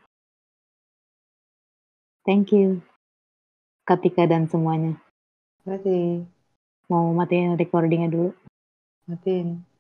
Thank 2.27 2.51
you, 2.51 2.83
Katika 3.85 4.27
dan 4.27 4.49
semuanya. 4.51 4.97
Terima 5.61 5.77
kasih. 5.77 6.05
Mau 6.89 7.13
matiin 7.13 7.55
recordingnya 7.55 8.09
dulu? 8.09 8.29
Matiin. 9.05 9.74